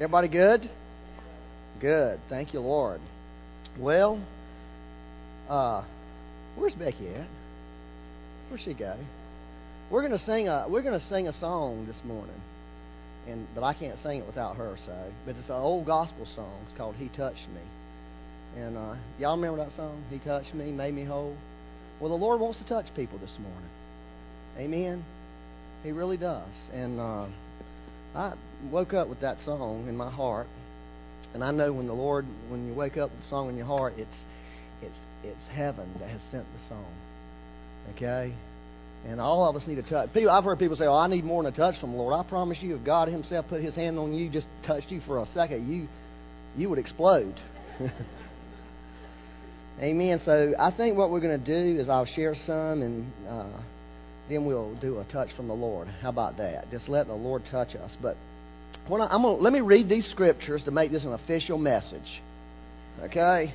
Everybody 0.00 0.28
good? 0.28 0.70
Good. 1.78 2.20
Thank 2.30 2.54
you, 2.54 2.60
Lord. 2.60 3.02
Well, 3.78 4.18
uh, 5.46 5.84
where's 6.56 6.72
Becky 6.72 7.08
at? 7.08 7.28
Where's 8.48 8.62
she 8.62 8.72
go? 8.72 8.96
We're 9.90 10.00
gonna 10.00 10.24
sing 10.24 10.48
a 10.48 10.64
we're 10.70 10.80
gonna 10.80 11.06
sing 11.10 11.28
a 11.28 11.38
song 11.38 11.86
this 11.86 11.98
morning, 12.02 12.40
and 13.28 13.46
but 13.54 13.62
I 13.62 13.74
can't 13.74 13.98
sing 14.02 14.20
it 14.20 14.26
without 14.26 14.56
her. 14.56 14.78
So, 14.86 15.12
but 15.26 15.36
it's 15.36 15.50
an 15.50 15.56
old 15.56 15.84
gospel 15.84 16.26
song. 16.34 16.64
It's 16.66 16.78
called 16.78 16.94
"He 16.94 17.10
Touched 17.10 17.46
Me," 17.54 17.60
and 18.62 18.78
uh, 18.78 18.94
y'all 19.18 19.36
remember 19.36 19.62
that 19.62 19.76
song? 19.76 20.02
He 20.08 20.18
touched 20.18 20.54
me, 20.54 20.72
made 20.72 20.94
me 20.94 21.04
whole. 21.04 21.36
Well, 22.00 22.08
the 22.08 22.16
Lord 22.16 22.40
wants 22.40 22.58
to 22.60 22.66
touch 22.66 22.86
people 22.96 23.18
this 23.18 23.34
morning. 23.38 23.68
Amen. 24.56 25.04
He 25.82 25.92
really 25.92 26.16
does. 26.16 26.48
And 26.72 26.98
uh, 26.98 27.26
I 28.14 28.34
woke 28.70 28.92
up 28.92 29.08
with 29.08 29.20
that 29.20 29.38
song 29.44 29.86
in 29.88 29.96
my 29.96 30.10
heart, 30.10 30.46
and 31.34 31.44
I 31.44 31.50
know 31.50 31.72
when 31.72 31.86
the 31.86 31.92
Lord, 31.92 32.26
when 32.48 32.66
you 32.66 32.74
wake 32.74 32.96
up 32.96 33.10
with 33.10 33.20
the 33.20 33.28
song 33.28 33.48
in 33.48 33.56
your 33.56 33.66
heart, 33.66 33.94
it's 33.96 34.10
it's 34.82 34.98
it's 35.22 35.42
heaven 35.52 35.88
that 36.00 36.08
has 36.08 36.20
sent 36.30 36.44
the 36.44 36.68
song. 36.68 36.92
Okay. 37.96 38.34
And 39.06 39.18
all 39.18 39.48
of 39.48 39.56
us 39.56 39.66
need 39.66 39.78
a 39.78 39.82
touch. 39.82 40.12
People, 40.12 40.30
I've 40.30 40.44
heard 40.44 40.58
people 40.58 40.76
say, 40.76 40.84
"Oh, 40.84 40.94
I 40.94 41.06
need 41.06 41.24
more 41.24 41.42
than 41.42 41.54
a 41.54 41.56
touch 41.56 41.80
from 41.80 41.92
the 41.92 41.96
Lord." 41.96 42.14
I 42.14 42.28
promise 42.28 42.58
you, 42.60 42.76
if 42.76 42.84
God 42.84 43.08
Himself 43.08 43.46
put 43.48 43.62
His 43.62 43.74
hand 43.74 43.98
on 43.98 44.12
you, 44.12 44.28
just 44.28 44.46
touched 44.66 44.90
you 44.90 45.00
for 45.06 45.18
a 45.18 45.26
second, 45.32 45.72
you 45.72 45.88
you 46.56 46.68
would 46.68 46.78
explode. 46.78 47.34
Amen. 49.80 50.20
So 50.26 50.52
I 50.58 50.70
think 50.70 50.98
what 50.98 51.10
we're 51.10 51.20
going 51.20 51.42
to 51.42 51.46
do 51.46 51.80
is 51.80 51.88
I'll 51.88 52.04
share 52.04 52.34
some, 52.46 52.82
and 52.82 53.10
uh, 53.26 53.46
then 54.30 54.44
we'll 54.44 54.74
do 54.80 54.98
a 54.98 55.04
touch 55.12 55.28
from 55.36 55.48
the 55.48 55.54
Lord. 55.54 55.88
How 55.88 56.08
about 56.08 56.36
that? 56.38 56.70
Just 56.70 56.88
let 56.88 57.06
the 57.06 57.14
Lord 57.14 57.42
touch 57.50 57.74
us. 57.74 57.90
But 58.00 58.16
I, 58.86 58.92
I'm 58.92 59.22
gonna, 59.22 59.34
let 59.34 59.52
me 59.52 59.60
read 59.60 59.88
these 59.88 60.06
scriptures 60.10 60.62
to 60.64 60.70
make 60.70 60.92
this 60.92 61.04
an 61.04 61.12
official 61.12 61.58
message. 61.58 62.20
Okay. 63.02 63.54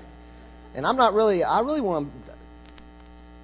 And 0.75 0.85
I'm 0.85 0.97
not 0.97 1.13
really. 1.13 1.43
I 1.43 1.59
really 1.61 1.81
want 1.81 2.09
to 2.27 2.35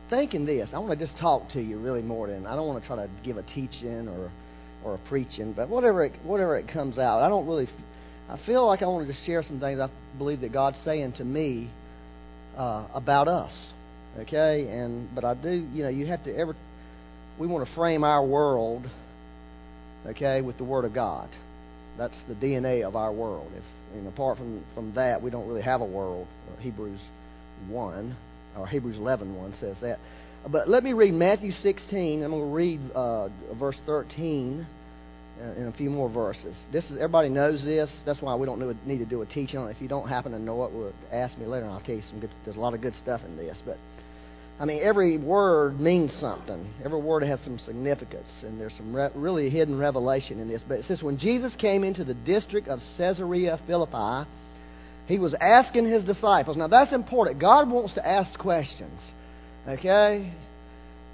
thinking 0.10 0.46
this. 0.46 0.70
I 0.74 0.80
want 0.80 0.98
to 0.98 1.06
just 1.06 1.18
talk 1.20 1.50
to 1.54 1.62
you 1.62 1.80
really 1.80 2.02
more 2.02 2.28
than 2.28 2.46
I 2.46 2.56
don't 2.56 2.68
want 2.68 2.84
to 2.84 2.88
try 2.88 2.98
to 2.98 3.10
give 3.24 3.38
a 3.38 3.44
teaching 3.44 4.08
or 4.08 4.32
or 4.84 4.96
a 4.96 5.10
preaching, 5.10 5.54
but 5.54 5.70
whatever 5.70 6.04
it, 6.06 6.14
whatever 6.24 6.58
it 6.58 6.68
comes 6.68 6.98
out. 6.98 7.22
I 7.22 7.30
don't 7.30 7.48
really. 7.48 7.68
I 8.30 8.40
feel 8.46 8.66
like 8.66 8.82
I 8.82 8.86
want 8.86 9.08
to 9.08 9.14
just 9.14 9.26
share 9.26 9.44
some 9.44 9.60
things 9.60 9.80
I 9.80 9.90
believe 10.18 10.42
that 10.42 10.54
God's 10.54 10.78
saying 10.86 11.14
to 11.18 11.24
me 11.24 11.70
uh, 12.58 12.88
about 12.94 13.28
us. 13.28 13.52
Okay, 14.20 14.68
and 14.70 15.14
but 15.16 15.24
I 15.24 15.34
do. 15.34 15.68
You 15.74 15.84
know, 15.84 15.90
you 15.90 16.06
have 16.08 16.24
to 16.26 16.36
ever. 16.36 16.56
We 17.42 17.48
want 17.48 17.68
to 17.68 17.74
frame 17.74 18.04
our 18.04 18.24
world. 18.24 18.86
Okay, 20.06 20.42
with 20.42 20.60
the 20.60 20.64
Word 20.64 20.86
of 20.86 20.94
God. 20.94 21.28
That's 21.98 22.14
the 22.28 22.36
DNA 22.36 22.88
of 22.88 22.96
our 22.96 23.12
world. 23.12 23.52
If 23.56 23.64
and 23.96 24.08
apart 24.08 24.38
from 24.38 24.64
from 24.76 24.94
that, 24.94 25.24
we 25.24 25.32
don't 25.32 25.48
really 25.48 25.64
have 25.64 25.82
a 25.82 25.86
world. 25.86 26.28
Hebrews 26.60 27.00
one 27.68 28.16
or 28.56 28.68
Hebrews 28.68 28.98
11 28.98 29.36
1 29.36 29.56
says 29.60 29.76
that. 29.82 29.98
But 30.52 30.70
let 30.70 30.84
me 30.84 30.94
read 30.94 31.16
Matthew 31.16 31.52
16. 31.52 32.22
I'm 32.22 32.30
going 32.30 32.44
to 32.44 32.56
read 32.56 32.80
uh, 32.94 33.30
verse 33.60 33.78
13 33.88 34.68
uh, 35.42 35.52
in 35.54 35.66
a 35.66 35.72
few 35.74 35.90
more 35.90 36.10
verses. 36.10 36.56
This 36.72 36.86
is 36.86 36.98
everybody 36.98 37.30
knows 37.30 37.64
this. 37.64 37.92
That's 38.06 38.22
why 38.22 38.36
we 38.36 38.46
don't 38.46 38.86
need 38.86 39.00
to 39.00 39.06
do 39.06 39.24
a 39.24 39.26
teaching 39.26 39.58
on 39.58 39.68
it. 39.68 39.76
If 39.76 39.82
you 39.82 39.88
don't 39.88 40.08
happen 40.08 40.32
to 40.34 40.40
know 40.40 40.64
it, 40.66 40.72
well, 40.72 40.94
ask 41.12 41.36
me 41.40 41.48
later, 41.48 41.66
and 41.66 41.74
I'll 41.74 41.82
tell 41.82 41.96
you 41.96 42.04
some 42.08 42.20
good. 42.20 42.30
There's 42.46 42.58
a 42.58 42.60
lot 42.60 42.76
of 42.76 42.82
good 42.82 42.94
stuff 43.02 43.22
in 43.26 43.36
this, 43.36 43.58
but 43.66 43.78
I 44.62 44.66
mean, 44.66 44.82
every 44.84 45.18
word 45.18 45.80
means 45.80 46.12
something. 46.22 46.72
Every 46.86 47.02
word 47.02 47.24
has 47.24 47.40
some 47.44 47.58
significance, 47.66 48.30
and 48.44 48.62
there's 48.62 48.76
some 48.78 48.96
re- 48.96 49.10
really 49.16 49.50
hidden 49.50 49.80
revelation 49.80 50.40
in 50.40 50.48
this. 50.48 50.62
But 50.68 50.80
it 50.80 50.86
says, 50.86 51.02
when 51.02 51.18
Jesus 51.18 51.56
came 51.60 51.84
into 51.84 52.04
the 52.04 52.14
district 52.14 52.68
of 52.68 52.80
Caesarea 52.98 53.60
Philippi 53.66 54.30
he 55.12 55.20
was 55.20 55.36
asking 55.42 55.92
his 55.92 56.04
disciples. 56.06 56.58
Now 56.58 56.68
that's 56.68 56.94
important. 56.94 57.40
God 57.40 57.70
wants 57.70 57.94
to 57.96 58.08
ask 58.08 58.38
questions. 58.40 59.00
Okay? 59.68 60.34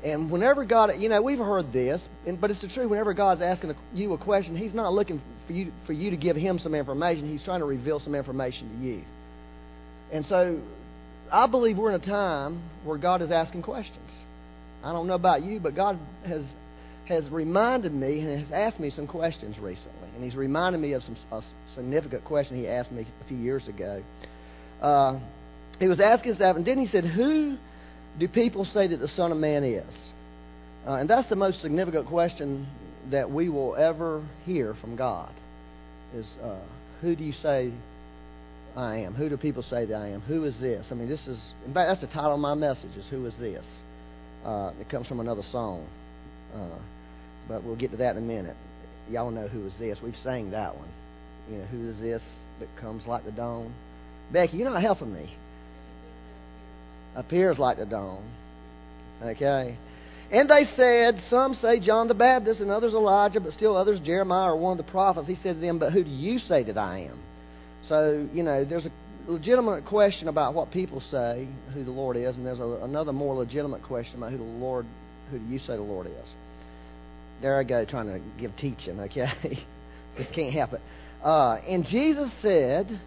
And 0.04 0.32
whenever 0.32 0.64
God, 0.66 0.92
you 1.00 1.10
know, 1.10 1.22
we've 1.22 1.40
heard 1.40 1.74
this, 1.74 2.00
but 2.40 2.52
it's 2.52 2.62
the 2.62 2.68
truth. 2.68 2.90
Whenever 2.90 3.14
God's 3.14 3.42
asking 3.42 3.74
you 3.94 4.14
a 4.14 4.18
question, 4.18 4.56
He's 4.56 4.74
not 4.74 4.94
looking 4.94 5.20
for 5.48 5.54
you 5.54 5.72
for 5.88 5.94
you 5.94 6.12
to 6.12 6.18
give 6.18 6.36
Him 6.36 6.60
some 6.60 6.76
information. 6.76 7.30
He's 7.30 7.44
trying 7.44 7.62
to 7.62 7.66
reveal 7.66 8.00
some 8.00 8.14
information 8.14 8.70
to 8.70 8.86
you. 8.86 9.04
And 10.14 10.24
so, 10.28 10.62
I 11.32 11.48
believe 11.48 11.78
we're 11.78 11.94
in 11.94 12.02
a 12.02 12.06
time 12.06 12.64
where 12.84 12.98
God 12.98 13.22
is 13.22 13.32
asking 13.32 13.64
questions. 13.64 14.12
I 14.84 14.92
don't 14.94 15.08
know 15.08 15.16
about 15.16 15.44
you, 15.44 15.60
but 15.60 15.76
God 15.76 16.00
has 16.26 16.44
has 17.08 17.30
reminded 17.30 17.94
me 17.94 18.20
and 18.20 18.42
has 18.42 18.52
asked 18.52 18.80
me 18.80 18.92
some 18.94 19.08
questions 19.08 19.58
recently. 19.58 20.10
And 20.16 20.24
he's 20.24 20.36
reminded 20.36 20.82
me 20.82 20.94
of 20.94 21.04
some 21.04 21.16
a 21.32 21.42
significant 21.74 22.26
question 22.26 22.58
he 22.58 22.68
asked 22.68 22.92
me 22.92 23.08
a 23.24 23.28
few 23.28 23.38
years 23.38 23.66
ago. 23.68 24.04
Uh, 24.82 25.20
he 25.80 25.88
was 25.88 26.00
asking 26.00 26.32
himself, 26.32 26.58
and 26.58 26.66
then 26.66 26.78
he 26.78 26.88
said, 26.92 27.06
Who 27.06 27.58
do 28.20 28.28
people 28.28 28.66
say 28.66 28.88
that 28.88 28.98
the 28.98 29.08
Son 29.10 29.32
of 29.32 29.38
Man 29.38 29.64
is? 29.64 29.96
Uh, 30.86 30.96
and 30.96 31.10
that's 31.10 31.30
the 31.30 31.36
most 31.36 31.62
significant 31.62 32.08
question 32.08 32.68
that 33.12 33.30
we 33.30 33.50
will 33.50 33.76
ever 33.76 34.28
hear 34.46 34.76
from 34.82 34.96
God 34.96 35.34
is 36.14 36.28
uh, 36.44 36.60
who 37.02 37.16
do 37.16 37.24
you 37.24 37.34
say 37.42 37.72
I 38.78 38.98
am? 38.98 39.16
Who 39.16 39.28
do 39.28 39.38
people 39.38 39.64
say 39.64 39.86
that 39.86 39.96
I 39.96 40.10
am? 40.10 40.22
Who 40.22 40.44
is 40.44 40.60
this? 40.62 40.86
I 40.92 40.94
mean, 40.94 41.10
this 41.10 41.26
is, 41.28 41.40
in 41.66 41.74
fact, 41.74 41.90
that's 41.90 42.02
the 42.02 42.08
title 42.08 42.36
of 42.36 42.40
my 42.40 42.54
message 42.54 42.96
is 42.96 43.08
Who 43.10 43.26
is 43.26 43.34
This? 43.40 43.66
Uh, 44.46 44.72
it 44.80 44.88
comes 44.88 45.08
from 45.08 45.20
another 45.20 45.42
song. 45.52 45.88
Uh, 46.54 46.78
but 47.48 47.64
we'll 47.64 47.76
get 47.76 47.92
to 47.92 47.98
that 47.98 48.16
in 48.16 48.24
a 48.24 48.26
minute. 48.26 48.56
Y'all 49.10 49.32
know 49.32 49.48
who 49.48 49.66
is 49.66 49.74
this. 49.80 49.98
We've 50.04 50.16
sang 50.24 50.52
that 50.52 50.76
one. 50.78 50.90
You 51.50 51.58
know, 51.58 51.66
who 51.66 51.90
is 51.90 52.00
this 52.00 52.22
that 52.60 52.70
comes 52.80 53.08
like 53.08 53.26
the 53.26 53.32
dawn? 53.32 53.74
Becky, 54.32 54.58
you're 54.58 54.70
not 54.70 54.82
helping 54.82 55.14
me. 55.14 55.36
Appears 57.16 57.58
like 57.58 57.78
the 57.78 57.86
dawn. 57.86 58.30
Okay? 59.24 59.76
And 60.32 60.50
they 60.50 60.66
said, 60.76 61.24
some 61.30 61.58
say 61.62 61.80
John 61.80 62.08
the 62.10 62.14
Baptist, 62.14 62.60
and 62.60 62.70
others 62.70 62.94
Elijah, 62.94 63.40
but 63.40 63.54
still 63.54 63.76
others 63.76 64.00
Jeremiah 64.02 64.52
or 64.52 64.58
one 64.58 64.78
of 64.78 64.86
the 64.86 64.92
prophets. 64.92 65.28
He 65.28 65.36
said 65.42 65.56
to 65.56 65.62
them, 65.62 65.80
But 65.80 65.94
who 65.94 66.04
do 66.04 66.10
you 66.10 66.38
say 66.38 66.64
that 66.64 66.78
I 66.78 67.10
am? 67.10 67.24
So, 67.88 68.28
you 68.34 68.44
know, 68.44 68.66
there's 68.66 68.86
a 68.86 68.92
legitimate 69.32 69.86
question 69.86 70.28
about 70.28 70.54
what 70.54 70.72
people 70.72 71.02
say 71.12 71.48
who 71.74 71.84
the 71.84 71.92
Lord 71.92 72.18
is, 72.18 72.36
and 72.38 72.46
there's 72.46 72.60
a, 72.60 72.80
another 72.84 73.14
more 73.14 73.36
legitimate 73.36 73.84
question 73.84 74.18
about 74.18 74.32
who 74.32 74.38
the 74.38 74.44
Lord, 74.44 74.86
who 75.32 75.40
do 75.40 75.46
you 75.46 75.60
say 75.60 75.76
the 75.76 75.82
Lord 75.82 76.08
is? 76.08 76.28
There 77.42 77.60
I 77.60 77.64
go, 77.64 77.86
trying 77.86 78.08
to 78.08 78.22
give 78.40 78.56
teaching, 78.58 79.00
okay? 79.00 79.28
Just 80.18 80.34
can't 80.34 80.54
it. 80.74 80.82
Uh, 81.24 81.60
and 81.68 81.86
Jesus 81.86 82.32
said, 82.42 83.00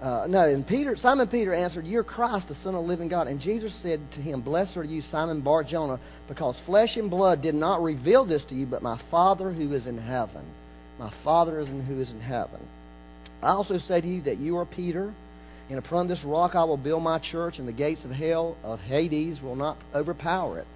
uh, 0.00 0.26
no, 0.28 0.48
and 0.48 0.66
Peter, 0.66 0.96
Simon 1.00 1.26
Peter 1.26 1.52
answered, 1.52 1.84
You're 1.84 2.04
Christ, 2.04 2.46
the 2.48 2.54
Son 2.62 2.74
of 2.74 2.82
the 2.82 2.88
living 2.88 3.08
God. 3.08 3.26
And 3.26 3.40
Jesus 3.40 3.76
said 3.82 4.00
to 4.14 4.20
him, 4.20 4.42
Blessed 4.42 4.76
are 4.76 4.84
you, 4.84 5.02
Simon 5.10 5.40
Bar 5.40 5.64
Jonah, 5.64 5.98
because 6.28 6.54
flesh 6.66 6.90
and 6.96 7.10
blood 7.10 7.42
did 7.42 7.56
not 7.56 7.82
reveal 7.82 8.24
this 8.24 8.42
to 8.48 8.54
you, 8.54 8.64
but 8.64 8.80
my 8.80 9.00
Father 9.10 9.52
who 9.52 9.72
is 9.74 9.86
in 9.86 9.98
heaven. 9.98 10.46
My 11.00 11.12
Father 11.24 11.58
is 11.58 11.68
in 11.68 11.84
who 11.84 12.00
is 12.00 12.10
in 12.10 12.20
heaven. 12.20 12.60
I 13.42 13.50
also 13.50 13.78
say 13.78 14.00
to 14.00 14.06
you 14.06 14.22
that 14.22 14.38
you 14.38 14.56
are 14.58 14.66
Peter, 14.66 15.14
and 15.70 15.78
upon 15.78 16.08
this 16.08 16.18
rock 16.24 16.54
I 16.54 16.64
will 16.64 16.76
build 16.76 17.02
my 17.02 17.18
church, 17.18 17.58
and 17.58 17.68
the 17.68 17.72
gates 17.72 18.00
of 18.04 18.10
hell 18.10 18.56
of 18.62 18.80
Hades 18.80 19.40
will 19.40 19.56
not 19.56 19.76
overpower 19.94 20.58
it. 20.58 20.66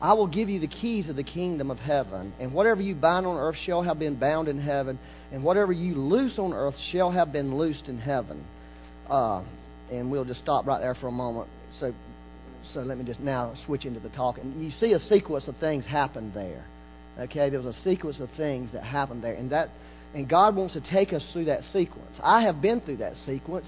I 0.00 0.12
will 0.12 0.26
give 0.26 0.48
you 0.48 0.60
the 0.60 0.68
keys 0.68 1.08
of 1.08 1.16
the 1.16 1.24
kingdom 1.24 1.70
of 1.70 1.78
heaven, 1.78 2.32
and 2.38 2.52
whatever 2.52 2.82
you 2.82 2.94
bind 2.94 3.26
on 3.26 3.38
earth 3.38 3.56
shall 3.64 3.82
have 3.82 3.98
been 3.98 4.16
bound 4.16 4.48
in 4.48 4.60
heaven, 4.60 4.98
and 5.32 5.42
whatever 5.42 5.72
you 5.72 5.94
loose 5.94 6.38
on 6.38 6.52
earth 6.52 6.74
shall 6.92 7.10
have 7.10 7.32
been 7.32 7.56
loosed 7.56 7.86
in 7.86 7.98
heaven. 7.98 8.44
Uh, 9.08 9.42
and 9.90 10.10
we'll 10.10 10.24
just 10.24 10.40
stop 10.40 10.66
right 10.66 10.80
there 10.80 10.94
for 10.94 11.08
a 11.08 11.12
moment. 11.12 11.48
So, 11.80 11.92
so 12.72 12.80
let 12.80 12.98
me 12.98 13.04
just 13.04 13.20
now 13.20 13.54
switch 13.66 13.84
into 13.84 14.00
the 14.00 14.08
talk. 14.10 14.38
And 14.38 14.62
you 14.62 14.70
see 14.78 14.92
a 14.92 15.00
sequence 15.00 15.46
of 15.48 15.56
things 15.56 15.84
happen 15.84 16.32
there. 16.34 16.64
Okay, 17.18 17.48
there 17.48 17.60
was 17.60 17.76
a 17.76 17.82
sequence 17.84 18.18
of 18.20 18.28
things 18.36 18.72
that 18.72 18.82
happened 18.82 19.22
there, 19.22 19.34
and 19.34 19.50
that, 19.52 19.70
and 20.14 20.28
God 20.28 20.54
wants 20.54 20.74
to 20.74 20.80
take 20.80 21.12
us 21.12 21.22
through 21.32 21.46
that 21.46 21.62
sequence. 21.72 22.16
I 22.22 22.42
have 22.42 22.62
been 22.62 22.80
through 22.80 22.98
that 22.98 23.14
sequence, 23.26 23.66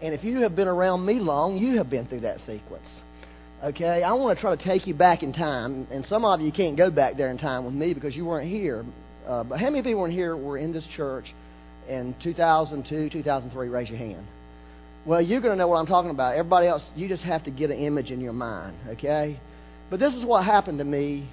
and 0.00 0.14
if 0.14 0.24
you 0.24 0.40
have 0.40 0.56
been 0.56 0.68
around 0.68 1.04
me 1.04 1.14
long, 1.14 1.58
you 1.58 1.76
have 1.78 1.90
been 1.90 2.06
through 2.06 2.20
that 2.20 2.38
sequence. 2.40 2.86
Okay, 3.62 4.02
I 4.02 4.12
want 4.14 4.36
to 4.36 4.40
try 4.40 4.56
to 4.56 4.64
take 4.64 4.88
you 4.88 4.94
back 4.94 5.22
in 5.22 5.32
time, 5.32 5.86
and 5.92 6.04
some 6.08 6.24
of 6.24 6.40
you 6.40 6.50
can't 6.50 6.76
go 6.76 6.90
back 6.90 7.16
there 7.16 7.30
in 7.30 7.38
time 7.38 7.64
with 7.64 7.74
me 7.74 7.94
because 7.94 8.16
you 8.16 8.24
weren't 8.24 8.50
here. 8.50 8.84
Uh, 9.26 9.44
but 9.44 9.60
how 9.60 9.70
many 9.70 9.82
people 9.82 10.00
weren't 10.00 10.12
here 10.12 10.36
were 10.36 10.58
in 10.58 10.72
this 10.72 10.84
church 10.96 11.26
in 11.88 12.16
2002, 12.24 13.10
2003? 13.10 13.68
Raise 13.68 13.88
your 13.88 13.98
hand. 13.98 14.26
Well, 15.04 15.20
you're 15.20 15.40
going 15.40 15.52
to 15.52 15.58
know 15.58 15.68
what 15.68 15.76
I'm 15.76 15.86
talking 15.86 16.10
about. 16.10 16.36
Everybody 16.36 16.66
else, 16.66 16.82
you 16.96 17.08
just 17.08 17.22
have 17.22 17.44
to 17.44 17.50
get 17.50 17.70
an 17.70 17.78
image 17.78 18.10
in 18.10 18.20
your 18.20 18.32
mind, 18.32 18.76
okay? 18.88 19.38
But 19.90 20.00
this 20.00 20.14
is 20.14 20.24
what 20.24 20.44
happened 20.44 20.78
to 20.78 20.84
me 20.84 21.28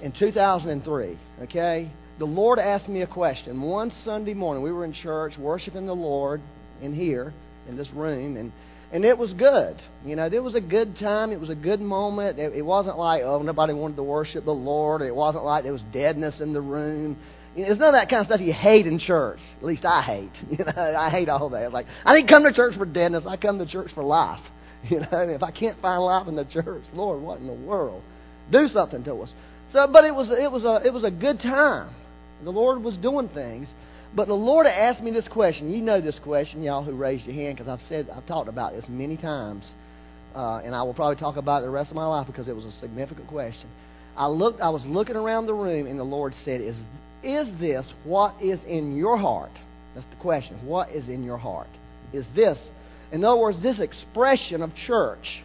in 0.00 0.12
2003, 0.18 1.18
okay? 1.42 1.90
The 2.20 2.26
Lord 2.26 2.58
asked 2.58 2.86
me 2.86 3.00
a 3.00 3.06
question. 3.06 3.62
One 3.62 3.90
Sunday 4.04 4.34
morning, 4.34 4.62
we 4.62 4.70
were 4.70 4.84
in 4.84 4.92
church 4.92 5.32
worshiping 5.38 5.86
the 5.86 5.94
Lord 5.94 6.42
in 6.82 6.92
here, 6.92 7.32
in 7.66 7.78
this 7.78 7.88
room, 7.94 8.36
and 8.36 8.52
and 8.92 9.06
it 9.06 9.16
was 9.16 9.32
good. 9.32 9.80
You 10.04 10.16
know, 10.16 10.26
it 10.26 10.42
was 10.42 10.54
a 10.54 10.60
good 10.60 10.98
time. 10.98 11.32
It 11.32 11.40
was 11.40 11.48
a 11.48 11.54
good 11.54 11.80
moment. 11.80 12.38
It, 12.38 12.52
it 12.54 12.60
wasn't 12.60 12.98
like 12.98 13.22
oh 13.24 13.40
nobody 13.40 13.72
wanted 13.72 13.96
to 13.96 14.02
worship 14.02 14.44
the 14.44 14.50
Lord. 14.50 15.00
It 15.00 15.16
wasn't 15.16 15.44
like 15.44 15.62
there 15.62 15.72
was 15.72 15.80
deadness 15.94 16.42
in 16.42 16.52
the 16.52 16.60
room. 16.60 17.16
It's 17.56 17.80
none 17.80 17.94
of 17.94 17.94
that 17.94 18.10
kind 18.10 18.20
of 18.20 18.26
stuff 18.26 18.40
you 18.42 18.52
hate 18.52 18.86
in 18.86 18.98
church. 18.98 19.38
At 19.56 19.64
least 19.64 19.86
I 19.86 20.02
hate. 20.02 20.32
You 20.58 20.66
know, 20.66 20.94
I 20.98 21.08
hate 21.08 21.30
all 21.30 21.48
that. 21.48 21.72
Like 21.72 21.86
I 22.04 22.12
didn't 22.12 22.28
come 22.28 22.42
to 22.42 22.52
church 22.52 22.76
for 22.76 22.84
deadness. 22.84 23.24
I 23.26 23.38
come 23.38 23.58
to 23.60 23.66
church 23.66 23.92
for 23.94 24.04
life. 24.04 24.44
You 24.90 25.00
know, 25.00 25.08
if 25.12 25.42
I 25.42 25.52
can't 25.52 25.80
find 25.80 26.02
life 26.02 26.28
in 26.28 26.36
the 26.36 26.44
church, 26.44 26.84
Lord, 26.92 27.22
what 27.22 27.38
in 27.38 27.46
the 27.46 27.54
world? 27.54 28.02
Do 28.52 28.68
something 28.68 29.04
to 29.04 29.14
us. 29.16 29.32
So, 29.72 29.86
but 29.90 30.04
it 30.04 30.14
was 30.14 30.28
it 30.30 30.52
was 30.52 30.64
a 30.64 30.86
it 30.86 30.92
was 30.92 31.04
a 31.04 31.10
good 31.10 31.40
time. 31.40 31.94
The 32.44 32.50
Lord 32.50 32.82
was 32.82 32.96
doing 32.96 33.28
things. 33.28 33.68
But 34.14 34.26
the 34.26 34.34
Lord 34.34 34.66
asked 34.66 35.02
me 35.02 35.12
this 35.12 35.28
question. 35.28 35.72
You 35.72 35.80
know 35.82 36.00
this 36.00 36.18
question, 36.22 36.62
y'all 36.62 36.82
who 36.82 36.92
raised 36.92 37.26
your 37.26 37.34
hand, 37.34 37.56
because 37.56 37.68
I've 37.68 37.86
said 37.88 38.10
I've 38.10 38.26
talked 38.26 38.48
about 38.48 38.72
this 38.72 38.84
many 38.88 39.16
times, 39.16 39.64
uh, 40.34 40.60
and 40.64 40.74
I 40.74 40.82
will 40.82 40.94
probably 40.94 41.16
talk 41.16 41.36
about 41.36 41.62
it 41.62 41.66
the 41.66 41.70
rest 41.70 41.90
of 41.90 41.96
my 41.96 42.06
life 42.06 42.26
because 42.26 42.48
it 42.48 42.56
was 42.56 42.64
a 42.64 42.72
significant 42.80 43.28
question. 43.28 43.68
I 44.16 44.26
looked. 44.26 44.60
I 44.60 44.70
was 44.70 44.82
looking 44.84 45.16
around 45.16 45.46
the 45.46 45.54
room, 45.54 45.86
and 45.86 45.98
the 45.98 46.04
Lord 46.04 46.34
said, 46.44 46.60
"Is 46.60 46.76
is 47.22 47.46
this 47.60 47.86
what 48.04 48.34
is 48.42 48.58
in 48.66 48.96
your 48.96 49.16
heart?" 49.16 49.52
That's 49.94 50.06
the 50.10 50.20
question. 50.20 50.66
What 50.66 50.90
is 50.90 51.08
in 51.08 51.22
your 51.22 51.38
heart? 51.38 51.68
Is 52.12 52.24
this, 52.34 52.58
in 53.12 53.24
other 53.24 53.38
words, 53.38 53.62
this 53.62 53.78
expression 53.78 54.62
of 54.62 54.70
church? 54.86 55.42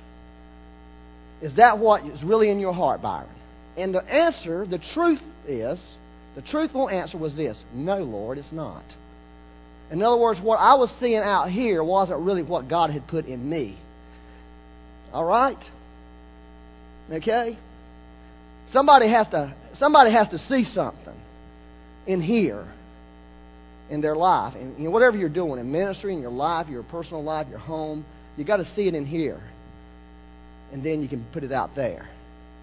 Is 1.42 1.56
that 1.58 1.78
what 1.78 2.06
is 2.06 2.24
really 2.24 2.50
in 2.50 2.60
your 2.60 2.74
heart, 2.74 3.02
Byron? 3.02 3.30
And 3.78 3.94
the 3.94 4.04
answer, 4.04 4.66
the 4.66 4.80
truth 4.94 5.22
is, 5.48 5.80
the 6.36 6.42
truthful 6.42 6.90
answer 6.90 7.18
was 7.18 7.36
this 7.36 7.58
No, 7.74 7.98
Lord, 7.98 8.38
it's 8.38 8.52
not. 8.52 8.84
In 9.92 10.02
other 10.02 10.18
words, 10.18 10.40
what 10.42 10.58
I 10.58 10.74
was 10.76 10.92
seeing 11.00 11.18
out 11.18 11.50
here 11.50 11.84
wasn't 11.84 12.20
really 12.20 12.44
what 12.44 12.68
God 12.68 12.90
had 12.90 13.08
put 13.08 13.26
in 13.26 13.48
me. 13.48 13.78
All 15.14 15.24
right? 15.24 15.58
Okay? 17.12 17.58
Somebody 18.74 19.10
has 19.10 19.28
to 19.28 19.56
somebody 19.78 20.12
has 20.12 20.28
to 20.30 20.40
see 20.50 20.66
something 20.74 21.14
in 22.08 22.22
here 22.22 22.68
in 23.90 24.02
their 24.02 24.16
life. 24.16 24.56
And 24.56 24.78
you 24.78 24.86
know, 24.86 24.92
whatever 24.92 25.18
you're 25.18 25.30
doing 25.30 25.60
in 25.60 25.72
ministry, 25.72 26.14
in 26.14 26.20
your 26.20 26.32
life, 26.32 26.68
your 26.68 26.84
personal 26.84 27.24
life, 27.24 27.48
your 27.50 27.60
home, 27.60 28.06
you 28.38 28.44
got 28.44 28.58
to 28.58 28.68
see 28.76 28.88
it 28.88 28.96
in 28.96 29.06
here. 29.06 29.42
And 30.74 30.84
then 30.84 31.02
you 31.02 31.08
can 31.08 31.26
put 31.32 31.44
it 31.44 31.52
out 31.52 31.76
there. 31.76 32.10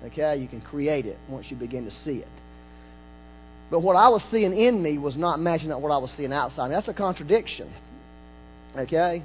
Okay? 0.05 0.37
You 0.37 0.49
can 0.49 0.61
create 0.61 1.07
it 1.07 1.17
once 1.29 1.47
you 1.49 1.57
begin 1.57 1.85
to 1.85 1.93
see 2.05 2.19
it. 2.19 2.29
But 3.73 3.81
what 3.81 3.97
I 3.97 4.11
was 4.11 4.23
seeing 4.31 4.53
in 4.53 4.83
me 4.83 4.99
was 4.99 5.17
not 5.17 5.41
matching 5.41 5.73
up 5.73 5.81
what 5.81 5.91
I 5.91 5.97
was 5.97 6.11
seeing 6.15 6.31
outside. 6.31 6.71
That's 6.71 6.89
a 6.89 6.93
contradiction. 6.93 7.73
Okay? 8.77 9.25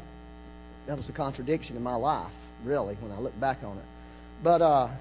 That 0.88 0.96
was 0.96 1.08
a 1.10 1.12
contradiction 1.12 1.76
in 1.76 1.84
my 1.84 1.96
life, 1.96 2.32
really, 2.64 2.96
when 2.96 3.12
I 3.12 3.20
look 3.20 3.38
back 3.42 3.58
on 3.62 3.78
it. 3.78 3.84
But 4.42 4.62
uh 4.62 4.96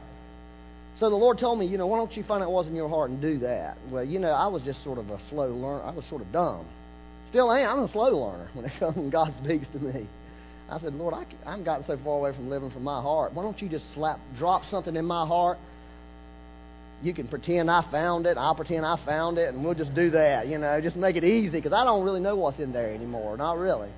so 0.98 1.10
the 1.10 1.16
Lord 1.16 1.38
told 1.38 1.58
me, 1.58 1.66
you 1.66 1.76
know, 1.78 1.87
why 1.87 1.98
don't 1.98 2.16
you 2.16 2.25
find 2.25 2.43
out 2.43 2.50
what's 2.50 2.69
in 2.69 2.75
your 2.75 2.88
heart 2.88 3.10
and 3.10 3.20
do 3.20 3.38
that? 3.40 3.76
Well, 3.90 4.02
you 4.02 4.19
know, 4.19 4.31
I 4.31 4.46
was 4.46 4.62
just 4.62 4.82
sort 4.82 4.98
of 4.98 5.10
a 5.10 5.20
slow 5.28 5.48
learner. 5.48 5.82
I 5.82 5.90
was 5.90 6.04
sort 6.08 6.22
of 6.22 6.32
dumb. 6.32 6.66
Still 7.28 7.52
am. 7.52 7.78
I'm 7.78 7.84
a 7.84 7.93
slow 7.93 8.19
learner 8.19 8.48
when 8.54 8.64
it 8.64 8.72
comes 8.81 8.96
when 8.96 9.10
God 9.10 9.32
speaks 9.44 9.66
to 9.75 9.78
me. 9.78 10.08
I 10.70 10.81
said, 10.81 10.94
Lord, 10.94 11.14
I, 11.14 11.26
I've 11.44 11.64
gotten 11.64 11.87
so 11.87 11.98
far 12.02 12.16
away 12.19 12.34
from 12.34 12.48
living 12.48 12.70
from 12.70 12.82
my 12.82 13.00
heart. 13.00 13.34
Why 13.34 13.43
don't 13.43 13.60
you 13.60 13.69
just 13.69 13.84
slap, 13.94 14.19
drop 14.38 14.62
something 14.70 14.96
in 14.96 15.04
my 15.04 15.26
heart 15.26 15.58
you 17.02 17.12
can 17.14 17.28
pretend 17.28 17.70
I 17.70 17.88
found 17.90 18.26
it. 18.26 18.37
I'll 18.38 18.54
pretend 18.54 18.87
I 18.87 18.96
found 19.04 19.38
it, 19.38 19.52
and 19.52 19.64
we'll 19.64 19.75
just 19.75 19.94
do 19.94 20.10
that. 20.10 20.48
You 20.48 20.58
know, 20.58 20.81
just 20.81 20.96
make 20.96 21.16
it 21.16 21.25
easy 21.25 21.58
because 21.58 21.72
I 21.72 21.84
don't 21.84 22.04
really 22.04 22.20
know 22.20 22.37
what's 22.37 22.58
in 22.58 22.72
there 22.72 22.93
anymore. 22.93 23.37
Not 23.37 23.58
really. 23.58 23.90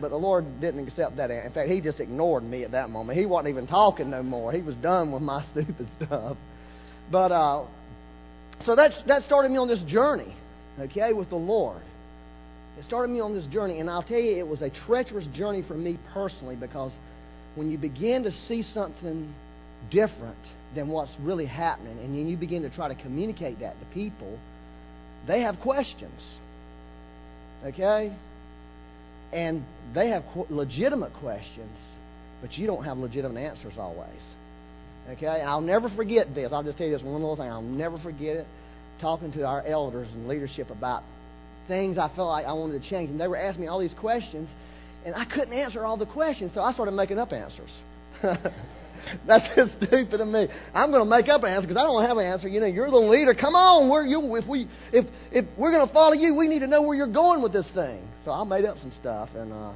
But 0.00 0.08
the 0.08 0.16
Lord 0.16 0.60
didn't 0.60 0.88
accept 0.88 1.16
that. 1.18 1.30
In 1.30 1.52
fact, 1.52 1.70
He 1.70 1.80
just 1.80 2.00
ignored 2.00 2.42
me 2.42 2.64
at 2.64 2.72
that 2.72 2.90
moment. 2.90 3.18
He 3.18 3.26
wasn't 3.26 3.50
even 3.50 3.66
talking 3.66 4.10
no 4.10 4.22
more. 4.22 4.52
He 4.52 4.62
was 4.62 4.74
done 4.76 5.12
with 5.12 5.22
my 5.22 5.44
stupid 5.52 5.88
stuff. 5.96 6.36
But 7.10 7.32
uh, 7.32 7.66
so 8.66 8.74
that's 8.74 8.94
that 9.06 9.22
started 9.24 9.50
me 9.50 9.58
on 9.58 9.68
this 9.68 9.82
journey, 9.86 10.34
okay, 10.80 11.12
with 11.12 11.30
the 11.30 11.36
Lord. 11.36 11.82
It 12.78 12.84
started 12.84 13.12
me 13.12 13.20
on 13.20 13.34
this 13.34 13.46
journey, 13.52 13.78
and 13.78 13.88
I'll 13.88 14.02
tell 14.02 14.18
you, 14.18 14.36
it 14.36 14.48
was 14.48 14.60
a 14.60 14.70
treacherous 14.86 15.26
journey 15.34 15.62
for 15.66 15.74
me 15.74 15.98
personally 16.12 16.56
because 16.56 16.90
when 17.54 17.70
you 17.70 17.78
begin 17.78 18.24
to 18.24 18.32
see 18.48 18.64
something 18.74 19.32
different 19.90 20.38
than 20.74 20.88
what's 20.88 21.10
really 21.20 21.46
happening, 21.46 21.98
and 21.98 22.14
then 22.14 22.26
you 22.26 22.36
begin 22.36 22.62
to 22.62 22.70
try 22.70 22.92
to 22.92 23.00
communicate 23.02 23.60
that 23.60 23.78
to 23.78 23.86
people, 23.94 24.38
they 25.26 25.42
have 25.42 25.58
questions. 25.60 26.20
Okay? 27.64 28.14
And 29.32 29.64
they 29.94 30.08
have 30.10 30.24
legitimate 30.50 31.12
questions, 31.14 31.76
but 32.40 32.52
you 32.52 32.66
don't 32.66 32.84
have 32.84 32.98
legitimate 32.98 33.40
answers 33.40 33.74
always. 33.78 34.08
Okay? 35.10 35.26
I'll 35.26 35.60
never 35.60 35.88
forget 35.90 36.34
this. 36.34 36.52
I'll 36.52 36.62
just 36.62 36.78
tell 36.78 36.86
you 36.86 36.92
this 36.92 37.02
one 37.02 37.14
little 37.14 37.36
thing. 37.36 37.48
I'll 37.48 37.62
never 37.62 37.98
forget 37.98 38.36
it. 38.36 38.46
Talking 39.00 39.32
to 39.32 39.44
our 39.44 39.62
elders 39.66 40.08
and 40.12 40.28
leadership 40.28 40.70
about 40.70 41.02
things 41.66 41.98
I 41.98 42.08
felt 42.14 42.28
like 42.28 42.46
I 42.46 42.52
wanted 42.52 42.82
to 42.82 42.90
change. 42.90 43.10
And 43.10 43.20
they 43.20 43.26
were 43.26 43.36
asking 43.36 43.62
me 43.62 43.68
all 43.68 43.80
these 43.80 43.94
questions, 43.98 44.48
and 45.04 45.14
I 45.14 45.24
couldn't 45.24 45.52
answer 45.52 45.84
all 45.84 45.96
the 45.96 46.06
questions, 46.06 46.52
so 46.54 46.60
I 46.60 46.72
started 46.72 46.92
making 46.92 47.18
up 47.18 47.32
answers. 47.32 47.70
That's 49.26 49.44
just 49.56 49.72
stupid 49.76 50.20
of 50.20 50.28
me. 50.28 50.48
I'm 50.74 50.90
going 50.90 51.02
to 51.02 51.08
make 51.08 51.28
up 51.28 51.42
an 51.42 51.50
answer 51.50 51.68
because 51.68 51.80
I 51.80 51.84
don't 51.84 52.02
have 52.04 52.16
an 52.16 52.26
answer. 52.26 52.48
You 52.48 52.60
know, 52.60 52.66
you're 52.66 52.90
the 52.90 52.96
leader. 52.96 53.34
Come 53.34 53.54
on, 53.54 53.88
where 53.88 54.04
you? 54.04 54.36
If 54.36 54.46
we, 54.46 54.68
if 54.92 55.06
if 55.32 55.44
we're 55.58 55.72
going 55.72 55.86
to 55.86 55.92
follow 55.92 56.14
you, 56.14 56.34
we 56.34 56.48
need 56.48 56.60
to 56.60 56.66
know 56.66 56.82
where 56.82 56.96
you're 56.96 57.12
going 57.12 57.42
with 57.42 57.52
this 57.52 57.66
thing. 57.74 58.08
So 58.24 58.30
I 58.30 58.44
made 58.44 58.64
up 58.64 58.76
some 58.80 58.92
stuff, 59.00 59.28
and 59.34 59.52
uh, 59.52 59.72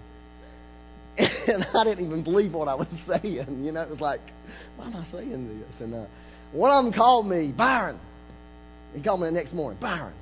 and 1.18 1.66
I 1.74 1.84
didn't 1.84 2.04
even 2.04 2.22
believe 2.22 2.52
what 2.52 2.68
I 2.68 2.74
was 2.74 2.88
saying. 3.06 3.64
You 3.64 3.72
know, 3.72 3.82
it 3.82 3.90
was 3.90 4.00
like, 4.00 4.20
why 4.76 4.86
am 4.86 4.96
I 4.96 5.06
saying 5.12 5.60
this? 5.60 5.80
And 5.80 5.94
uh, 5.94 6.06
one 6.52 6.70
of 6.70 6.84
them 6.84 6.92
called 6.92 7.26
me 7.26 7.52
Byron. 7.56 8.00
He 8.94 9.02
called 9.02 9.20
me 9.20 9.26
the 9.26 9.32
next 9.32 9.52
morning, 9.52 9.78
Byron. 9.80 10.14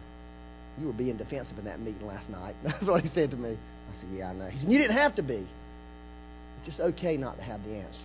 You 0.79 0.89
were 0.89 0.93
being 0.93 1.17
defensive 1.17 1.59
in 1.59 1.65
that 1.65 1.81
meeting 1.81 2.07
last 2.07 2.29
night. 2.29 2.55
That's 2.65 2.85
what 2.85 3.03
he 3.03 3.11
said 3.15 3.31
to 3.31 3.37
me. 3.37 3.51
I 3.51 4.01
said, 4.01 4.11
Yeah, 4.13 4.31
I 4.31 4.35
know. 4.35 4.49
He 4.49 4.61
said, 4.61 4.69
You 4.69 4.79
didn't 4.79 4.97
have 4.97 5.15
to 5.17 5.23
be. 5.23 5.47
It's 6.59 6.67
just 6.67 6.81
okay 6.81 7.17
not 7.17 7.37
to 7.37 7.43
have 7.43 7.63
the 7.63 7.75
answer. 7.77 7.99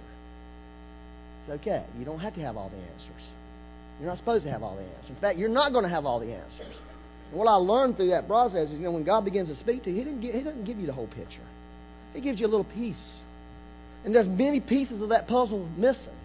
It's 1.41 1.61
okay. 1.61 1.83
You 1.97 2.05
don't 2.05 2.19
have 2.19 2.35
to 2.35 2.41
have 2.41 2.57
all 2.57 2.69
the 2.69 2.77
answers. 2.77 3.23
You're 3.99 4.09
not 4.09 4.17
supposed 4.17 4.45
to 4.45 4.51
have 4.51 4.63
all 4.63 4.75
the 4.75 4.83
answers. 4.83 5.09
In 5.09 5.15
fact, 5.15 5.37
you're 5.37 5.49
not 5.49 5.71
going 5.71 5.83
to 5.83 5.89
have 5.89 6.05
all 6.05 6.19
the 6.19 6.33
answers. 6.33 6.75
And 7.29 7.39
what 7.39 7.47
I 7.47 7.55
learned 7.55 7.97
through 7.97 8.09
that 8.09 8.27
process 8.27 8.69
is, 8.69 8.73
you 8.73 8.79
know, 8.79 8.91
when 8.91 9.03
God 9.03 9.25
begins 9.25 9.49
to 9.49 9.59
speak 9.59 9.83
to 9.83 9.89
you, 9.89 9.97
He, 9.97 10.03
didn't 10.03 10.21
get, 10.21 10.35
he 10.35 10.41
doesn't 10.41 10.65
give 10.65 10.77
you 10.77 10.87
the 10.87 10.93
whole 10.93 11.07
picture. 11.07 11.45
He 12.13 12.21
gives 12.21 12.39
you 12.39 12.45
a 12.45 12.49
little 12.49 12.65
piece. 12.65 12.95
And 14.03 14.13
there's 14.13 14.27
many 14.27 14.59
pieces 14.59 15.01
of 15.01 15.09
that 15.09 15.27
puzzle 15.27 15.67
missing. 15.77 16.17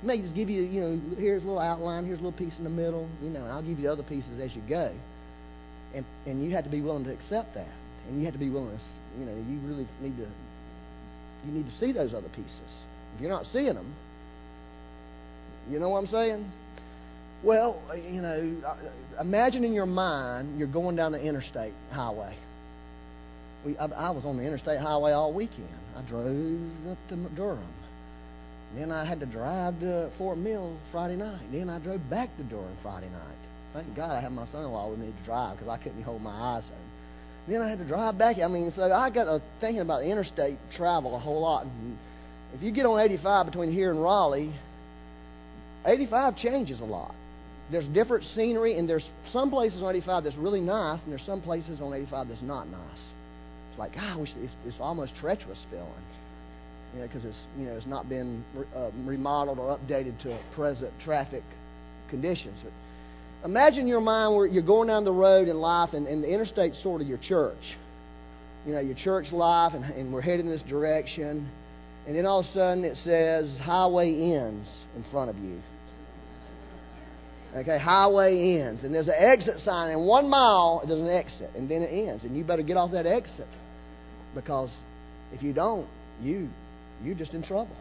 He 0.00 0.06
may 0.06 0.20
just 0.20 0.34
give 0.34 0.50
you, 0.50 0.62
you 0.62 0.80
know, 0.80 1.00
here's 1.16 1.42
a 1.42 1.46
little 1.46 1.60
outline, 1.60 2.04
here's 2.04 2.20
a 2.20 2.22
little 2.22 2.38
piece 2.38 2.52
in 2.58 2.64
the 2.64 2.70
middle, 2.70 3.08
you 3.22 3.30
know, 3.30 3.40
and 3.40 3.52
I'll 3.52 3.62
give 3.62 3.78
you 3.78 3.90
other 3.90 4.02
pieces 4.02 4.38
as 4.40 4.54
you 4.54 4.62
go. 4.68 4.92
And, 5.94 6.04
and 6.26 6.44
you 6.44 6.54
have 6.54 6.64
to 6.64 6.70
be 6.70 6.80
willing 6.80 7.04
to 7.04 7.12
accept 7.12 7.54
that. 7.54 7.72
And 8.06 8.18
you 8.18 8.26
have 8.26 8.34
to 8.34 8.40
be 8.40 8.50
willing 8.50 8.76
to, 8.76 8.82
you 9.18 9.24
know, 9.24 9.34
you 9.34 9.58
really 9.66 9.88
need 10.02 10.16
to, 10.18 10.28
you 11.46 11.52
need 11.52 11.66
to 11.66 11.78
see 11.78 11.92
those 11.92 12.12
other 12.12 12.28
pieces. 12.28 12.70
If 13.14 13.22
you're 13.22 13.30
not 13.30 13.46
seeing 13.52 13.74
them, 13.74 13.94
you 15.70 15.78
know 15.78 15.88
what 15.88 15.98
I'm 15.98 16.06
saying? 16.08 16.52
Well, 17.42 17.80
you 17.94 18.22
know, 18.22 18.76
imagine 19.20 19.64
in 19.64 19.72
your 19.72 19.86
mind 19.86 20.58
you're 20.58 20.68
going 20.68 20.96
down 20.96 21.12
the 21.12 21.20
interstate 21.20 21.74
highway. 21.90 22.36
We, 23.66 23.76
I, 23.76 23.86
I 23.86 24.10
was 24.10 24.24
on 24.24 24.36
the 24.36 24.42
interstate 24.42 24.80
highway 24.80 25.12
all 25.12 25.32
weekend. 25.32 25.68
I 25.96 26.02
drove 26.08 26.90
up 26.90 26.98
to 27.08 27.16
Durham. 27.36 27.74
Then 28.74 28.90
I 28.90 29.04
had 29.04 29.20
to 29.20 29.26
drive 29.26 29.78
to 29.80 30.10
Fort 30.18 30.36
Mill 30.38 30.76
Friday 30.90 31.16
night. 31.16 31.40
Then 31.52 31.70
I 31.70 31.78
drove 31.78 32.00
back 32.10 32.36
to 32.38 32.42
Durham 32.42 32.76
Friday 32.82 33.08
night. 33.10 33.36
Thank 33.72 33.94
God 33.94 34.10
I 34.10 34.20
had 34.20 34.32
my 34.32 34.46
son-in-law 34.46 34.90
with 34.90 34.98
me 34.98 35.06
to 35.06 35.24
drive 35.24 35.58
because 35.58 35.68
I 35.68 35.82
couldn't 35.82 36.02
hold 36.02 36.22
my 36.22 36.30
eyes 36.30 36.64
open. 36.66 36.78
Then 37.46 37.60
I 37.60 37.68
had 37.68 37.78
to 37.78 37.84
drive 37.84 38.16
back. 38.16 38.38
I 38.38 38.48
mean, 38.48 38.72
so 38.74 38.90
I 38.90 39.10
got 39.10 39.40
thinking 39.60 39.82
about 39.82 40.02
interstate 40.02 40.56
travel 40.76 41.14
a 41.14 41.18
whole 41.18 41.42
lot. 41.42 41.66
And 41.66 41.98
if 42.54 42.62
you 42.62 42.72
get 42.72 42.86
on 42.86 43.00
85 43.00 43.46
between 43.46 43.72
here 43.72 43.90
and 43.90 44.02
Raleigh, 44.02 44.54
85 45.86 46.36
changes 46.36 46.80
a 46.80 46.84
lot. 46.84 47.14
There's 47.70 47.86
different 47.86 48.24
scenery, 48.34 48.78
and 48.78 48.88
there's 48.88 49.04
some 49.32 49.50
places 49.50 49.82
on 49.82 49.94
85 49.94 50.24
that's 50.24 50.36
really 50.36 50.60
nice, 50.60 51.00
and 51.02 51.10
there's 51.10 51.24
some 51.26 51.40
places 51.40 51.80
on 51.80 51.94
85 51.94 52.28
that's 52.28 52.42
not 52.42 52.68
nice. 52.68 53.00
It's 53.70 53.78
like, 53.78 53.92
ah, 53.96 54.20
it's, 54.20 54.52
it's 54.66 54.76
almost 54.78 55.12
treacherous 55.20 55.58
feeling, 55.70 55.88
you 56.94 57.00
know, 57.00 57.06
because 57.06 57.24
it's 57.24 57.36
you 57.58 57.64
know 57.64 57.72
it's 57.72 57.86
not 57.86 58.08
been 58.08 58.44
uh, 58.76 58.90
remodeled 59.04 59.58
or 59.58 59.76
updated 59.76 60.22
to 60.22 60.38
present 60.54 60.92
traffic 61.04 61.42
conditions. 62.10 62.56
But 62.62 63.48
imagine 63.48 63.88
your 63.88 64.00
mind 64.00 64.36
where 64.36 64.46
you're 64.46 64.62
going 64.62 64.88
down 64.88 65.04
the 65.04 65.12
road 65.12 65.48
in 65.48 65.56
life, 65.56 65.90
and, 65.94 66.06
and 66.06 66.22
the 66.22 66.28
interstate's 66.28 66.80
sort 66.82 67.00
of 67.00 67.08
your 67.08 67.18
church. 67.18 67.58
You 68.66 68.74
know, 68.74 68.80
your 68.80 68.96
church 68.96 69.32
life, 69.32 69.72
and, 69.74 69.84
and 69.84 70.12
we're 70.12 70.22
heading 70.22 70.48
this 70.48 70.62
direction, 70.68 71.50
and 72.06 72.14
then 72.14 72.26
all 72.26 72.40
of 72.40 72.46
a 72.46 72.52
sudden 72.52 72.84
it 72.84 72.96
says 73.04 73.50
highway 73.60 74.08
ends 74.32 74.68
in 74.96 75.04
front 75.10 75.30
of 75.30 75.36
you. 75.38 75.60
Okay, 77.54 77.78
highway 77.78 78.58
ends. 78.60 78.82
And 78.82 78.92
there's 78.92 79.06
an 79.06 79.14
exit 79.16 79.60
sign, 79.64 79.90
and 79.90 80.06
one 80.06 80.28
mile 80.28 80.82
there's 80.86 81.00
an 81.00 81.08
exit, 81.08 81.50
and 81.54 81.68
then 81.70 81.82
it 81.82 82.08
ends. 82.08 82.24
And 82.24 82.36
you 82.36 82.44
better 82.44 82.62
get 82.62 82.76
off 82.76 82.90
that 82.92 83.06
exit. 83.06 83.46
Because 84.34 84.70
if 85.32 85.42
you 85.42 85.52
don't, 85.52 85.88
you 86.20 86.48
you're 87.02 87.14
just 87.14 87.32
in 87.32 87.42
trouble. 87.42 87.76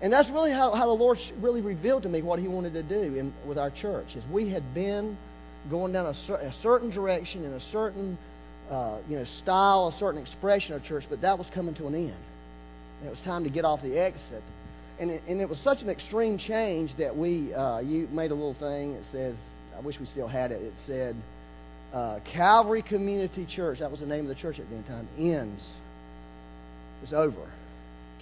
And 0.00 0.12
that's 0.12 0.28
really 0.30 0.52
how, 0.52 0.74
how 0.74 0.86
the 0.86 0.92
Lord 0.92 1.18
really 1.40 1.60
revealed 1.60 2.04
to 2.04 2.08
me 2.08 2.22
what 2.22 2.38
He 2.38 2.48
wanted 2.48 2.72
to 2.74 2.82
do 2.82 3.16
in, 3.16 3.34
with 3.46 3.58
our 3.58 3.70
church. 3.70 4.06
Is 4.16 4.24
we 4.32 4.50
had 4.50 4.74
been 4.74 5.16
going 5.70 5.92
down 5.92 6.06
a, 6.06 6.14
cer- 6.26 6.36
a 6.36 6.54
certain 6.62 6.90
direction 6.90 7.44
in 7.44 7.52
a 7.52 7.60
certain 7.72 8.18
uh, 8.70 8.98
you 9.08 9.18
know 9.18 9.24
style, 9.42 9.92
a 9.94 9.98
certain 9.98 10.20
expression 10.20 10.74
of 10.74 10.84
church, 10.84 11.04
but 11.08 11.20
that 11.20 11.38
was 11.38 11.46
coming 11.54 11.74
to 11.76 11.86
an 11.86 11.94
end. 11.94 12.22
And 13.00 13.06
it 13.06 13.10
was 13.10 13.20
time 13.24 13.44
to 13.44 13.50
get 13.50 13.64
off 13.64 13.82
the 13.82 13.98
exit. 13.98 14.42
And 15.00 15.10
it, 15.10 15.22
and 15.28 15.40
it 15.40 15.48
was 15.48 15.58
such 15.62 15.80
an 15.80 15.88
extreme 15.88 16.38
change 16.38 16.90
that 16.98 17.16
we 17.16 17.54
uh, 17.54 17.78
you 17.78 18.08
made 18.08 18.30
a 18.30 18.34
little 18.34 18.56
thing. 18.58 18.92
It 18.92 19.04
says, 19.12 19.36
I 19.76 19.80
wish 19.80 19.96
we 20.00 20.06
still 20.06 20.28
had 20.28 20.50
it. 20.50 20.60
It 20.60 20.74
said 20.86 21.16
uh, 21.94 22.18
Calvary 22.32 22.82
Community 22.82 23.46
Church. 23.54 23.78
That 23.78 23.90
was 23.90 24.00
the 24.00 24.06
name 24.06 24.28
of 24.28 24.28
the 24.28 24.40
church 24.40 24.58
at 24.58 24.68
the 24.68 24.76
time. 24.88 25.08
Ends. 25.16 25.62
It's 27.02 27.12
over. 27.12 27.50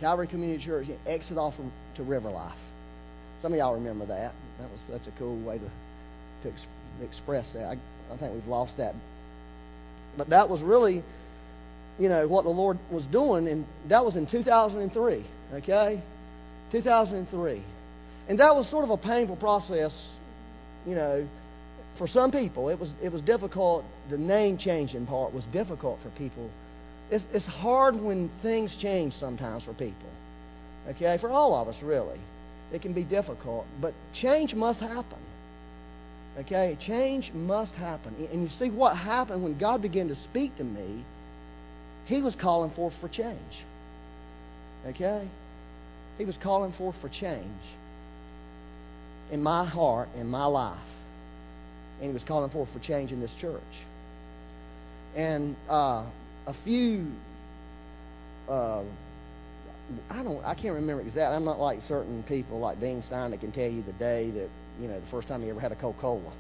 Calvary 0.00 0.28
Community 0.28 0.64
Church. 0.64 0.86
Exit 1.06 1.38
off 1.38 1.54
to 1.96 2.02
River 2.02 2.30
Life. 2.30 2.58
Some 3.40 3.52
of 3.52 3.58
y'all 3.58 3.74
remember 3.74 4.06
that. 4.06 4.32
That 4.58 4.70
was 4.70 4.80
such 4.90 5.06
a 5.06 5.18
cool 5.18 5.42
way 5.42 5.58
to 5.58 5.70
to 6.42 6.48
ex- 6.48 6.66
express 7.02 7.46
that. 7.54 7.64
I, 7.64 8.12
I 8.12 8.16
think 8.18 8.34
we've 8.34 8.46
lost 8.46 8.72
that. 8.78 8.94
But 10.16 10.30
that 10.30 10.48
was 10.48 10.60
really, 10.62 11.02
you 11.98 12.08
know, 12.08 12.26
what 12.26 12.44
the 12.44 12.50
Lord 12.50 12.78
was 12.90 13.04
doing, 13.12 13.48
and 13.48 13.66
that 13.88 14.04
was 14.04 14.16
in 14.16 14.26
2003. 14.30 15.26
Okay, 15.54 16.02
2003, 16.72 17.62
and 18.28 18.40
that 18.40 18.54
was 18.54 18.68
sort 18.70 18.84
of 18.84 18.90
a 18.90 18.96
painful 18.96 19.36
process, 19.36 19.92
you 20.86 20.94
know, 20.94 21.26
for 21.98 22.06
some 22.08 22.30
people. 22.30 22.68
It 22.68 22.78
was 22.78 22.90
it 23.02 23.10
was 23.12 23.22
difficult. 23.22 23.84
The 24.10 24.18
name 24.18 24.58
changing 24.58 25.06
part 25.06 25.32
was 25.32 25.44
difficult 25.52 25.98
for 26.02 26.10
people. 26.10 26.50
It's, 27.10 27.24
it's 27.32 27.46
hard 27.46 27.94
when 27.94 28.30
things 28.42 28.74
change 28.82 29.14
sometimes 29.20 29.62
for 29.62 29.72
people. 29.74 30.10
Okay, 30.88 31.18
for 31.20 31.30
all 31.30 31.54
of 31.54 31.68
us 31.68 31.76
really, 31.82 32.18
it 32.72 32.82
can 32.82 32.92
be 32.92 33.04
difficult, 33.04 33.64
but 33.80 33.94
change 34.20 34.54
must 34.54 34.80
happen. 34.80 35.18
Okay? 36.38 36.76
Change 36.86 37.30
must 37.32 37.72
happen. 37.72 38.14
And 38.30 38.42
you 38.42 38.48
see 38.58 38.70
what 38.70 38.96
happened 38.96 39.42
when 39.42 39.58
God 39.58 39.82
began 39.82 40.08
to 40.08 40.16
speak 40.24 40.56
to 40.58 40.64
me, 40.64 41.04
He 42.06 42.22
was 42.22 42.34
calling 42.40 42.70
forth 42.72 42.94
for 43.00 43.08
change. 43.08 43.64
Okay? 44.86 45.28
He 46.18 46.24
was 46.24 46.36
calling 46.42 46.72
forth 46.72 46.96
for 47.00 47.08
change 47.08 47.46
in 49.30 49.42
my 49.42 49.64
heart, 49.64 50.08
in 50.16 50.28
my 50.28 50.46
life. 50.46 50.78
And 52.00 52.08
He 52.08 52.14
was 52.14 52.22
calling 52.26 52.50
forth 52.50 52.68
for 52.72 52.78
change 52.78 53.12
in 53.12 53.20
this 53.20 53.32
church. 53.40 53.62
And 55.14 55.56
uh, 55.68 56.06
a 56.46 56.54
few. 56.64 57.06
Uh, 58.48 58.82
I 60.10 60.22
don't. 60.22 60.44
I 60.44 60.54
can't 60.54 60.74
remember 60.74 61.02
exactly. 61.02 61.36
I'm 61.36 61.44
not 61.44 61.58
like 61.58 61.80
certain 61.88 62.22
people, 62.24 62.58
like 62.58 62.80
Dean 62.80 63.02
Stein, 63.06 63.30
that 63.30 63.40
can 63.40 63.52
tell 63.52 63.68
you 63.68 63.82
the 63.82 63.92
day 63.92 64.30
that 64.30 64.48
you 64.80 64.88
know, 64.88 65.00
the 65.00 65.06
first 65.10 65.28
time 65.28 65.42
you 65.42 65.50
ever 65.50 65.60
had 65.60 65.72
a 65.72 65.76
Coca 65.76 66.00
Cola. 66.00 66.32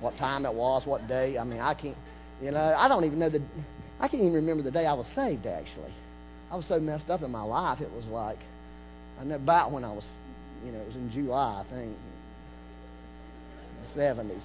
What 0.00 0.16
time 0.16 0.46
it 0.46 0.54
was, 0.54 0.86
what 0.86 1.06
day. 1.08 1.38
I 1.38 1.44
mean, 1.44 1.60
I 1.60 1.74
can't, 1.74 1.96
you 2.42 2.50
know, 2.50 2.74
I 2.76 2.88
don't 2.88 3.04
even 3.04 3.18
know 3.18 3.30
the, 3.30 3.42
I 4.00 4.08
can't 4.08 4.22
even 4.22 4.34
remember 4.34 4.62
the 4.62 4.70
day 4.70 4.86
I 4.86 4.94
was 4.94 5.06
saved, 5.14 5.46
actually. 5.46 5.92
I 6.50 6.56
was 6.56 6.64
so 6.68 6.78
messed 6.78 7.10
up 7.10 7.22
in 7.22 7.30
my 7.30 7.42
life, 7.42 7.80
it 7.80 7.90
was 7.90 8.04
like, 8.06 8.38
I 9.20 9.24
know 9.24 9.36
about 9.36 9.72
when 9.72 9.84
I 9.84 9.92
was, 9.92 10.04
you 10.64 10.72
know, 10.72 10.80
it 10.80 10.86
was 10.86 10.96
in 10.96 11.10
July, 11.12 11.64
I 11.66 11.74
think, 11.74 11.96
the 13.94 14.00
70s. 14.00 14.40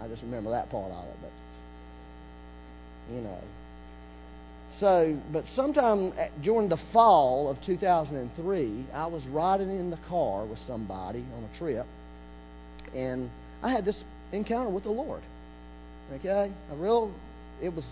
I 0.00 0.08
just 0.08 0.22
remember 0.22 0.50
that 0.50 0.70
part 0.70 0.90
of 0.90 1.04
it, 1.04 1.16
but, 1.22 3.14
you 3.14 3.20
know. 3.20 3.38
So, 4.80 5.16
but 5.32 5.44
sometime 5.54 6.12
during 6.42 6.68
the 6.68 6.78
fall 6.92 7.48
of 7.48 7.56
2003, 7.64 8.86
I 8.92 9.06
was 9.06 9.22
riding 9.26 9.70
in 9.70 9.90
the 9.90 9.98
car 10.08 10.44
with 10.44 10.58
somebody 10.66 11.24
on 11.36 11.44
a 11.44 11.58
trip 11.58 11.86
and 12.94 13.30
I 13.62 13.70
had 13.70 13.84
this 13.84 13.96
encounter 14.32 14.70
with 14.70 14.84
the 14.84 14.90
Lord. 14.90 15.22
Okay, 16.14 16.52
a 16.70 16.76
real. 16.76 17.12
It 17.62 17.70
was 17.70 17.84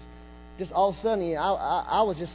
just 0.59 0.73
all 0.73 0.91
of 0.91 0.97
a 0.97 1.03
sudden. 1.03 1.37
I, 1.37 1.53
I, 1.53 1.87
I 1.89 2.03
was 2.03 2.17
just 2.17 2.33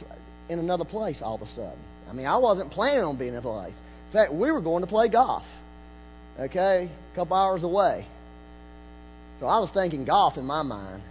in 0.48 0.58
another 0.58 0.84
place 0.84 1.18
all 1.22 1.36
of 1.36 1.42
a 1.42 1.48
sudden. 1.50 1.78
I 2.08 2.12
mean, 2.12 2.26
I 2.26 2.36
wasn't 2.36 2.70
planning 2.70 3.02
on 3.04 3.16
being 3.16 3.32
in 3.32 3.36
a 3.36 3.42
place. 3.42 3.74
In 4.06 4.12
fact, 4.12 4.32
we 4.32 4.50
were 4.50 4.60
going 4.60 4.82
to 4.82 4.86
play 4.86 5.08
golf. 5.08 5.44
Okay, 6.38 6.90
a 7.12 7.16
couple 7.16 7.36
hours 7.36 7.62
away. 7.62 8.06
So 9.40 9.46
I 9.46 9.58
was 9.58 9.70
thinking 9.74 10.04
golf 10.04 10.36
in 10.36 10.44
my 10.44 10.62
mind. 10.62 11.02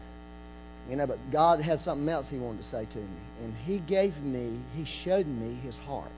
You 0.89 0.95
know, 0.95 1.05
but 1.05 1.19
God 1.31 1.59
had 1.59 1.81
something 1.81 2.07
else 2.07 2.25
He 2.29 2.37
wanted 2.37 2.63
to 2.63 2.71
say 2.71 2.85
to 2.85 2.97
me. 2.97 3.17
And 3.43 3.53
He 3.65 3.79
gave 3.79 4.15
me, 4.17 4.59
He 4.73 4.87
showed 5.03 5.27
me 5.27 5.55
His 5.55 5.75
heart. 5.85 6.11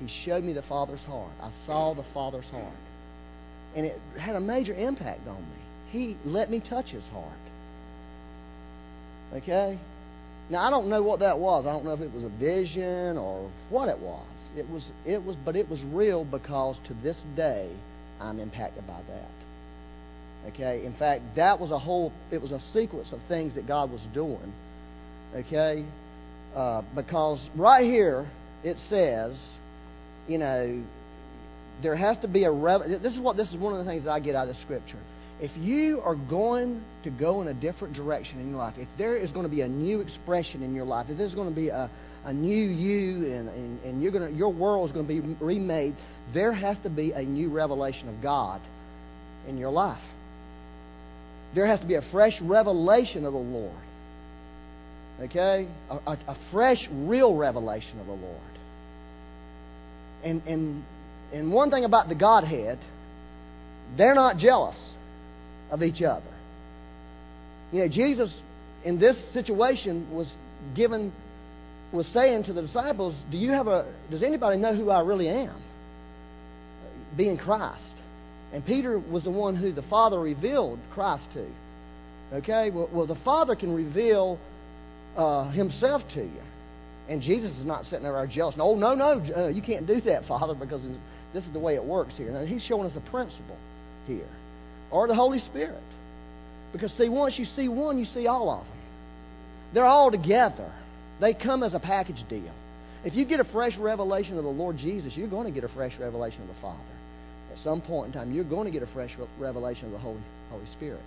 He 0.00 0.08
showed 0.24 0.44
me 0.44 0.52
the 0.52 0.62
Father's 0.62 1.00
heart. 1.00 1.32
I 1.40 1.50
saw 1.66 1.94
the 1.94 2.04
Father's 2.12 2.44
heart 2.46 2.74
and 3.76 3.84
it 3.84 4.00
had 4.18 4.34
a 4.34 4.40
major 4.40 4.74
impact 4.74 5.28
on 5.28 5.40
me. 5.40 5.56
He 5.90 6.16
let 6.24 6.50
me 6.50 6.62
touch 6.66 6.86
his 6.86 7.04
heart. 7.12 7.38
Okay? 9.34 9.78
Now 10.48 10.66
I 10.66 10.70
don't 10.70 10.88
know 10.88 11.02
what 11.02 11.20
that 11.20 11.38
was. 11.38 11.66
I 11.66 11.72
don't 11.72 11.84
know 11.84 11.92
if 11.92 12.00
it 12.00 12.12
was 12.12 12.24
a 12.24 12.28
vision 12.28 13.16
or 13.16 13.50
what 13.70 13.88
it 13.88 13.98
was. 13.98 14.26
It 14.56 14.68
was 14.68 14.82
it 15.04 15.24
was 15.24 15.36
but 15.44 15.56
it 15.56 15.68
was 15.68 15.80
real 15.92 16.24
because 16.24 16.76
to 16.88 16.94
this 17.02 17.16
day 17.34 17.74
I'm 18.20 18.38
impacted 18.38 18.86
by 18.86 19.00
that. 19.08 20.52
Okay? 20.52 20.84
In 20.86 20.94
fact, 20.94 21.22
that 21.34 21.58
was 21.58 21.70
a 21.70 21.78
whole 21.78 22.12
it 22.30 22.40
was 22.40 22.52
a 22.52 22.60
sequence 22.72 23.08
of 23.12 23.18
things 23.28 23.54
that 23.56 23.66
God 23.66 23.90
was 23.90 24.00
doing. 24.14 24.52
Okay? 25.34 25.84
Uh, 26.54 26.82
because 26.94 27.40
right 27.56 27.84
here 27.84 28.30
it 28.62 28.76
says, 28.88 29.36
you 30.28 30.38
know, 30.38 30.82
there 31.82 31.96
has 31.96 32.16
to 32.22 32.28
be 32.28 32.44
a 32.44 32.50
rev- 32.50 32.88
this 33.02 33.12
is 33.12 33.18
what 33.18 33.36
this 33.36 33.48
is 33.48 33.56
one 33.56 33.72
of 33.72 33.84
the 33.84 33.90
things 33.90 34.04
that 34.04 34.10
I 34.10 34.20
get 34.20 34.34
out 34.34 34.48
of 34.48 34.56
scripture. 34.64 34.98
If 35.40 35.50
you 35.56 36.00
are 36.02 36.14
going 36.14 36.82
to 37.04 37.10
go 37.10 37.42
in 37.42 37.48
a 37.48 37.54
different 37.54 37.94
direction 37.94 38.40
in 38.40 38.50
your 38.50 38.58
life, 38.58 38.74
if 38.78 38.88
there 38.96 39.16
is 39.16 39.30
going 39.30 39.44
to 39.44 39.50
be 39.50 39.60
a 39.60 39.68
new 39.68 40.00
expression 40.00 40.62
in 40.62 40.74
your 40.74 40.86
life, 40.86 41.06
if 41.10 41.18
there's 41.18 41.34
going 41.34 41.50
to 41.50 41.54
be 41.54 41.68
a, 41.68 41.90
a 42.24 42.32
new 42.32 42.64
you 42.70 43.32
and, 43.32 43.48
and, 43.48 43.84
and 43.84 44.02
you're 44.02 44.12
going 44.12 44.30
to, 44.30 44.36
your 44.36 44.52
world 44.52 44.88
is 44.88 44.94
going 44.94 45.06
to 45.06 45.12
be 45.12 45.44
remade, 45.44 45.94
there 46.32 46.52
has 46.52 46.76
to 46.84 46.90
be 46.90 47.12
a 47.12 47.22
new 47.22 47.50
revelation 47.50 48.08
of 48.08 48.22
God 48.22 48.62
in 49.46 49.58
your 49.58 49.70
life. 49.70 50.02
There 51.54 51.66
has 51.66 51.80
to 51.80 51.86
be 51.86 51.94
a 51.94 52.02
fresh 52.10 52.34
revelation 52.40 53.26
of 53.26 53.32
the 53.34 53.38
Lord. 53.38 53.72
Okay? 55.20 55.68
A, 55.90 55.94
a, 55.94 56.12
a 56.28 56.36
fresh, 56.50 56.78
real 56.90 57.36
revelation 57.36 58.00
of 58.00 58.06
the 58.06 58.12
Lord. 58.12 58.40
And, 60.24 60.42
and 60.46 60.84
and 61.32 61.52
one 61.52 61.70
thing 61.70 61.84
about 61.84 62.08
the 62.08 62.14
Godhead, 62.14 62.78
they're 63.96 64.14
not 64.14 64.38
jealous 64.38 64.76
of 65.70 65.82
each 65.82 66.02
other. 66.02 66.22
You 67.72 67.80
know, 67.80 67.88
Jesus 67.88 68.32
in 68.84 68.98
this 68.98 69.16
situation 69.32 70.14
was 70.14 70.28
given 70.74 71.12
was 71.92 72.06
saying 72.12 72.44
to 72.44 72.52
the 72.52 72.62
disciples, 72.62 73.14
"Do 73.30 73.36
you 73.36 73.52
have 73.52 73.66
a? 73.66 73.92
Does 74.10 74.22
anybody 74.22 74.58
know 74.58 74.74
who 74.74 74.90
I 74.90 75.00
really 75.00 75.28
am? 75.28 75.62
Being 77.16 77.38
Christ." 77.38 77.82
And 78.52 78.64
Peter 78.64 78.98
was 78.98 79.24
the 79.24 79.30
one 79.30 79.56
who 79.56 79.72
the 79.72 79.82
Father 79.82 80.18
revealed 80.18 80.78
Christ 80.94 81.24
to. 81.34 81.46
Okay, 82.34 82.70
well, 82.70 82.88
well 82.92 83.06
the 83.06 83.18
Father 83.24 83.54
can 83.54 83.74
reveal 83.74 84.38
uh, 85.16 85.50
Himself 85.50 86.02
to 86.14 86.22
you, 86.22 86.42
and 87.08 87.22
Jesus 87.22 87.52
is 87.58 87.64
not 87.64 87.84
sitting 87.84 88.02
there 88.02 88.26
jealous. 88.26 88.56
No, 88.56 88.74
no, 88.74 88.94
no, 88.94 89.22
uh, 89.36 89.48
you 89.48 89.62
can't 89.62 89.86
do 89.86 90.00
that, 90.02 90.24
Father, 90.28 90.54
because 90.54 90.82
this 91.34 91.44
is 91.44 91.52
the 91.52 91.58
way 91.58 91.74
it 91.74 91.84
works 91.84 92.12
here. 92.16 92.30
Now, 92.30 92.44
he's 92.44 92.62
showing 92.62 92.90
us 92.90 92.96
a 92.96 93.10
principle 93.10 93.56
here, 94.06 94.28
or 94.90 95.08
the 95.08 95.14
Holy 95.14 95.38
Spirit. 95.50 95.82
Because, 96.72 96.92
see, 96.98 97.08
once 97.08 97.34
you 97.38 97.46
see 97.56 97.68
one, 97.68 97.98
you 97.98 98.06
see 98.12 98.26
all 98.26 98.50
of 98.50 98.64
them. 98.64 98.76
They're 99.74 99.84
all 99.84 100.10
together, 100.10 100.72
they 101.20 101.34
come 101.34 101.62
as 101.62 101.74
a 101.74 101.80
package 101.80 102.22
deal. 102.28 102.52
If 103.04 103.14
you 103.14 103.24
get 103.24 103.40
a 103.40 103.44
fresh 103.44 103.76
revelation 103.78 104.36
of 104.36 104.44
the 104.44 104.50
Lord 104.50 104.78
Jesus, 104.78 105.12
you're 105.16 105.28
going 105.28 105.46
to 105.46 105.52
get 105.52 105.64
a 105.68 105.72
fresh 105.72 105.92
revelation 105.98 106.42
of 106.42 106.48
the 106.48 106.60
Father. 106.60 106.82
At 107.52 107.62
some 107.62 107.80
point 107.80 108.08
in 108.08 108.12
time, 108.12 108.32
you're 108.32 108.44
going 108.44 108.66
to 108.66 108.70
get 108.70 108.82
a 108.82 108.92
fresh 108.92 109.12
revelation 109.38 109.86
of 109.86 109.92
the 109.92 109.98
Holy, 109.98 110.20
Holy 110.50 110.66
Spirit. 110.76 111.00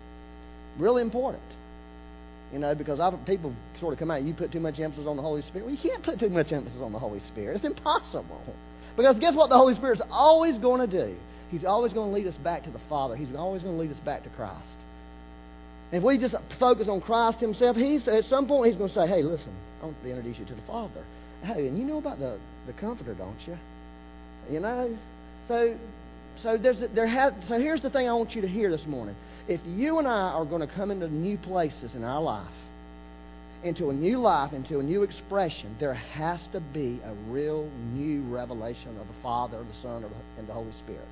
Really 0.78 1.02
important. 1.02 1.44
You 2.54 2.60
know, 2.60 2.74
because 2.74 3.00
I've, 3.00 3.14
people 3.26 3.54
sort 3.80 3.94
of 3.94 4.00
come 4.00 4.10
out, 4.10 4.24
you 4.24 4.34
put 4.34 4.52
too 4.52 4.60
much 4.60 4.80
emphasis 4.80 5.06
on 5.08 5.18
the 5.18 5.22
Holy 5.22 5.42
Spirit. 5.44 5.66
Well, 5.66 5.76
you 5.76 5.82
can't 5.82 6.04
put 6.04 6.20
too 6.20 6.30
much 6.30 6.52
emphasis 6.52 6.82
on 6.82 6.92
the 6.92 7.00
Holy 7.00 7.22
Spirit. 7.32 7.58
It's 7.58 7.66
impossible. 7.66 8.42
Because 8.98 9.18
guess 9.20 9.36
what 9.36 9.50
the 9.50 9.58
Holy 9.58 9.76
Spirit's 9.76 10.02
always 10.10 10.58
going 10.58 10.90
to 10.90 11.06
do? 11.06 11.16
He's 11.50 11.66
always 11.66 11.94
going 11.94 12.10
to 12.10 12.16
lead 12.16 12.28
us 12.28 12.40
back 12.44 12.64
to 12.64 12.72
the 12.72 12.82
Father. 12.88 13.16
He's 13.16 13.36
always 13.36 13.64
going 13.64 13.76
to 13.76 13.82
lead 13.82 13.92
us 13.92 14.02
back 14.06 14.24
to 14.24 14.30
Christ. 14.30 14.64
If 15.92 16.04
we 16.04 16.20
just 16.20 16.36
focus 16.60 16.88
on 16.88 17.02
Christ 17.02 17.40
Himself, 17.40 17.76
He's 17.76 18.08
at 18.08 18.26
some 18.26 18.48
point 18.48 18.68
He's 18.68 18.78
going 18.78 18.90
to 18.90 18.96
say, 18.96 19.08
"Hey, 19.08 19.24
listen, 19.24 19.56
I 19.82 19.86
want 19.86 20.02
to 20.04 20.10
introduce 20.10 20.38
you 20.38 20.46
to 20.46 20.56
the 20.56 20.62
Father. 20.68 21.04
Hey, 21.42 21.68
and 21.68 21.78
you 21.78 21.84
know 21.84 21.98
about 21.98 22.20
the 22.20 22.38
the 22.68 22.74
Comforter, 22.74 23.16
don't 23.16 23.40
you? 23.48 23.58
You 24.50 24.60
know, 24.60 24.98
so 25.48 25.78
so 26.44 26.58
there's 26.58 26.78
there 26.94 27.08
has 27.08 27.34
so 27.48 27.58
here's 27.60 27.82
the 27.82 27.90
thing 27.90 28.08
I 28.08 28.14
want 28.14 28.32
you 28.32 28.42
to 28.42 28.48
hear 28.48 28.70
this 28.70 28.86
morning. 28.86 29.16
If 29.48 29.62
you 29.66 29.98
and 29.98 30.08
I 30.08 30.32
are 30.32 30.46
going 30.46 30.62
to 30.62 30.74
come 30.74 30.92
into 30.92 31.08
new 31.08 31.38
places 31.38 31.92
in 31.96 32.04
our 32.04 32.22
life, 32.22 32.48
into 33.64 33.90
a 33.90 33.94
new 33.94 34.20
life, 34.20 34.54
into 34.54 34.80
a 34.80 34.84
new 34.84 35.02
expression, 35.02 35.76
there 35.80 35.96
has 35.96 36.40
to 36.54 36.60
be 36.60 37.02
a 37.04 37.14
real 37.32 37.68
new 37.94 38.32
revelation 38.32 39.00
of 39.00 39.08
the 39.08 39.14
Father, 39.24 39.58
the 39.58 39.82
Son, 39.82 40.06
and 40.38 40.48
the 40.48 40.54
Holy 40.54 40.72
Spirit. 40.84 41.08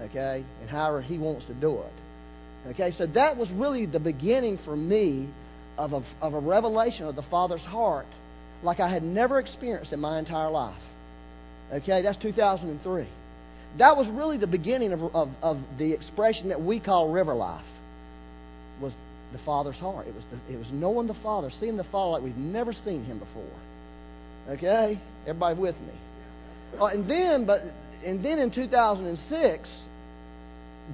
Okay? 0.00 0.44
And 0.60 0.70
however 0.70 1.02
He 1.02 1.18
wants 1.18 1.46
to 1.46 1.54
do 1.54 1.78
it. 1.78 1.92
Okay, 2.70 2.92
so 2.96 3.06
that 3.06 3.36
was 3.36 3.50
really 3.52 3.84
the 3.84 3.98
beginning 3.98 4.58
for 4.64 4.74
me 4.74 5.30
of 5.76 5.92
a, 5.92 6.02
of 6.22 6.32
a 6.32 6.40
revelation 6.40 7.06
of 7.06 7.14
the 7.14 7.24
Father's 7.30 7.60
heart 7.60 8.06
like 8.62 8.80
I 8.80 8.88
had 8.90 9.02
never 9.02 9.38
experienced 9.38 9.92
in 9.92 10.00
my 10.00 10.18
entire 10.18 10.50
life. 10.50 10.80
Okay, 11.72 12.02
that's 12.02 12.16
2003. 12.22 13.06
That 13.78 13.96
was 13.96 14.06
really 14.08 14.38
the 14.38 14.46
beginning 14.46 14.92
of, 14.92 15.02
of, 15.14 15.28
of 15.42 15.58
the 15.78 15.92
expression 15.92 16.48
that 16.48 16.60
we 16.60 16.80
call 16.80 17.10
river 17.10 17.34
life. 17.34 17.64
Was 18.80 18.92
the 19.32 19.38
Father's 19.44 19.76
heart. 19.76 20.06
It 20.06 20.14
was 20.14 20.24
the, 20.30 20.54
it 20.54 20.58
was 20.58 20.68
knowing 20.72 21.06
the 21.06 21.16
Father, 21.22 21.50
seeing 21.60 21.76
the 21.76 21.84
Father 21.84 22.12
like 22.12 22.22
we've 22.22 22.36
never 22.36 22.72
seen 22.84 23.04
Him 23.04 23.18
before. 23.18 23.44
Okay, 24.48 25.00
everybody 25.26 25.58
with 25.58 25.76
me? 25.76 25.92
Oh, 26.78 26.86
and 26.86 27.08
then, 27.08 27.46
but 27.46 27.62
and 28.04 28.24
then 28.24 28.38
in 28.38 28.50
2006, 28.50 29.68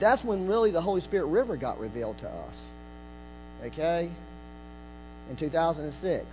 that's 0.01 0.23
when 0.25 0.47
really 0.47 0.71
the 0.71 0.81
Holy 0.81 1.01
Spirit 1.01 1.27
River 1.27 1.57
got 1.57 1.79
revealed 1.79 2.19
to 2.19 2.29
us. 2.29 2.57
Okay, 3.65 4.11
in 5.31 5.37
2006. 5.37 6.27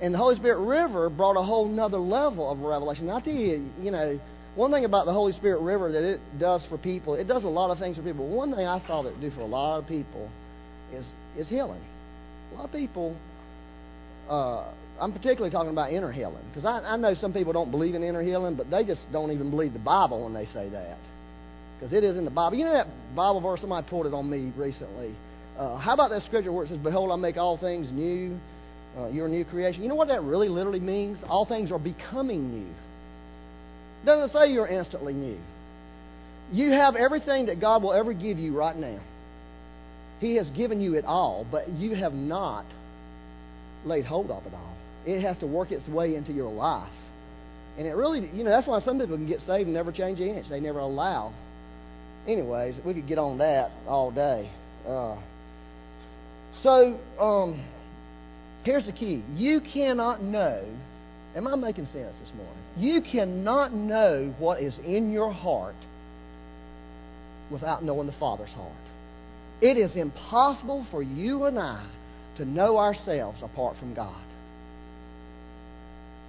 And 0.00 0.14
the 0.14 0.18
Holy 0.18 0.36
Spirit 0.36 0.60
River 0.60 1.10
brought 1.10 1.36
a 1.36 1.42
whole 1.42 1.68
nother 1.68 1.98
level 1.98 2.50
of 2.50 2.60
revelation. 2.60 3.10
I 3.10 3.20
tell 3.20 3.34
you, 3.34 3.68
you 3.82 3.90
know, 3.90 4.18
one 4.54 4.72
thing 4.72 4.84
about 4.84 5.06
the 5.06 5.12
Holy 5.12 5.32
Spirit 5.32 5.60
River 5.60 5.92
that 5.92 6.02
it 6.02 6.20
does 6.38 6.62
for 6.68 6.78
people, 6.78 7.14
it 7.14 7.28
does 7.28 7.44
a 7.44 7.48
lot 7.48 7.70
of 7.70 7.78
things 7.78 7.96
for 7.96 8.02
people. 8.02 8.28
One 8.28 8.54
thing 8.54 8.66
I 8.66 8.84
saw 8.86 9.02
that 9.02 9.10
it 9.10 9.20
do 9.20 9.30
for 9.30 9.40
a 9.40 9.46
lot 9.46 9.78
of 9.78 9.86
people 9.86 10.30
is 10.92 11.04
is 11.36 11.48
healing. 11.48 11.80
A 12.52 12.56
lot 12.56 12.64
of 12.64 12.72
people, 12.72 13.16
uh, 14.28 14.64
I'm 15.00 15.12
particularly 15.12 15.50
talking 15.50 15.70
about 15.70 15.92
inner 15.92 16.12
healing 16.12 16.42
because 16.48 16.64
I, 16.64 16.80
I 16.80 16.96
know 16.96 17.14
some 17.20 17.32
people 17.32 17.52
don't 17.52 17.70
believe 17.70 17.94
in 17.94 18.02
inner 18.02 18.22
healing, 18.22 18.56
but 18.56 18.70
they 18.70 18.84
just 18.84 19.00
don't 19.12 19.32
even 19.32 19.50
believe 19.50 19.72
the 19.72 19.78
Bible 19.78 20.24
when 20.24 20.34
they 20.34 20.46
say 20.46 20.68
that 20.70 20.98
because 21.78 21.92
it 21.92 22.04
is 22.04 22.16
in 22.16 22.24
the 22.24 22.30
Bible. 22.30 22.56
You 22.56 22.64
know 22.64 22.72
that 22.72 22.88
Bible 23.14 23.40
verse 23.40 23.60
somebody 23.60 23.86
pulled 23.88 24.06
it 24.06 24.14
on 24.14 24.28
me 24.28 24.52
recently. 24.56 25.14
Uh, 25.58 25.76
how 25.76 25.94
about 25.94 26.10
that 26.10 26.22
scripture 26.24 26.52
where 26.52 26.64
it 26.64 26.68
says, 26.68 26.78
"Behold, 26.78 27.10
I 27.10 27.16
make 27.16 27.36
all 27.36 27.56
things 27.56 27.90
new." 27.92 28.38
Uh, 28.96 29.08
you're 29.08 29.26
a 29.26 29.30
new 29.30 29.44
creation. 29.44 29.82
You 29.82 29.88
know 29.88 29.94
what 29.94 30.08
that 30.08 30.22
really 30.22 30.48
literally 30.48 30.80
means? 30.80 31.18
All 31.28 31.44
things 31.44 31.70
are 31.70 31.78
becoming 31.78 32.50
new. 32.50 32.70
It 34.02 34.06
doesn't 34.06 34.32
say 34.32 34.52
you're 34.52 34.66
instantly 34.66 35.12
new. 35.12 35.38
You 36.52 36.72
have 36.72 36.96
everything 36.96 37.46
that 37.46 37.60
God 37.60 37.82
will 37.82 37.92
ever 37.92 38.12
give 38.12 38.38
you 38.38 38.56
right 38.56 38.76
now. 38.76 38.98
He 40.20 40.36
has 40.36 40.48
given 40.50 40.80
you 40.80 40.94
it 40.94 41.04
all, 41.04 41.46
but 41.50 41.68
you 41.68 41.94
have 41.94 42.14
not 42.14 42.64
laid 43.84 44.04
hold 44.04 44.30
of 44.30 44.44
it 44.46 44.54
all. 44.54 44.67
It 45.06 45.22
has 45.22 45.38
to 45.38 45.46
work 45.46 45.70
its 45.70 45.86
way 45.88 46.14
into 46.14 46.32
your 46.32 46.50
life. 46.50 46.92
And 47.78 47.86
it 47.86 47.92
really, 47.92 48.28
you 48.34 48.42
know, 48.42 48.50
that's 48.50 48.66
why 48.66 48.80
some 48.80 48.98
people 48.98 49.16
can 49.16 49.28
get 49.28 49.40
saved 49.46 49.66
and 49.66 49.74
never 49.74 49.92
change 49.92 50.20
an 50.20 50.28
inch. 50.28 50.48
They 50.48 50.60
never 50.60 50.80
allow. 50.80 51.32
Anyways, 52.26 52.74
we 52.84 52.94
could 52.94 53.06
get 53.06 53.18
on 53.18 53.38
that 53.38 53.70
all 53.86 54.10
day. 54.10 54.50
Uh, 54.86 55.16
so, 56.62 56.98
um, 57.20 57.64
here's 58.64 58.84
the 58.84 58.92
key 58.92 59.22
you 59.34 59.60
cannot 59.60 60.22
know. 60.22 60.64
Am 61.36 61.46
I 61.46 61.54
making 61.54 61.86
sense 61.86 62.16
this 62.20 62.32
morning? 62.34 62.54
You 62.76 63.00
cannot 63.00 63.72
know 63.72 64.34
what 64.38 64.60
is 64.60 64.74
in 64.84 65.12
your 65.12 65.32
heart 65.32 65.76
without 67.50 67.84
knowing 67.84 68.06
the 68.06 68.14
Father's 68.18 68.50
heart. 68.50 68.72
It 69.60 69.76
is 69.76 69.94
impossible 69.94 70.86
for 70.90 71.02
you 71.02 71.44
and 71.44 71.58
I 71.58 71.86
to 72.38 72.44
know 72.44 72.78
ourselves 72.78 73.38
apart 73.42 73.76
from 73.78 73.94
God. 73.94 74.20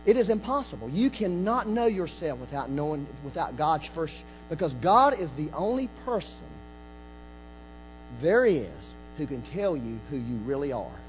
It 0.05 0.17
is 0.17 0.29
impossible. 0.29 0.89
You 0.89 1.09
cannot 1.09 1.67
know 1.67 1.85
yourself 1.85 2.39
without 2.39 2.69
knowing 2.69 3.07
without 3.23 3.57
God's 3.57 3.83
first 3.93 4.13
because 4.49 4.73
God 4.81 5.13
is 5.19 5.29
the 5.37 5.51
only 5.53 5.89
person 6.05 6.49
there 8.21 8.45
is 8.45 8.69
who 9.17 9.27
can 9.27 9.43
tell 9.53 9.75
you 9.75 9.99
who 10.09 10.17
you 10.17 10.39
really 10.45 10.71
are. 10.71 10.99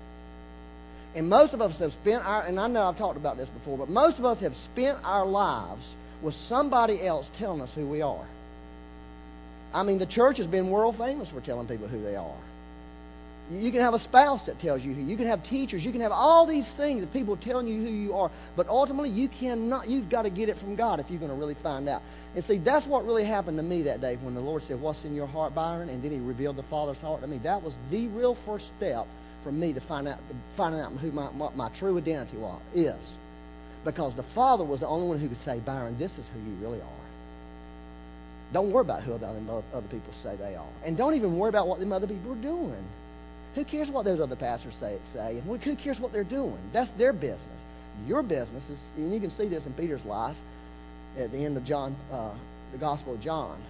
And 1.14 1.28
most 1.28 1.54
of 1.54 1.60
us 1.60 1.78
have 1.78 1.92
spent 2.02 2.22
our 2.22 2.42
and 2.42 2.58
I 2.58 2.66
know 2.66 2.82
I've 2.82 2.98
talked 2.98 3.16
about 3.16 3.36
this 3.36 3.48
before, 3.48 3.78
but 3.78 3.88
most 3.88 4.18
of 4.18 4.24
us 4.24 4.38
have 4.40 4.54
spent 4.72 4.98
our 5.04 5.26
lives 5.26 5.82
with 6.22 6.34
somebody 6.48 7.04
else 7.06 7.26
telling 7.38 7.60
us 7.60 7.70
who 7.74 7.88
we 7.88 8.02
are. 8.02 8.28
I 9.72 9.82
mean, 9.84 9.98
the 9.98 10.06
church 10.06 10.38
has 10.38 10.46
been 10.48 10.70
world 10.70 10.96
famous 10.98 11.28
for 11.30 11.40
telling 11.40 11.68
people 11.68 11.88
who 11.88 12.02
they 12.02 12.16
are. 12.16 12.36
You 13.50 13.72
can 13.72 13.80
have 13.80 13.94
a 13.94 14.04
spouse 14.04 14.40
that 14.46 14.60
tells 14.60 14.82
you 14.82 14.94
who. 14.94 15.02
You 15.02 15.16
can 15.16 15.26
have 15.26 15.42
teachers. 15.42 15.82
You 15.82 15.90
can 15.90 16.02
have 16.02 16.12
all 16.12 16.46
these 16.46 16.66
things 16.76 17.00
that 17.00 17.12
people 17.12 17.36
telling 17.36 17.66
you 17.66 17.82
who 17.82 17.90
you 17.90 18.14
are. 18.14 18.30
But 18.56 18.68
ultimately, 18.68 19.10
you 19.10 19.28
cannot. 19.28 19.88
You've 19.88 20.08
got 20.08 20.22
to 20.22 20.30
get 20.30 20.48
it 20.48 20.56
from 20.58 20.76
God 20.76 21.00
if 21.00 21.06
you're 21.10 21.18
going 21.18 21.32
to 21.32 21.36
really 21.36 21.56
find 21.60 21.88
out. 21.88 22.00
And 22.36 22.44
see, 22.46 22.58
that's 22.58 22.86
what 22.86 23.04
really 23.04 23.26
happened 23.26 23.56
to 23.56 23.64
me 23.64 23.82
that 23.82 24.00
day 24.00 24.16
when 24.22 24.34
the 24.34 24.40
Lord 24.40 24.62
said, 24.68 24.80
"What's 24.80 25.02
in 25.04 25.16
your 25.16 25.26
heart, 25.26 25.52
Byron?" 25.52 25.88
And 25.88 26.02
then 26.02 26.12
He 26.12 26.18
revealed 26.18 26.56
the 26.56 26.64
Father's 26.70 26.98
heart 26.98 27.22
to 27.22 27.26
me. 27.26 27.40
That 27.42 27.60
was 27.60 27.74
the 27.90 28.06
real 28.08 28.36
first 28.46 28.66
step 28.76 29.06
for 29.42 29.50
me 29.50 29.72
to 29.72 29.80
find 29.80 30.06
out, 30.06 30.20
finding 30.56 30.80
out 30.80 30.92
who 30.92 31.10
my, 31.10 31.30
my 31.32 31.76
true 31.80 31.98
identity 31.98 32.36
was 32.36 32.60
is, 32.72 33.00
because 33.84 34.14
the 34.14 34.26
Father 34.32 34.64
was 34.64 34.78
the 34.78 34.86
only 34.86 35.08
one 35.08 35.18
who 35.18 35.28
could 35.28 35.44
say, 35.44 35.58
"Byron, 35.58 35.98
this 35.98 36.12
is 36.12 36.24
who 36.32 36.40
you 36.40 36.56
really 36.60 36.80
are." 36.80 37.00
Don't 38.52 38.72
worry 38.72 38.84
about 38.84 39.02
who 39.02 39.14
other 39.14 39.88
people 39.90 40.12
say 40.22 40.36
they 40.36 40.54
are. 40.54 40.68
And 40.84 40.96
don't 40.96 41.14
even 41.14 41.36
worry 41.36 41.48
about 41.48 41.66
what 41.66 41.80
them 41.80 41.92
other 41.92 42.06
people 42.06 42.32
are 42.32 42.42
doing. 42.42 42.84
Who 43.54 43.64
cares 43.64 43.88
what 43.90 44.04
those 44.04 44.20
other 44.20 44.36
pastors 44.36 44.74
say? 44.80 44.98
say? 45.12 45.42
Who 45.44 45.58
cares 45.76 45.98
what 45.98 46.12
they're 46.12 46.24
doing? 46.24 46.58
That's 46.72 46.90
their 46.98 47.12
business. 47.12 47.40
Your 48.06 48.22
business 48.22 48.62
is, 48.70 48.78
and 48.96 49.12
you 49.12 49.20
can 49.20 49.36
see 49.36 49.48
this 49.48 49.64
in 49.66 49.72
Peter's 49.74 50.04
life 50.04 50.36
at 51.18 51.32
the 51.32 51.38
end 51.38 51.56
of 51.56 51.64
John, 51.64 51.96
uh, 52.12 52.34
the 52.72 52.78
Gospel 52.78 53.14
of 53.14 53.20
John, 53.20 53.60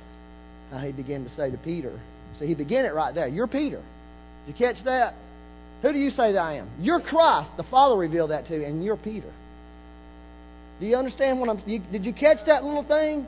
how 0.70 0.78
he 0.78 0.92
began 0.92 1.24
to 1.24 1.34
say 1.36 1.50
to 1.50 1.56
Peter. 1.58 1.98
So 2.38 2.44
he 2.46 2.54
began 2.54 2.84
it 2.84 2.94
right 2.94 3.14
there. 3.14 3.26
You're 3.26 3.46
Peter. 3.46 3.82
Did 4.46 4.58
you 4.58 4.66
catch 4.66 4.84
that? 4.84 5.14
Who 5.82 5.92
do 5.92 5.98
you 5.98 6.10
say 6.10 6.32
that 6.32 6.38
I 6.38 6.54
am? 6.56 6.70
You're 6.80 7.00
Christ. 7.00 7.50
The 7.56 7.64
Father 7.64 7.96
revealed 7.96 8.30
that 8.30 8.46
to 8.48 8.56
you, 8.56 8.64
and 8.64 8.84
you're 8.84 8.96
Peter. 8.96 9.32
Do 10.78 10.86
you 10.86 10.96
understand 10.96 11.40
what 11.40 11.48
I'm? 11.48 11.56
Did 11.90 12.04
you 12.04 12.12
catch 12.12 12.38
that 12.46 12.64
little 12.64 12.84
thing? 12.84 13.26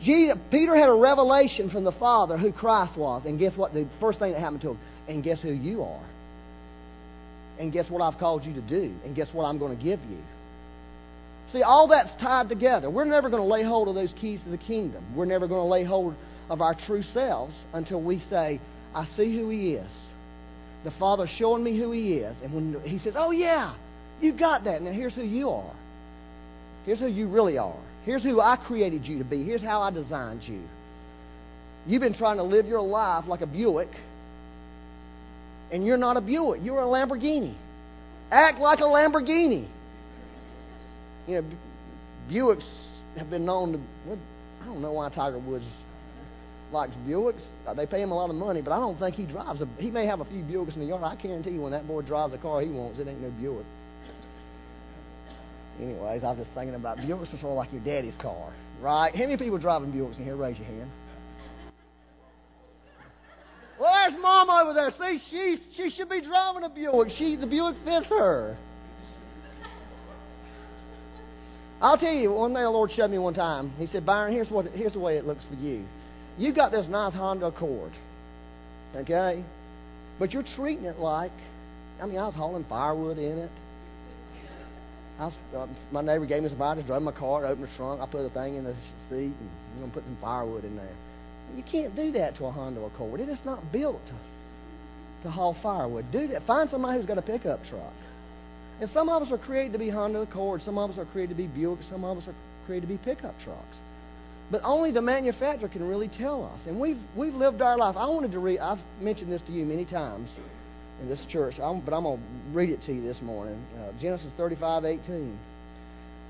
Jesus, 0.00 0.36
Peter 0.50 0.76
had 0.76 0.88
a 0.88 0.94
revelation 0.94 1.70
from 1.70 1.84
the 1.84 1.92
Father 1.92 2.38
who 2.38 2.52
Christ 2.52 2.96
was, 2.96 3.22
and 3.24 3.38
guess 3.38 3.52
what? 3.56 3.72
The 3.72 3.88
first 4.00 4.18
thing 4.20 4.32
that 4.32 4.40
happened 4.40 4.62
to 4.62 4.70
him, 4.70 4.78
and 5.08 5.22
guess 5.22 5.40
who 5.40 5.50
you 5.50 5.82
are? 5.82 6.04
And 7.58 7.72
guess 7.72 7.88
what 7.88 8.02
I've 8.02 8.18
called 8.18 8.44
you 8.44 8.54
to 8.54 8.60
do? 8.60 8.94
And 9.04 9.14
guess 9.14 9.28
what 9.32 9.44
I'm 9.44 9.58
going 9.58 9.76
to 9.76 9.82
give 9.82 10.00
you? 10.00 10.18
See, 11.52 11.62
all 11.62 11.86
that's 11.88 12.10
tied 12.20 12.48
together. 12.48 12.88
We're 12.88 13.04
never 13.04 13.28
going 13.28 13.42
to 13.42 13.48
lay 13.48 13.62
hold 13.62 13.88
of 13.88 13.94
those 13.94 14.12
keys 14.20 14.40
to 14.44 14.50
the 14.50 14.58
kingdom. 14.58 15.04
We're 15.14 15.26
never 15.26 15.46
going 15.46 15.60
to 15.60 15.70
lay 15.70 15.84
hold 15.84 16.14
of 16.48 16.60
our 16.60 16.74
true 16.86 17.02
selves 17.12 17.54
until 17.74 18.02
we 18.02 18.22
say, 18.30 18.60
I 18.94 19.06
see 19.16 19.36
who 19.36 19.50
He 19.50 19.72
is. 19.72 19.90
The 20.84 20.92
Father's 20.98 21.30
showing 21.38 21.62
me 21.62 21.78
who 21.78 21.92
He 21.92 22.14
is. 22.14 22.34
And 22.42 22.54
when 22.54 22.82
He 22.84 22.98
says, 23.00 23.14
Oh, 23.16 23.30
yeah, 23.30 23.76
you 24.20 24.36
got 24.36 24.64
that. 24.64 24.80
Now 24.82 24.92
here's 24.92 25.14
who 25.14 25.22
you 25.24 25.50
are. 25.50 25.74
Here's 26.84 26.98
who 26.98 27.06
you 27.06 27.28
really 27.28 27.58
are. 27.58 27.78
Here's 28.04 28.22
who 28.22 28.40
I 28.40 28.56
created 28.56 29.04
you 29.04 29.18
to 29.18 29.24
be. 29.24 29.44
Here's 29.44 29.62
how 29.62 29.82
I 29.82 29.90
designed 29.90 30.42
you. 30.44 30.62
You've 31.86 32.00
been 32.00 32.14
trying 32.14 32.38
to 32.38 32.42
live 32.42 32.66
your 32.66 32.80
life 32.80 33.24
like 33.26 33.40
a 33.40 33.46
Buick, 33.46 33.90
and 35.72 35.84
you're 35.84 35.96
not 35.96 36.16
a 36.16 36.20
Buick. 36.20 36.60
You're 36.62 36.80
a 36.80 36.84
Lamborghini. 36.84 37.54
Act 38.30 38.60
like 38.60 38.78
a 38.80 38.84
Lamborghini. 38.84 39.68
You 41.26 41.40
know, 41.40 41.44
Buicks 42.30 42.64
have 43.16 43.30
been 43.30 43.44
known 43.44 43.72
to. 43.72 44.18
I 44.62 44.66
don't 44.66 44.82
know 44.82 44.92
why 44.92 45.08
Tiger 45.08 45.38
Woods 45.38 45.64
likes 46.72 46.92
Buicks. 47.06 47.40
Uh, 47.66 47.74
they 47.74 47.86
pay 47.86 48.02
him 48.02 48.10
a 48.10 48.14
lot 48.14 48.30
of 48.30 48.36
money, 48.36 48.62
but 48.62 48.72
I 48.72 48.78
don't 48.78 48.98
think 48.98 49.16
he 49.16 49.26
drives 49.26 49.60
a. 49.60 49.68
He 49.78 49.90
may 49.90 50.06
have 50.06 50.20
a 50.20 50.24
few 50.24 50.42
Buicks 50.42 50.74
in 50.74 50.80
the 50.80 50.86
yard. 50.86 51.02
I 51.02 51.20
guarantee 51.20 51.50
you, 51.50 51.62
when 51.62 51.72
that 51.72 51.86
boy 51.86 52.02
drives 52.02 52.32
the 52.32 52.38
car 52.38 52.60
he 52.60 52.68
wants, 52.68 53.00
it 53.00 53.08
ain't 53.08 53.20
no 53.20 53.30
Buick. 53.30 53.66
Anyways, 55.80 56.22
I 56.22 56.28
was 56.28 56.38
just 56.38 56.50
thinking 56.54 56.74
about 56.74 56.98
Buicks 56.98 57.32
are 57.34 57.40
sort 57.40 57.56
like 57.56 57.72
your 57.72 57.82
daddy's 57.82 58.14
car, 58.20 58.52
right? 58.80 59.14
How 59.14 59.22
many 59.22 59.38
people 59.38 59.58
driving 59.58 59.90
Buicks 59.90 60.18
in 60.18 60.24
here? 60.24 60.36
Raise 60.36 60.58
your 60.58 60.66
hand. 60.66 60.90
Well, 63.82 63.92
there's 63.94 64.22
Mom 64.22 64.48
over 64.48 64.74
there. 64.74 64.92
See, 64.96 65.20
she 65.28 65.58
she 65.76 65.90
should 65.90 66.08
be 66.08 66.20
driving 66.20 66.62
a 66.62 66.68
Buick. 66.68 67.08
She 67.18 67.34
the 67.34 67.48
Buick 67.48 67.74
fits 67.84 68.06
her. 68.10 68.56
I'll 71.80 71.98
tell 71.98 72.12
you 72.12 72.30
one 72.30 72.54
day 72.54 72.60
the 72.60 72.70
Lord 72.70 72.92
showed 72.92 73.10
me 73.10 73.18
one 73.18 73.34
time. 73.34 73.72
He 73.78 73.88
said, 73.88 74.06
Byron, 74.06 74.32
here's 74.32 74.48
what 74.48 74.66
here's 74.66 74.92
the 74.92 75.00
way 75.00 75.16
it 75.16 75.26
looks 75.26 75.42
for 75.50 75.56
you. 75.56 75.84
You 76.38 76.54
got 76.54 76.70
this 76.70 76.86
nice 76.88 77.12
Honda 77.12 77.46
Accord, 77.46 77.90
okay? 78.94 79.44
But 80.20 80.30
you're 80.30 80.44
treating 80.54 80.84
it 80.84 81.00
like, 81.00 81.32
I 82.00 82.06
mean, 82.06 82.18
I 82.18 82.26
was 82.26 82.34
hauling 82.36 82.64
firewood 82.68 83.18
in 83.18 83.36
it. 83.38 83.50
I 85.18 85.24
was, 85.24 85.34
uh, 85.56 85.66
my 85.90 86.02
neighbor 86.02 86.26
gave 86.26 86.44
me 86.44 86.50
some 86.50 86.58
fire. 86.58 86.78
I 86.78 86.82
drove 86.86 87.02
my 87.02 87.10
car, 87.10 87.44
opened 87.44 87.66
the 87.66 87.76
trunk, 87.76 88.00
I 88.00 88.06
put 88.06 88.20
a 88.20 88.30
thing 88.30 88.54
in 88.54 88.62
the 88.62 88.74
seat, 89.10 89.34
and 89.34 89.50
I'm 89.72 89.78
going 89.78 89.90
to 89.90 89.94
put 89.94 90.04
some 90.04 90.18
firewood 90.20 90.64
in 90.64 90.76
there. 90.76 90.94
You 91.54 91.62
can't 91.70 91.94
do 91.94 92.12
that 92.12 92.36
to 92.36 92.46
a 92.46 92.50
Honda 92.50 92.80
Accord. 92.80 93.20
It 93.20 93.28
is 93.28 93.38
not 93.44 93.72
built 93.72 94.00
to, 95.22 95.30
haul 95.30 95.56
firewood. 95.62 96.06
Do 96.10 96.26
that. 96.28 96.46
Find 96.46 96.68
somebody 96.70 96.98
who's 96.98 97.06
got 97.06 97.18
a 97.18 97.22
pickup 97.22 97.60
truck. 97.68 97.92
And 98.80 98.90
some 98.90 99.08
of 99.08 99.22
us 99.22 99.30
are 99.30 99.38
created 99.38 99.72
to 99.72 99.78
be 99.78 99.88
Honda 99.88 100.22
Accord. 100.22 100.62
Some 100.64 100.78
of 100.78 100.90
us 100.90 100.98
are 100.98 101.04
created 101.06 101.36
to 101.36 101.42
be 101.42 101.46
Buick. 101.46 101.78
Some 101.90 102.04
of 102.04 102.18
us 102.18 102.24
are 102.26 102.34
created 102.66 102.88
to 102.88 102.94
be 102.94 102.98
pickup 102.98 103.34
trucks. 103.44 103.76
But 104.50 104.62
only 104.64 104.90
the 104.90 105.00
manufacturer 105.00 105.68
can 105.68 105.88
really 105.88 106.08
tell 106.08 106.44
us. 106.44 106.60
And 106.66 106.80
we've, 106.80 106.98
we've 107.16 107.34
lived 107.34 107.62
our 107.62 107.78
life. 107.78 107.96
I 107.96 108.06
wanted 108.06 108.32
to 108.32 108.38
read, 108.38 108.58
I've 108.58 108.80
mentioned 109.00 109.30
this 109.30 109.42
to 109.46 109.52
you 109.52 109.64
many 109.64 109.84
times 109.84 110.28
in 111.00 111.08
this 111.08 111.20
church, 111.30 111.54
I'm, 111.60 111.80
but 111.80 111.94
I'm 111.94 112.04
to 112.04 112.18
read 112.52 112.70
it 112.70 112.80
to 112.86 112.92
you 112.92 113.02
this 113.02 113.20
morning. 113.22 113.64
Uh, 113.78 113.92
Genesis 114.00 114.28
35 114.36 114.84
18. 114.84 115.38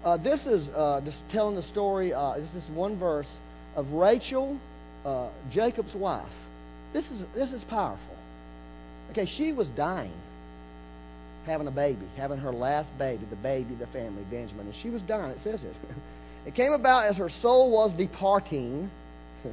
Uh, 0.04 0.16
this 0.16 0.40
is 0.46 0.68
uh, 0.68 1.00
just 1.04 1.18
telling 1.30 1.54
the 1.56 1.62
story, 1.70 2.12
uh, 2.12 2.34
this 2.36 2.62
is 2.62 2.70
one 2.70 2.98
verse 2.98 3.26
of 3.76 3.88
Rachel, 3.88 4.58
uh, 5.04 5.30
Jacob's 5.52 5.94
wife. 5.94 6.28
This 6.92 7.04
is, 7.06 7.22
this 7.34 7.50
is 7.50 7.62
powerful. 7.68 8.16
Okay, 9.10 9.28
she 9.36 9.52
was 9.52 9.66
dying, 9.76 10.14
having 11.46 11.66
a 11.66 11.70
baby, 11.70 12.06
having 12.16 12.38
her 12.38 12.52
last 12.52 12.88
baby, 12.98 13.26
the 13.28 13.36
baby 13.36 13.74
of 13.74 13.80
the 13.80 13.86
family, 13.88 14.24
Benjamin. 14.30 14.66
And 14.66 14.74
she 14.82 14.90
was 14.90 15.02
dying, 15.02 15.30
it 15.30 15.38
says 15.44 15.60
it. 15.62 15.76
it 16.46 16.54
came 16.54 16.72
about 16.72 17.06
as 17.06 17.16
her 17.16 17.30
soul 17.40 17.70
was 17.70 17.92
departing, 17.96 18.90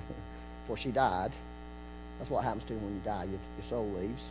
for 0.67 0.77
she 0.77 0.91
died. 0.91 1.31
That's 2.19 2.29
what 2.29 2.43
happens 2.43 2.63
to 2.67 2.73
you 2.73 2.79
when 2.79 2.95
you 2.95 3.01
die, 3.01 3.23
your, 3.23 3.39
your 3.59 3.69
soul 3.69 3.89
leaves. 3.97 4.21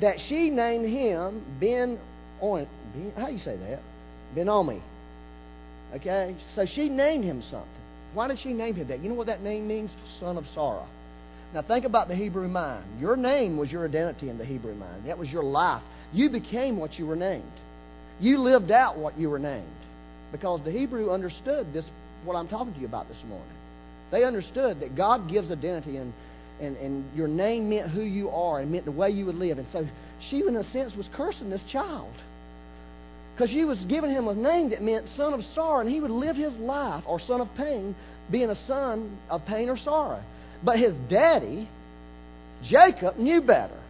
That 0.00 0.16
she 0.28 0.50
named 0.50 0.88
him 0.88 1.44
Ben 1.58 1.98
On. 2.40 2.66
How 3.16 3.26
do 3.26 3.32
you 3.32 3.38
say 3.38 3.56
that? 3.56 3.80
Benomi. 4.36 4.82
Okay? 5.94 6.36
So 6.54 6.66
she 6.66 6.88
named 6.88 7.24
him 7.24 7.42
something. 7.50 7.77
Why 8.14 8.28
did 8.28 8.38
she 8.42 8.52
name 8.52 8.74
him 8.74 8.88
that? 8.88 9.00
You 9.00 9.10
know 9.10 9.14
what 9.14 9.26
that 9.26 9.42
name 9.42 9.68
means? 9.68 9.90
Son 10.20 10.36
of 10.36 10.44
sorrow. 10.54 10.86
Now 11.54 11.62
think 11.62 11.84
about 11.84 12.08
the 12.08 12.14
Hebrew 12.14 12.48
mind. 12.48 13.00
Your 13.00 13.16
name 13.16 13.56
was 13.56 13.70
your 13.70 13.86
identity 13.86 14.28
in 14.28 14.38
the 14.38 14.44
Hebrew 14.44 14.74
mind. 14.74 15.06
That 15.06 15.18
was 15.18 15.28
your 15.28 15.42
life. 15.42 15.82
You 16.12 16.30
became 16.30 16.78
what 16.78 16.94
you 16.98 17.06
were 17.06 17.16
named. 17.16 17.52
You 18.20 18.38
lived 18.38 18.70
out 18.70 18.98
what 18.98 19.18
you 19.18 19.30
were 19.30 19.38
named. 19.38 19.66
Because 20.32 20.60
the 20.64 20.72
Hebrew 20.72 21.10
understood 21.10 21.72
this 21.72 21.84
what 22.24 22.36
I'm 22.36 22.48
talking 22.48 22.74
to 22.74 22.80
you 22.80 22.86
about 22.86 23.08
this 23.08 23.18
morning. 23.26 23.48
They 24.10 24.24
understood 24.24 24.80
that 24.80 24.96
God 24.96 25.30
gives 25.30 25.50
identity 25.50 25.96
and, 25.96 26.12
and, 26.60 26.76
and 26.76 27.16
your 27.16 27.28
name 27.28 27.70
meant 27.70 27.90
who 27.90 28.02
you 28.02 28.28
are 28.30 28.60
and 28.60 28.70
meant 28.70 28.84
the 28.84 28.92
way 28.92 29.10
you 29.10 29.26
would 29.26 29.36
live. 29.36 29.58
And 29.58 29.66
so 29.72 29.86
she, 30.28 30.40
in 30.40 30.56
a 30.56 30.70
sense, 30.72 30.94
was 30.96 31.06
cursing 31.14 31.50
this 31.50 31.62
child. 31.70 32.12
Because 33.38 33.52
she 33.52 33.64
was 33.64 33.78
giving 33.88 34.10
him 34.10 34.26
a 34.26 34.34
name 34.34 34.70
that 34.70 34.82
meant 34.82 35.06
son 35.16 35.32
of 35.32 35.42
sorrow, 35.54 35.78
and 35.78 35.88
he 35.88 36.00
would 36.00 36.10
live 36.10 36.34
his 36.34 36.52
life, 36.54 37.04
or 37.06 37.20
son 37.20 37.40
of 37.40 37.46
pain, 37.56 37.94
being 38.32 38.50
a 38.50 38.66
son 38.66 39.16
of 39.30 39.46
pain 39.46 39.68
or 39.68 39.78
sorrow. 39.78 40.20
But 40.64 40.80
his 40.80 40.92
daddy, 41.08 41.68
Jacob, 42.68 43.16
knew 43.16 43.40
better. 43.40 43.80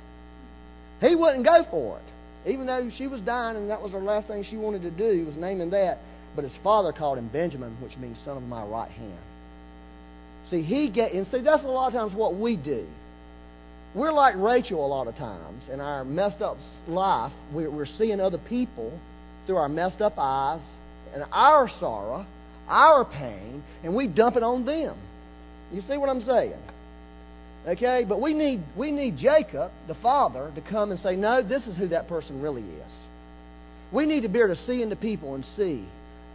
He 1.00 1.14
wouldn't 1.14 1.46
go 1.46 1.64
for 1.70 1.98
it. 1.98 2.50
Even 2.50 2.66
though 2.66 2.90
she 2.98 3.06
was 3.06 3.22
dying 3.22 3.56
and 3.56 3.70
that 3.70 3.80
was 3.80 3.92
her 3.92 4.00
last 4.00 4.28
thing 4.28 4.44
she 4.48 4.58
wanted 4.58 4.82
to 4.82 4.90
do, 4.90 5.24
was 5.24 5.34
naming 5.36 5.70
that. 5.70 5.98
But 6.36 6.44
his 6.44 6.52
father 6.62 6.92
called 6.92 7.16
him 7.16 7.28
Benjamin, 7.28 7.78
which 7.82 7.96
means 7.96 8.18
son 8.26 8.36
of 8.36 8.42
my 8.42 8.66
right 8.66 8.90
hand. 8.90 9.18
See, 10.50 10.62
he 10.62 10.90
get 10.90 11.12
and 11.12 11.26
see 11.28 11.40
that's 11.40 11.64
a 11.64 11.68
lot 11.68 11.86
of 11.86 11.94
times 11.94 12.12
what 12.14 12.38
we 12.38 12.56
do. 12.56 12.86
We're 13.94 14.12
like 14.12 14.36
Rachel 14.36 14.84
a 14.84 14.86
lot 14.86 15.06
of 15.06 15.14
times 15.16 15.62
in 15.72 15.80
our 15.80 16.04
messed 16.04 16.42
up 16.42 16.58
life. 16.86 17.32
We're 17.54 17.86
seeing 17.96 18.20
other 18.20 18.38
people 18.38 18.92
through 19.48 19.56
our 19.56 19.68
messed 19.68 20.02
up 20.02 20.12
eyes 20.18 20.60
and 21.14 21.24
our 21.32 21.68
sorrow, 21.80 22.24
our 22.68 23.04
pain, 23.04 23.64
and 23.82 23.96
we 23.96 24.06
dump 24.06 24.36
it 24.36 24.42
on 24.42 24.64
them. 24.64 24.94
You 25.72 25.80
see 25.88 25.96
what 25.96 26.10
I'm 26.10 26.24
saying? 26.24 26.60
Okay, 27.66 28.04
but 28.06 28.20
we 28.20 28.34
need 28.34 28.62
we 28.76 28.90
need 28.90 29.16
Jacob, 29.16 29.72
the 29.88 29.94
father, 29.96 30.52
to 30.54 30.60
come 30.60 30.90
and 30.90 31.00
say, 31.00 31.16
no, 31.16 31.42
this 31.42 31.66
is 31.66 31.76
who 31.76 31.88
that 31.88 32.08
person 32.08 32.40
really 32.40 32.62
is. 32.62 32.92
We 33.90 34.04
need 34.04 34.20
to 34.20 34.28
be 34.28 34.38
able 34.38 34.54
to 34.54 34.66
see 34.66 34.82
into 34.82 34.96
people 34.96 35.34
and 35.34 35.44
see, 35.56 35.86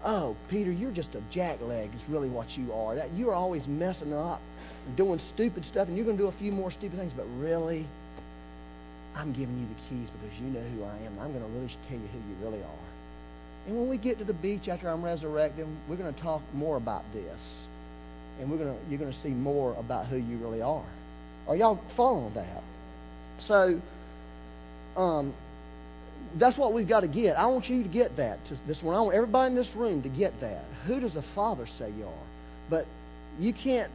oh, 0.03 0.35
Peter, 0.49 0.71
you're 0.71 0.91
just 0.91 1.09
a 1.13 1.21
jackleg. 1.35 1.95
Is 1.95 2.01
really 2.09 2.29
what 2.29 2.49
you 2.57 2.73
are. 2.73 2.95
That 2.95 3.13
you're 3.13 3.33
always 3.33 3.61
messing 3.67 4.11
up 4.11 4.41
and 4.87 4.97
doing 4.97 5.21
stupid 5.35 5.63
stuff, 5.71 5.87
and 5.87 5.95
you're 5.95 6.05
going 6.05 6.17
to 6.17 6.23
do 6.23 6.29
a 6.29 6.39
few 6.39 6.51
more 6.51 6.71
stupid 6.71 6.97
things. 6.97 7.13
But 7.15 7.27
really, 7.37 7.87
I'm 9.15 9.33
giving 9.33 9.59
you 9.59 9.67
the 9.67 9.81
keys 9.87 10.09
because 10.09 10.35
you 10.39 10.47
know 10.47 10.67
who 10.75 10.83
I 10.83 10.97
am. 11.05 11.19
I'm 11.19 11.31
going 11.31 11.45
to 11.45 11.59
really 11.59 11.75
tell 11.87 11.99
you 11.99 12.07
who 12.07 12.17
you 12.17 12.35
really 12.43 12.63
are. 12.63 12.92
And 13.65 13.77
when 13.77 13.89
we 13.89 13.97
get 13.97 14.19
to 14.19 14.25
the 14.25 14.33
beach 14.33 14.67
after 14.67 14.89
I'm 14.89 15.03
resurrected, 15.03 15.67
we're 15.89 15.97
going 15.97 16.13
to 16.13 16.21
talk 16.21 16.41
more 16.53 16.77
about 16.77 17.03
this 17.13 17.39
and 18.39 18.49
we're 18.49 18.57
gonna 18.57 18.77
you're 18.89 18.99
gonna 18.99 19.21
see 19.21 19.29
more 19.29 19.75
about 19.75 20.07
who 20.07 20.17
you 20.17 20.37
really 20.37 20.61
are. 20.61 20.85
Are 21.47 21.55
y'all 21.55 21.79
following 21.95 22.33
that? 22.35 22.63
So, 23.47 23.79
um, 24.95 25.33
that's 26.39 26.57
what 26.57 26.73
we've 26.73 26.87
got 26.87 27.01
to 27.01 27.07
get. 27.07 27.35
I 27.35 27.45
want 27.47 27.65
you 27.65 27.83
to 27.83 27.89
get 27.89 28.17
that. 28.17 28.39
This 28.67 28.81
one, 28.81 28.95
I 28.95 29.01
want 29.01 29.15
everybody 29.15 29.53
in 29.53 29.55
this 29.55 29.69
room 29.75 30.01
to 30.03 30.09
get 30.09 30.39
that. 30.41 30.63
Who 30.87 30.99
does 30.99 31.15
a 31.15 31.23
father 31.35 31.67
say 31.77 31.91
you 31.91 32.05
are? 32.05 32.27
But 32.69 32.85
you 33.37 33.53
can't. 33.53 33.91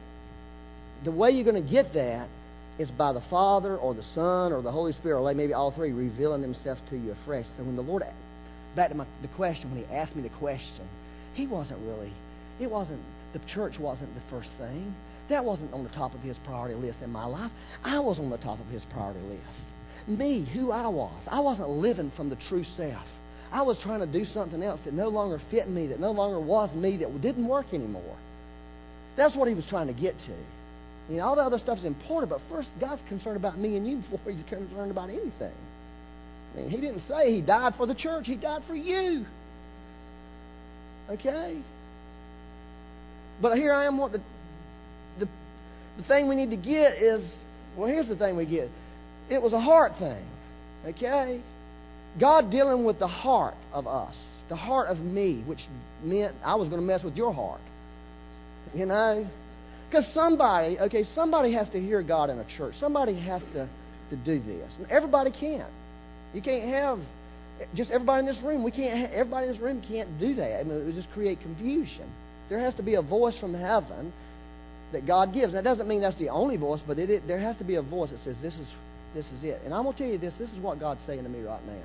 The 1.05 1.11
way 1.11 1.31
you're 1.31 1.49
going 1.49 1.63
to 1.63 1.69
get 1.69 1.93
that 1.93 2.29
is 2.77 2.91
by 2.91 3.13
the 3.13 3.23
Father 3.29 3.77
or 3.77 3.93
the 3.93 4.03
Son 4.13 4.53
or 4.53 4.61
the 4.61 4.71
Holy 4.71 4.93
Spirit, 4.93 5.19
or 5.19 5.33
maybe 5.33 5.53
all 5.53 5.71
three, 5.71 5.91
revealing 5.91 6.41
themselves 6.41 6.81
to 6.89 6.97
you 6.97 7.15
afresh. 7.23 7.45
So 7.57 7.63
when 7.63 7.75
the 7.75 7.81
Lord, 7.81 8.03
back 8.75 8.89
to 8.89 8.95
my, 8.95 9.05
the 9.21 9.27
question, 9.29 9.71
when 9.71 9.83
He 9.83 9.93
asked 9.93 10.15
me 10.15 10.21
the 10.21 10.35
question, 10.37 10.87
He 11.33 11.47
wasn't 11.47 11.79
really. 11.79 12.13
It 12.59 12.69
wasn't 12.69 13.01
the 13.33 13.39
church 13.53 13.77
wasn't 13.79 14.13
the 14.15 14.21
first 14.29 14.49
thing. 14.57 14.95
That 15.29 15.45
wasn't 15.45 15.73
on 15.73 15.83
the 15.83 15.89
top 15.89 16.15
of 16.15 16.21
his 16.21 16.37
priority 16.43 16.75
list 16.75 16.97
in 17.03 17.11
my 17.11 17.25
life. 17.25 17.51
I 17.83 17.99
was 17.99 18.17
on 18.19 18.29
the 18.29 18.37
top 18.37 18.59
of 18.59 18.65
his 18.67 18.81
priority 18.91 19.19
list. 19.21 20.17
Me, 20.19 20.49
who 20.53 20.71
I 20.71 20.87
was. 20.87 21.21
I 21.27 21.39
wasn't 21.39 21.69
living 21.69 22.11
from 22.17 22.29
the 22.29 22.37
true 22.49 22.65
self. 22.75 23.05
I 23.51 23.61
was 23.61 23.77
trying 23.83 23.99
to 23.99 24.07
do 24.07 24.25
something 24.33 24.61
else 24.63 24.79
that 24.85 24.93
no 24.93 25.09
longer 25.09 25.39
fit 25.51 25.69
me, 25.69 25.87
that 25.87 25.99
no 25.99 26.11
longer 26.11 26.39
was 26.39 26.73
me, 26.75 26.97
that 26.97 27.21
didn't 27.21 27.47
work 27.47 27.67
anymore. 27.73 28.17
That's 29.17 29.35
what 29.35 29.47
he 29.47 29.53
was 29.53 29.65
trying 29.69 29.87
to 29.87 29.93
get 29.93 30.15
to. 30.25 31.13
You 31.13 31.17
know, 31.17 31.25
all 31.25 31.35
the 31.35 31.41
other 31.41 31.59
stuff 31.59 31.79
is 31.79 31.85
important, 31.85 32.29
but 32.31 32.41
first, 32.49 32.69
God's 32.79 33.01
concerned 33.07 33.37
about 33.37 33.57
me 33.57 33.75
and 33.75 33.87
you 33.87 33.97
before 34.09 34.31
he's 34.31 34.43
concerned 34.47 34.91
about 34.91 35.09
anything. 35.09 35.53
He 36.55 36.77
didn't 36.77 37.03
say 37.07 37.33
he 37.33 37.41
died 37.41 37.73
for 37.77 37.85
the 37.85 37.95
church, 37.95 38.25
he 38.25 38.35
died 38.35 38.63
for 38.67 38.75
you. 38.75 39.25
Okay? 41.09 41.61
But 43.41 43.57
here 43.57 43.73
I 43.73 43.85
am. 43.85 43.97
What 43.97 44.11
the, 44.11 44.21
the 45.19 45.27
the 45.97 46.03
thing 46.03 46.27
we 46.27 46.35
need 46.35 46.49
to 46.49 46.57
get 46.57 47.01
is 47.01 47.23
well. 47.77 47.87
Here's 47.87 48.07
the 48.07 48.15
thing 48.15 48.37
we 48.37 48.45
get. 48.45 48.69
It 49.29 49.41
was 49.41 49.53
a 49.53 49.59
heart 49.59 49.93
thing. 49.99 50.25
Okay, 50.85 51.41
God 52.19 52.51
dealing 52.51 52.85
with 52.85 52.99
the 52.99 53.07
heart 53.07 53.55
of 53.73 53.87
us, 53.87 54.15
the 54.49 54.55
heart 54.55 54.87
of 54.87 54.97
me, 54.97 55.43
which 55.45 55.59
meant 56.03 56.35
I 56.43 56.55
was 56.55 56.69
going 56.69 56.81
to 56.81 56.87
mess 56.87 57.03
with 57.03 57.15
your 57.15 57.33
heart. 57.33 57.61
You 58.73 58.85
know, 58.85 59.27
because 59.89 60.05
somebody, 60.13 60.79
okay, 60.79 61.05
somebody 61.15 61.53
has 61.53 61.69
to 61.69 61.79
hear 61.79 62.01
God 62.03 62.29
in 62.29 62.39
a 62.39 62.45
church. 62.57 62.75
Somebody 62.79 63.19
has 63.19 63.41
to 63.53 63.69
to 64.09 64.15
do 64.15 64.39
this. 64.39 64.71
And 64.77 64.89
everybody 64.89 65.31
can't. 65.31 65.71
You 66.33 66.41
can't 66.41 66.65
have 66.65 66.99
just 67.75 67.91
everybody 67.91 68.27
in 68.27 68.33
this 68.33 68.43
room. 68.43 68.63
We 68.63 68.71
can't. 68.71 69.11
Everybody 69.11 69.47
in 69.47 69.53
this 69.53 69.61
room 69.61 69.83
can't 69.87 70.19
do 70.19 70.35
that. 70.35 70.59
I 70.59 70.63
mean, 70.63 70.81
it 70.81 70.85
would 70.85 70.95
just 70.95 71.11
create 71.11 71.41
confusion. 71.41 72.09
There 72.49 72.59
has 72.59 72.73
to 72.75 72.83
be 72.83 72.95
a 72.95 73.01
voice 73.01 73.35
from 73.39 73.53
heaven 73.53 74.11
that 74.91 75.05
God 75.05 75.33
gives. 75.33 75.53
That 75.53 75.63
doesn't 75.63 75.87
mean 75.87 76.01
that's 76.01 76.17
the 76.17 76.29
only 76.29 76.57
voice, 76.57 76.81
but 76.85 76.97
it, 76.97 77.09
it, 77.09 77.27
there 77.27 77.39
has 77.39 77.57
to 77.57 77.63
be 77.63 77.75
a 77.75 77.81
voice 77.81 78.09
that 78.11 78.19
says, 78.23 78.35
this 78.41 78.55
is, 78.55 78.67
this 79.13 79.25
is 79.37 79.43
it. 79.43 79.61
And 79.63 79.73
I'm 79.73 79.83
going 79.83 79.95
to 79.95 80.03
tell 80.03 80.11
you 80.11 80.17
this. 80.17 80.33
This 80.39 80.49
is 80.49 80.57
what 80.57 80.79
God's 80.79 80.99
saying 81.05 81.23
to 81.23 81.29
me 81.29 81.41
right 81.41 81.63
now. 81.65 81.83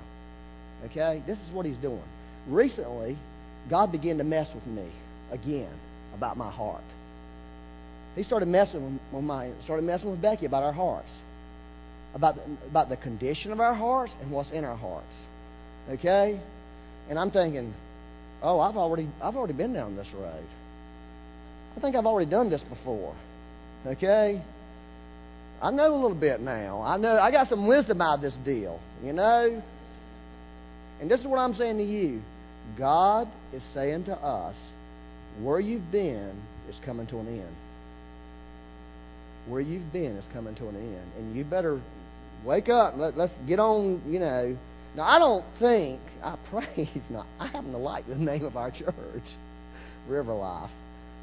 Okay? 0.87 1.23
This 1.27 1.39
is 1.39 1.53
what 1.53 1.67
He's 1.67 1.77
doing. 1.79 2.03
Recently, 2.49 3.19
God 3.71 3.93
began 3.93 4.19
to 4.19 4.25
mess 4.25 4.49
with 4.55 4.67
me 4.67 4.91
again 5.31 5.73
about 6.15 6.37
my 6.37 6.51
heart. 6.51 6.85
He 8.15 8.23
started 8.23 8.47
messing 8.47 9.01
with 9.13 9.25
my 9.25 9.51
started 9.65 9.85
messing 9.85 10.11
with 10.11 10.23
Becky 10.23 10.47
about 10.47 10.63
our 10.63 10.73
hearts, 10.73 11.09
about 12.15 12.37
the, 12.37 12.43
about 12.71 12.89
the 12.89 12.97
condition 12.97 13.53
of 13.53 13.61
our 13.61 13.75
hearts 13.75 14.13
and 14.21 14.31
what's 14.31 14.51
in 14.51 14.65
our 14.65 14.77
hearts. 14.77 15.15
Okay, 15.91 16.41
and 17.09 17.19
I'm 17.19 17.31
thinking, 17.31 17.75
oh, 18.43 18.61
I've 18.61 18.77
already, 18.77 19.09
I've 19.23 19.37
already 19.37 19.55
been 19.55 19.73
down 19.73 19.97
this 19.97 20.09
road. 20.15 20.47
I 21.77 21.81
think 21.81 21.97
I've 21.97 22.07
already 22.07 22.31
done 22.31 22.51
this 22.51 22.63
before. 22.63 23.15
Okay? 23.87 24.43
I 25.61 25.71
know 25.71 25.95
a 25.95 26.01
little 26.01 26.19
bit 26.19 26.41
now. 26.41 26.83
I 26.83 26.97
know 26.97 27.19
I 27.19 27.31
got 27.31 27.49
some 27.49 27.67
wisdom 27.67 28.01
out 28.01 28.17
of 28.17 28.21
this 28.23 28.35
deal, 28.45 28.81
you 29.03 29.13
know? 29.13 29.63
And 31.01 31.11
this 31.11 31.21
is 31.21 31.27
what 31.27 31.39
I'm 31.39 31.55
saying 31.55 31.79
to 31.79 31.85
you. 31.85 32.23
God 32.79 33.29
is 33.53 33.63
saying 33.75 34.05
to 34.05 34.15
us, 34.15 34.55
where 35.43 35.61
you've 35.61 35.91
been 35.91 36.41
is 36.69 36.77
coming 36.85 37.07
to 37.09 37.19
an 37.19 37.27
end. 37.27 37.57
Where 39.49 39.61
you've 39.61 39.93
been 39.93 40.17
is 40.17 40.25
coming 40.33 40.55
to 40.57 40.69
an 40.69 40.77
end. 40.77 41.13
And 41.19 41.37
you 41.37 41.45
better 41.45 41.81
wake 42.45 42.69
up. 42.69 42.95
Let, 42.97 43.17
let's 43.17 43.33
get 43.47 43.59
on, 43.59 44.03
you 44.07 44.21
know, 44.21 44.57
now, 44.97 45.03
I 45.03 45.19
don't 45.19 45.45
think, 45.59 46.01
I 46.23 46.37
praise 46.51 46.89
not, 47.11 47.27
I 47.39 47.49
happen 47.49 47.73
to 47.73 47.79
like 47.79 48.07
the 48.07 48.15
name 48.15 48.45
of 48.45 48.57
our 48.57 48.71
church, 48.71 48.95
River 50.09 50.35
Life. 50.35 50.71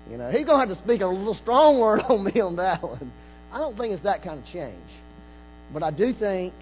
You 0.10 0.18
know, 0.18 0.30
he's 0.30 0.46
going 0.46 0.60
to 0.60 0.68
have 0.68 0.78
to 0.78 0.84
speak 0.84 1.02
a 1.02 1.08
little 1.08 1.38
strong 1.42 1.80
word 1.80 2.02
on 2.10 2.26
me 2.26 2.42
on 2.42 2.56
that 2.58 2.84
one. 2.84 3.12
I 3.52 3.60
don't 3.60 3.78
think 3.78 3.94
it's 3.94 4.04
that 4.04 4.24
kind 4.24 4.40
of 4.40 4.46
change. 4.52 4.76
But 5.74 5.84
I 5.84 5.92
do 5.92 6.14
think 6.14 6.54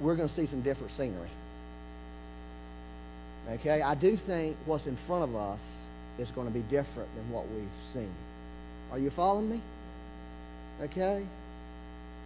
we're 0.00 0.16
going 0.16 0.28
to 0.28 0.34
see 0.34 0.46
some 0.50 0.62
different 0.62 0.92
scenery. 0.96 1.30
Okay? 3.48 3.80
I 3.80 3.94
do 3.94 4.18
think 4.26 4.56
what's 4.66 4.86
in 4.86 4.98
front 5.06 5.30
of 5.30 5.34
us 5.34 5.60
is 6.18 6.28
going 6.34 6.46
to 6.46 6.52
be 6.52 6.62
different 6.62 7.14
than 7.14 7.30
what 7.30 7.48
we've 7.48 7.68
seen. 7.94 8.12
Are 8.90 8.98
you 8.98 9.10
following 9.14 9.50
me? 9.50 9.62
Okay? 10.82 11.24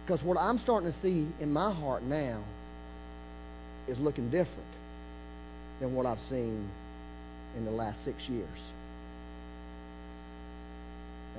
Because 0.05 0.23
what 0.23 0.37
I'm 0.37 0.59
starting 0.59 0.91
to 0.91 1.01
see 1.01 1.27
in 1.41 1.51
my 1.51 1.73
heart 1.73 2.03
now 2.03 2.43
is 3.87 3.97
looking 3.99 4.29
different 4.29 4.73
than 5.79 5.95
what 5.95 6.05
I've 6.05 6.19
seen 6.29 6.69
in 7.57 7.65
the 7.65 7.71
last 7.71 7.97
six 8.05 8.17
years. 8.27 8.59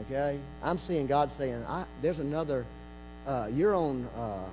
Okay? 0.06 0.40
I'm 0.62 0.80
seeing 0.88 1.06
God 1.06 1.30
saying, 1.38 1.64
there's 2.02 2.18
another, 2.18 2.64
uh, 3.26 3.48
you're 3.52 3.74
on 3.74 4.06
uh, 4.06 4.48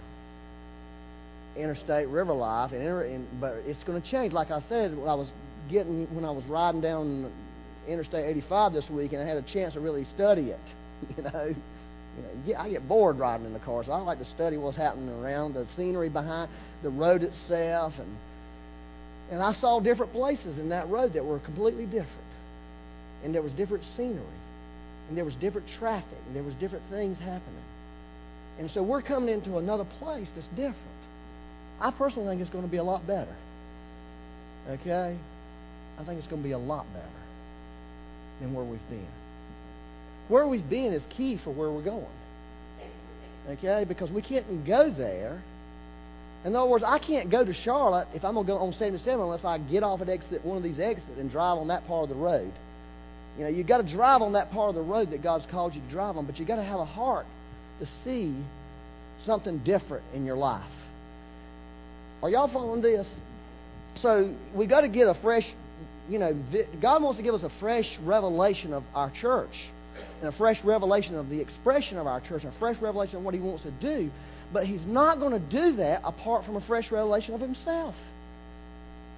Interstate 1.58 2.08
River 2.08 2.34
Life, 2.34 2.72
and, 2.72 2.84
and, 2.84 3.28
but 3.40 3.56
it's 3.66 3.84
going 3.84 4.02
to 4.02 4.12
change. 4.12 4.34
Like 4.34 4.52
I 4.52 4.64
said, 4.70 4.96
when 4.96 5.08
I 5.08 5.16
was 5.16 5.30
getting, 5.70 6.14
when 6.16 6.26
I 6.26 6.32
was 6.32 6.44
riding 6.46 6.82
down 6.82 7.32
Interstate 7.88 8.26
85 8.26 8.74
this 8.74 8.90
week, 8.90 9.14
and 9.14 9.22
I 9.22 9.26
had 9.26 9.38
a 9.38 9.54
chance 9.54 9.74
to 9.74 9.80
really 9.80 10.06
study 10.16 10.52
it, 10.52 10.60
you 11.18 11.24
know. 11.24 11.56
You 12.18 12.54
know, 12.54 12.60
I 12.60 12.70
get 12.70 12.88
bored 12.88 13.20
riding 13.20 13.46
in 13.46 13.54
the 13.54 13.60
car, 13.60 13.84
so 13.86 13.92
I 13.92 14.00
like 14.00 14.20
to 14.20 14.30
study 14.36 14.58
what's 14.58 14.78
happening 14.78 15.10
around 15.10 15.54
the 15.54 15.66
scenery 15.78 16.10
behind 16.10 16.50
the 16.84 16.90
road 16.90 17.24
itself, 17.24 17.94
and 17.98 18.18
and 19.32 19.42
I 19.42 19.54
saw 19.62 19.80
different 19.80 20.12
places 20.12 20.60
in 20.60 20.70
that 20.70 20.90
road 20.90 21.14
that 21.14 21.24
were 21.24 21.40
completely 21.40 21.86
different, 21.86 22.32
and 23.24 23.34
there 23.34 23.42
was 23.42 23.54
different 23.54 23.86
scenery, 23.96 24.38
and 25.08 25.18
there 25.18 25.24
was 25.24 25.36
different 25.36 25.68
traffic, 25.80 26.18
and 26.28 26.36
there 26.36 26.44
was 26.44 26.54
different 26.56 26.84
things 26.90 27.18
happening, 27.18 27.64
and 28.60 28.70
so 28.72 28.84
we're 28.84 29.02
coming 29.02 29.34
into 29.34 29.58
another 29.58 29.86
place 30.00 30.28
that's 30.36 30.50
different. 30.50 30.76
I 31.80 31.92
personally 31.92 32.28
think 32.28 32.42
it's 32.42 32.52
going 32.52 32.66
to 32.66 32.72
be 32.72 32.78
a 32.78 32.84
lot 32.84 33.08
better. 33.08 33.36
Okay, 34.70 35.18
I 35.98 36.06
think 36.06 36.20
it's 36.20 36.28
going 36.28 36.42
to 36.42 36.48
be 36.48 36.54
a 36.54 36.58
lot 36.58 36.86
better 36.94 37.08
than 38.42 38.54
where 38.54 38.66
we've 38.66 38.80
been. 38.90 39.21
Where 40.32 40.48
we've 40.48 40.70
been 40.70 40.94
is 40.94 41.04
key 41.18 41.38
for 41.44 41.52
where 41.52 41.70
we're 41.70 41.84
going. 41.84 42.08
Okay? 43.50 43.84
Because 43.86 44.10
we 44.10 44.22
can't 44.22 44.66
go 44.66 44.90
there. 44.90 45.44
In 46.46 46.56
other 46.56 46.70
words, 46.70 46.86
I 46.88 47.00
can't 47.00 47.30
go 47.30 47.44
to 47.44 47.54
Charlotte 47.54 48.08
if 48.14 48.24
I'm 48.24 48.36
going 48.36 48.48
to 48.48 48.54
go 48.54 48.58
on 48.58 48.72
77 48.80 49.20
unless 49.20 49.44
I 49.44 49.58
get 49.58 49.84
off 49.84 50.00
at 50.00 50.08
exit 50.08 50.46
one 50.46 50.56
of 50.56 50.64
these 50.64 50.80
exits 50.80 51.20
and 51.20 51.30
drive 51.30 51.58
on 51.58 51.68
that 51.68 51.86
part 51.86 52.04
of 52.04 52.10
the 52.10 52.16
road. 52.16 52.52
You 53.38 53.44
know, 53.44 53.50
you've 53.50 53.68
got 53.68 53.86
to 53.86 53.94
drive 53.94 54.22
on 54.22 54.32
that 54.34 54.52
part 54.52 54.70
of 54.70 54.76
the 54.76 54.82
road 54.82 55.12
that 55.12 55.22
God's 55.22 55.46
called 55.52 55.76
you 55.76 55.82
to 55.82 55.90
drive 55.90 56.16
on, 56.16 56.26
but 56.26 56.40
you've 56.40 56.48
got 56.48 56.56
to 56.56 56.64
have 56.64 56.80
a 56.80 56.86
heart 56.86 57.26
to 57.82 57.88
see 58.06 58.42
something 59.26 59.60
different 59.66 60.06
in 60.16 60.24
your 60.24 60.38
life. 60.38 60.64
Are 62.24 62.30
y'all 62.30 62.52
following 62.52 62.82
this? 62.82 63.06
So 64.02 64.34
we've 64.56 64.70
got 64.70 64.82
to 64.82 64.88
get 64.88 65.08
a 65.08 65.20
fresh, 65.22 65.44
you 66.10 66.20
know, 66.20 66.42
God 66.82 67.04
wants 67.04 67.18
to 67.18 67.24
give 67.24 67.36
us 67.36 67.44
a 67.44 67.52
fresh 67.60 67.86
revelation 68.02 68.72
of 68.72 68.84
our 68.96 69.12
church 69.22 69.52
and 70.22 70.34
a 70.34 70.38
fresh 70.38 70.58
revelation 70.64 71.16
of 71.16 71.30
the 71.30 71.40
expression 71.40 71.98
of 71.98 72.08
our 72.08 72.22
church, 72.22 72.44
a 72.44 72.54
fresh 72.60 72.82
revelation 72.82 73.18
of 73.18 73.24
what 73.24 73.34
He 73.34 73.40
wants 73.40 73.64
to 73.64 73.72
do. 73.72 74.10
But 74.54 74.66
He's 74.66 74.86
not 74.86 75.20
going 75.20 75.34
to 75.34 75.40
do 75.40 75.78
that 75.78 76.02
apart 76.04 76.46
from 76.46 76.56
a 76.56 76.62
fresh 76.68 76.92
revelation 76.92 77.34
of 77.34 77.42
Himself. 77.42 77.96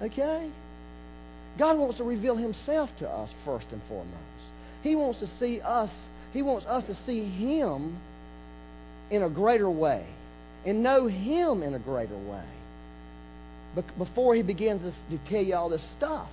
Okay? 0.02 0.50
God 1.58 1.78
wants 1.78 1.98
to 1.98 2.04
reveal 2.04 2.36
Himself 2.36 2.90
to 2.98 3.08
us 3.08 3.30
first 3.44 3.66
and 3.72 3.80
foremost. 3.88 4.16
He 4.82 4.94
wants 4.94 5.20
to 5.20 5.28
see 5.38 5.60
us, 5.60 5.90
He 6.32 6.42
wants 6.42 6.66
us 6.66 6.84
to 6.84 6.96
see 7.06 7.24
Him 7.24 7.98
in 9.10 9.22
a 9.22 9.30
greater 9.30 9.70
way 9.70 10.06
and 10.66 10.82
know 10.82 11.06
Him 11.06 11.62
in 11.62 11.74
a 11.74 11.78
greater 11.78 12.16
way 12.16 12.44
before 13.98 14.34
He 14.34 14.42
begins 14.42 14.82
to 14.82 15.18
tell 15.28 15.42
you 15.42 15.54
all 15.54 15.68
this 15.68 15.82
stuff. 15.96 16.28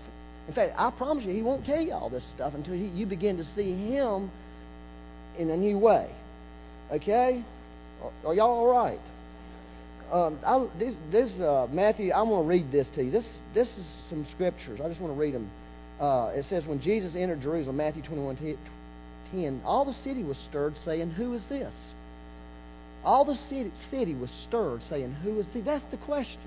In 0.48 0.54
fact, 0.54 0.74
I 0.78 0.92
promise 0.92 1.24
you, 1.24 1.34
He 1.34 1.42
won't 1.42 1.66
tell 1.66 1.82
you 1.82 1.94
all 1.94 2.10
this 2.10 2.24
stuff 2.36 2.54
until 2.54 2.74
he, 2.74 2.88
you 2.88 3.06
begin 3.06 3.38
to 3.38 3.46
see 3.56 3.74
Him 3.74 4.32
in 5.38 5.50
a 5.50 5.58
new 5.58 5.78
way. 5.78 6.10
Okay? 6.92 7.44
Are 8.26 8.34
y'all 8.34 8.50
all 8.50 8.68
right? 8.68 9.00
Um, 10.12 10.40
I, 10.46 10.68
this, 10.78 10.96
this 11.12 11.32
uh, 11.40 11.68
Matthew, 11.72 12.12
I 12.12 12.22
want 12.24 12.44
to 12.44 12.50
read 12.50 12.72
this 12.72 12.88
to 12.96 13.04
you. 13.04 13.12
This, 13.12 13.26
this 13.54 13.68
is 13.68 13.86
some 14.10 14.28
scriptures. 14.34 14.80
I 14.84 14.90
just 14.90 15.00
want 15.00 15.14
to 15.14 15.20
read 15.20 15.34
them. 15.34 15.50
Uh, 16.00 16.32
it 16.34 16.46
says, 16.50 16.66
When 16.66 16.82
Jesus 16.82 17.14
entered 17.16 17.42
Jerusalem, 17.42 17.78
Matthew 17.78 18.04
21 18.04 18.58
10, 19.32 19.62
all 19.64 19.86
the 19.86 19.96
city 20.04 20.24
was 20.24 20.38
stirred, 20.50 20.74
saying, 20.84 21.12
Who 21.12 21.34
is 21.34 21.42
this? 21.48 21.74
All 23.04 23.24
the 23.24 23.38
city, 23.50 23.72
city 23.90 24.14
was 24.14 24.30
stirred, 24.48 24.82
saying, 24.90 25.14
Who 25.24 25.40
is 25.40 25.46
this? 25.54 25.64
That's 25.64 25.86
the 25.92 25.98
question. 25.98 26.42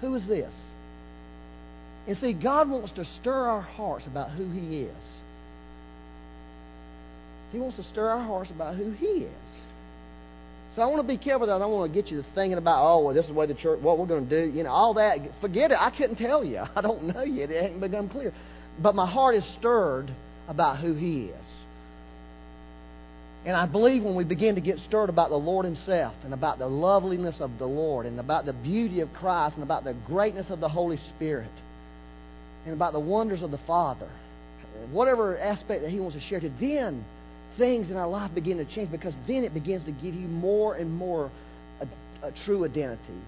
Who 0.00 0.14
is 0.14 0.26
this? 0.28 0.52
And 2.06 2.18
see, 2.18 2.34
God 2.34 2.68
wants 2.68 2.92
to 2.92 3.04
stir 3.20 3.32
our 3.48 3.62
hearts 3.62 4.04
about 4.06 4.30
who 4.30 4.50
He 4.50 4.82
is. 4.82 5.04
He 7.52 7.58
wants 7.58 7.76
to 7.76 7.84
stir 7.84 8.08
our 8.08 8.22
hearts 8.22 8.50
about 8.50 8.76
who 8.76 8.92
He 8.92 9.06
is. 9.06 9.30
So 10.76 10.82
I 10.82 10.86
want 10.86 11.06
to 11.06 11.08
be 11.08 11.22
careful 11.22 11.46
that 11.46 11.54
I 11.54 11.58
don't 11.60 11.70
want 11.70 11.92
to 11.92 12.02
get 12.02 12.10
you 12.10 12.20
to 12.20 12.28
thinking 12.34 12.58
about, 12.58 12.84
oh, 12.84 13.04
well, 13.04 13.14
this 13.14 13.24
is 13.24 13.28
the 13.28 13.34
way 13.34 13.46
the 13.46 13.54
church, 13.54 13.80
what 13.80 13.96
we're 13.96 14.06
going 14.06 14.28
to 14.28 14.46
do, 14.46 14.52
you 14.52 14.64
know, 14.64 14.70
all 14.70 14.94
that. 14.94 15.18
Forget 15.40 15.70
it. 15.70 15.76
I 15.80 15.90
couldn't 15.96 16.16
tell 16.16 16.44
you. 16.44 16.62
I 16.76 16.80
don't 16.80 17.04
know 17.04 17.22
yet. 17.22 17.50
It 17.50 17.62
hasn't 17.62 17.80
become 17.80 18.08
clear. 18.08 18.34
But 18.82 18.94
my 18.94 19.10
heart 19.10 19.36
is 19.36 19.44
stirred 19.58 20.12
about 20.48 20.80
who 20.80 20.94
He 20.94 21.26
is. 21.26 21.46
And 23.46 23.54
I 23.54 23.66
believe 23.66 24.02
when 24.02 24.16
we 24.16 24.24
begin 24.24 24.56
to 24.56 24.60
get 24.60 24.78
stirred 24.88 25.10
about 25.10 25.30
the 25.30 25.36
Lord 25.36 25.64
Himself 25.64 26.14
and 26.24 26.34
about 26.34 26.58
the 26.58 26.66
loveliness 26.66 27.36
of 27.40 27.58
the 27.58 27.66
Lord 27.66 28.04
and 28.04 28.18
about 28.18 28.46
the 28.46 28.54
beauty 28.54 29.00
of 29.00 29.12
Christ 29.12 29.54
and 29.54 29.62
about 29.62 29.84
the 29.84 29.94
greatness 30.06 30.46
of 30.50 30.60
the 30.60 30.68
Holy 30.68 30.98
Spirit 31.14 31.50
and 32.64 32.74
about 32.74 32.92
the 32.92 33.00
wonders 33.00 33.42
of 33.42 33.50
the 33.50 33.60
Father, 33.66 34.10
whatever 34.90 35.38
aspect 35.38 35.82
that 35.82 35.90
He 35.90 36.00
wants 36.00 36.16
to 36.16 36.22
share 36.22 36.40
to, 36.40 36.50
then 36.60 37.04
things 37.58 37.90
in 37.90 37.96
our 37.96 38.08
life 38.08 38.34
begin 38.34 38.56
to 38.58 38.64
change 38.74 38.90
because 38.90 39.14
then 39.26 39.44
it 39.44 39.54
begins 39.54 39.84
to 39.86 39.92
give 39.92 40.14
you 40.14 40.28
more 40.28 40.74
and 40.74 40.92
more 40.92 41.30
a, 41.80 42.26
a 42.26 42.32
true 42.44 42.64
identity. 42.64 43.20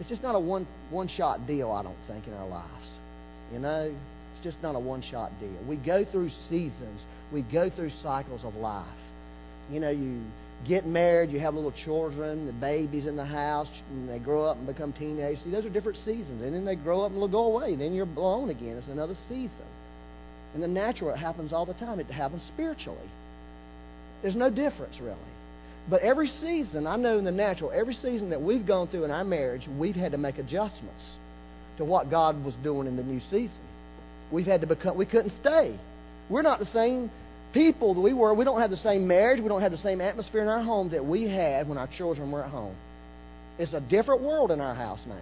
It's 0.00 0.08
just 0.08 0.22
not 0.22 0.34
a 0.34 0.40
one 0.40 0.66
one 0.90 1.08
shot 1.08 1.46
deal, 1.46 1.70
I 1.70 1.82
don't 1.82 1.96
think, 2.08 2.26
in 2.26 2.32
our 2.34 2.48
lives. 2.48 2.86
You 3.52 3.58
know, 3.58 3.94
it's 4.34 4.44
just 4.44 4.62
not 4.62 4.74
a 4.74 4.78
one 4.78 5.02
shot 5.02 5.30
deal. 5.40 5.56
We 5.68 5.76
go 5.76 6.04
through 6.04 6.30
seasons, 6.48 7.00
we 7.32 7.42
go 7.42 7.70
through 7.70 7.90
cycles 8.02 8.42
of 8.44 8.54
life. 8.54 8.86
You 9.70 9.80
know, 9.80 9.90
you 9.90 10.22
get 10.66 10.86
married, 10.86 11.30
you 11.30 11.40
have 11.40 11.54
little 11.54 11.72
children, 11.84 12.46
the 12.46 12.52
babies 12.52 13.06
in 13.06 13.16
the 13.16 13.24
house, 13.24 13.68
and 13.90 14.08
they 14.08 14.18
grow 14.18 14.44
up 14.44 14.56
and 14.56 14.66
become 14.66 14.92
teenagers. 14.92 15.42
See, 15.44 15.50
those 15.50 15.64
are 15.64 15.70
different 15.70 15.98
seasons. 15.98 16.42
And 16.42 16.54
then 16.54 16.64
they 16.64 16.76
grow 16.76 17.02
up 17.02 17.12
and 17.12 17.20
they'll 17.20 17.28
go 17.28 17.44
away. 17.44 17.74
Then 17.76 17.94
you're 17.94 18.06
blown 18.06 18.50
again. 18.50 18.76
It's 18.76 18.88
another 18.88 19.16
season. 19.28 19.66
In 20.54 20.60
the 20.60 20.68
natural, 20.68 21.10
it 21.14 21.18
happens 21.18 21.52
all 21.52 21.66
the 21.66 21.74
time. 21.74 21.98
It 21.98 22.06
happens 22.06 22.42
spiritually. 22.52 23.10
There's 24.22 24.36
no 24.36 24.50
difference, 24.50 24.96
really. 25.00 25.16
But 25.90 26.02
every 26.02 26.28
season, 26.40 26.86
I 26.86 26.96
know 26.96 27.18
in 27.18 27.24
the 27.24 27.32
natural, 27.32 27.72
every 27.74 27.94
season 27.94 28.30
that 28.30 28.40
we've 28.40 28.66
gone 28.66 28.88
through 28.88 29.04
in 29.04 29.10
our 29.10 29.24
marriage, 29.24 29.62
we've 29.78 29.96
had 29.96 30.12
to 30.12 30.18
make 30.18 30.38
adjustments 30.38 31.02
to 31.78 31.84
what 31.84 32.10
God 32.10 32.44
was 32.44 32.54
doing 32.62 32.86
in 32.86 32.96
the 32.96 33.02
new 33.02 33.20
season. 33.30 33.58
We've 34.30 34.46
had 34.46 34.60
to 34.60 34.66
become, 34.66 34.96
we 34.96 35.06
couldn't 35.06 35.32
stay. 35.40 35.76
We're 36.30 36.42
not 36.42 36.60
the 36.60 36.70
same 36.72 37.10
people 37.52 37.94
that 37.94 38.00
we 38.00 38.12
were. 38.12 38.34
We 38.34 38.44
don't 38.44 38.60
have 38.60 38.70
the 38.70 38.76
same 38.78 39.06
marriage. 39.06 39.40
We 39.40 39.48
don't 39.48 39.62
have 39.62 39.72
the 39.72 39.78
same 39.78 40.00
atmosphere 40.00 40.42
in 40.42 40.48
our 40.48 40.62
home 40.62 40.90
that 40.90 41.04
we 41.04 41.28
had 41.28 41.68
when 41.68 41.78
our 41.78 41.88
children 41.98 42.30
were 42.30 42.42
at 42.42 42.50
home. 42.50 42.76
It's 43.58 43.72
a 43.72 43.80
different 43.80 44.22
world 44.22 44.50
in 44.50 44.60
our 44.60 44.74
house 44.74 45.00
now. 45.06 45.18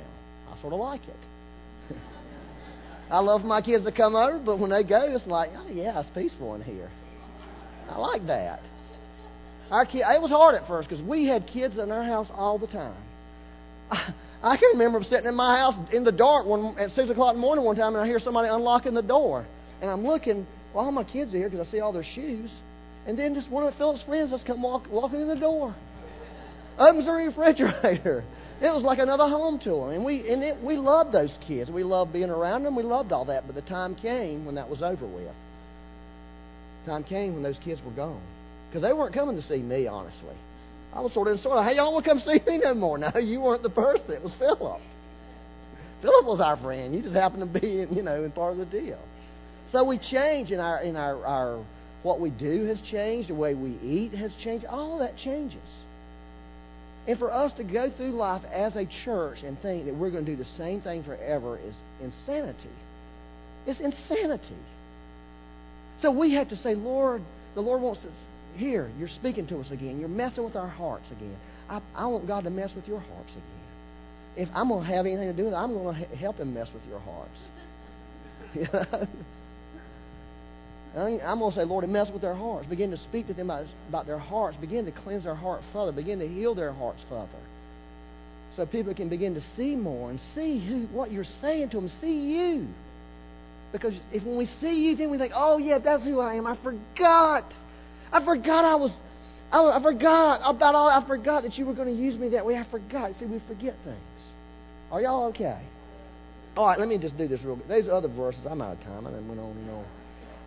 I 0.50 0.60
sort 0.60 0.72
of 0.72 0.80
like 0.80 1.02
it. 1.02 1.96
I 3.10 3.18
love 3.20 3.42
my 3.42 3.60
kids 3.60 3.84
to 3.84 3.92
come 3.92 4.14
over, 4.14 4.38
but 4.38 4.58
when 4.58 4.70
they 4.70 4.84
go, 4.84 5.02
it's 5.14 5.26
like, 5.26 5.50
oh, 5.56 5.68
yeah, 5.68 6.00
it's 6.00 6.08
peaceful 6.14 6.54
in 6.54 6.62
here. 6.62 6.90
I 7.88 7.98
like 7.98 8.26
that. 8.28 8.60
Our 9.70 9.86
kid, 9.86 10.02
it 10.02 10.20
was 10.20 10.30
hard 10.30 10.54
at 10.54 10.66
first 10.66 10.88
because 10.88 11.04
we 11.04 11.26
had 11.26 11.46
kids 11.46 11.78
in 11.78 11.90
our 11.90 12.04
house 12.04 12.26
all 12.32 12.58
the 12.58 12.66
time. 12.66 12.96
I, 13.90 14.56
can 14.56 14.70
remember 14.72 15.02
sitting 15.08 15.26
in 15.26 15.34
my 15.34 15.58
house 15.58 15.74
in 15.92 16.04
the 16.04 16.12
dark 16.12 16.46
one 16.46 16.76
at 16.78 16.90
six 16.94 17.08
o'clock 17.08 17.34
in 17.34 17.40
the 17.40 17.46
morning 17.46 17.64
one 17.64 17.76
time, 17.76 17.94
and 17.94 18.02
I 18.02 18.06
hear 18.06 18.18
somebody 18.18 18.48
unlocking 18.48 18.94
the 18.94 19.02
door, 19.02 19.46
and 19.80 19.90
I'm 19.90 20.06
looking. 20.06 20.46
Well, 20.74 20.84
all 20.84 20.92
my 20.92 21.04
kids 21.04 21.34
are 21.34 21.38
here 21.38 21.50
because 21.50 21.66
I 21.66 21.70
see 21.70 21.80
all 21.80 21.92
their 21.92 22.06
shoes, 22.14 22.50
and 23.06 23.18
then 23.18 23.34
just 23.34 23.50
one 23.50 23.66
of 23.66 23.74
Philip's 23.74 24.02
friends 24.04 24.30
just 24.30 24.46
come 24.46 24.62
walk, 24.62 24.84
walking 24.90 25.20
in 25.20 25.28
the 25.28 25.36
door, 25.36 25.74
opens 26.78 27.06
the 27.06 27.12
refrigerator. 27.12 28.24
It 28.60 28.66
was 28.74 28.82
like 28.82 28.98
another 28.98 29.26
home 29.26 29.58
to 29.60 29.70
them, 29.70 29.88
and 29.88 30.04
we 30.04 30.30
and 30.30 30.42
it, 30.42 30.62
we 30.62 30.76
loved 30.76 31.12
those 31.12 31.30
kids. 31.48 31.70
We 31.70 31.82
loved 31.82 32.12
being 32.12 32.28
around 32.28 32.64
them. 32.64 32.76
We 32.76 32.82
loved 32.82 33.10
all 33.10 33.24
that. 33.24 33.46
But 33.46 33.54
the 33.54 33.62
time 33.62 33.94
came 33.94 34.44
when 34.44 34.56
that 34.56 34.68
was 34.68 34.82
over 34.82 35.06
with. 35.06 35.32
Time 36.84 37.02
came 37.04 37.32
when 37.32 37.42
those 37.42 37.58
kids 37.64 37.80
were 37.86 37.92
gone. 37.92 38.20
Because 38.68 38.82
they 38.82 38.92
weren't 38.92 39.14
coming 39.14 39.36
to 39.36 39.48
see 39.48 39.62
me, 39.62 39.86
honestly. 39.86 40.36
I 40.92 41.00
was 41.00 41.12
sort 41.12 41.28
of 41.28 41.36
in 41.36 41.42
sort 41.42 41.58
of, 41.58 41.64
hey, 41.64 41.76
y'all 41.76 41.92
want 41.92 42.04
to 42.04 42.10
come 42.10 42.20
see 42.26 42.40
me 42.46 42.60
no 42.62 42.74
more? 42.74 42.98
No, 42.98 43.10
you 43.16 43.40
weren't 43.40 43.62
the 43.62 43.70
person. 43.70 44.10
It 44.10 44.22
was 44.22 44.32
Philip. 44.38 44.80
Philip 46.02 46.26
was 46.26 46.40
our 46.40 46.56
friend. 46.56 46.94
You 46.94 47.02
just 47.02 47.14
happened 47.14 47.52
to 47.52 47.60
be, 47.60 47.82
in, 47.82 47.94
you 47.94 48.02
know, 48.02 48.24
in 48.24 48.32
part 48.32 48.52
of 48.52 48.58
the 48.58 48.66
deal. 48.66 48.98
So 49.72 49.84
we 49.84 49.98
change 49.98 50.50
in 50.50 50.60
our 50.60 50.82
in 50.82 50.96
our, 50.96 51.24
our 51.24 51.64
what 52.02 52.20
we 52.20 52.30
do 52.30 52.66
has 52.66 52.80
changed. 52.90 53.28
The 53.28 53.34
way 53.34 53.54
we 53.54 53.78
eat 53.82 54.14
has 54.14 54.32
changed. 54.42 54.66
All 54.66 54.98
that 54.98 55.16
changes. 55.18 55.58
And 57.06 57.18
for 57.18 57.32
us 57.32 57.52
to 57.56 57.64
go 57.64 57.90
through 57.96 58.12
life 58.12 58.42
as 58.52 58.76
a 58.76 58.86
church 59.04 59.38
and 59.44 59.60
think 59.60 59.86
that 59.86 59.94
we're 59.94 60.10
going 60.10 60.24
to 60.24 60.36
do 60.36 60.42
the 60.42 60.48
same 60.58 60.80
thing 60.82 61.02
forever 61.02 61.58
is 61.58 61.74
insanity. 62.00 62.70
It's 63.66 63.80
insanity. 63.80 64.56
So 66.02 66.10
we 66.10 66.34
have 66.34 66.48
to 66.50 66.56
say, 66.56 66.74
Lord, 66.74 67.22
the 67.54 67.60
Lord 67.60 67.80
wants 67.80 68.02
to 68.02 68.08
here, 68.56 68.90
you're 68.98 69.08
speaking 69.08 69.46
to 69.48 69.58
us 69.60 69.70
again. 69.70 69.98
You're 70.00 70.08
messing 70.08 70.44
with 70.44 70.56
our 70.56 70.68
hearts 70.68 71.06
again. 71.10 71.36
I, 71.68 71.80
I 71.94 72.06
want 72.06 72.26
God 72.26 72.44
to 72.44 72.50
mess 72.50 72.70
with 72.74 72.86
your 72.86 73.00
hearts 73.00 73.30
again. 73.30 73.44
If 74.36 74.48
I'm 74.54 74.68
going 74.68 74.86
to 74.86 74.94
have 74.94 75.06
anything 75.06 75.28
to 75.28 75.32
do 75.32 75.44
with 75.44 75.52
it, 75.52 75.56
I'm 75.56 75.72
going 75.72 75.94
to 75.94 76.16
help 76.16 76.36
Him 76.36 76.54
mess 76.54 76.68
with 76.72 76.82
your 76.88 77.00
hearts. 77.00 77.38
I'm 80.96 81.38
going 81.38 81.52
to 81.52 81.56
say, 81.56 81.64
Lord, 81.64 81.84
it 81.84 81.88
mess 81.88 82.08
with 82.12 82.22
their 82.22 82.34
hearts. 82.34 82.66
Begin 82.66 82.90
to 82.90 82.98
speak 82.98 83.28
to 83.28 83.34
them 83.34 83.50
about, 83.88 84.06
their 84.06 84.18
hearts. 84.18 84.56
Begin 84.60 84.84
to 84.86 84.92
cleanse 84.92 85.24
their 85.24 85.36
heart 85.36 85.62
further. 85.72 85.92
Begin 85.92 86.18
to 86.18 86.26
heal 86.26 86.54
their 86.54 86.72
hearts 86.72 87.00
further. 87.08 87.28
So 88.56 88.66
people 88.66 88.92
can 88.94 89.08
begin 89.08 89.34
to 89.34 89.42
see 89.56 89.76
more 89.76 90.10
and 90.10 90.20
see 90.34 90.66
who, 90.66 90.86
what 90.94 91.12
you're 91.12 91.24
saying 91.40 91.70
to 91.70 91.76
them. 91.76 91.90
See 92.00 92.34
you. 92.34 92.66
Because 93.72 93.94
if 94.12 94.24
when 94.24 94.36
we 94.36 94.50
see 94.60 94.84
you, 94.84 94.96
then 94.96 95.10
we 95.12 95.18
think, 95.18 95.32
oh, 95.34 95.58
yeah, 95.58 95.78
that's 95.78 96.02
who 96.02 96.18
I 96.18 96.34
am. 96.34 96.46
I 96.46 96.56
forgot. 96.60 97.44
I 98.12 98.24
forgot 98.24 98.64
I 98.64 98.74
was, 98.74 98.90
I, 99.52 99.60
I 99.60 99.80
forgot 99.80 100.40
about 100.44 100.74
all, 100.74 100.88
I 100.88 101.06
forgot 101.06 101.44
that 101.44 101.54
you 101.54 101.66
were 101.66 101.74
going 101.74 101.86
to 101.86 101.94
use 101.94 102.18
me 102.18 102.30
that 102.30 102.44
way. 102.44 102.56
I 102.56 102.66
forgot. 102.68 103.12
See, 103.20 103.26
we 103.26 103.40
forget 103.46 103.76
things. 103.84 104.00
Are 104.90 105.00
y'all 105.00 105.26
okay? 105.26 105.62
All 106.56 106.66
right, 106.66 106.80
let 106.80 106.88
me 106.88 106.98
just 106.98 107.16
do 107.16 107.28
this 107.28 107.40
real 107.44 107.54
quick. 107.54 107.68
There's 107.68 107.86
other 107.86 108.08
verses. 108.08 108.40
I'm 108.48 108.60
out 108.60 108.76
of 108.76 108.82
time. 108.82 109.06
I 109.06 109.12
went 109.12 109.38
on 109.38 109.56
and 109.56 109.70
on. 109.70 109.84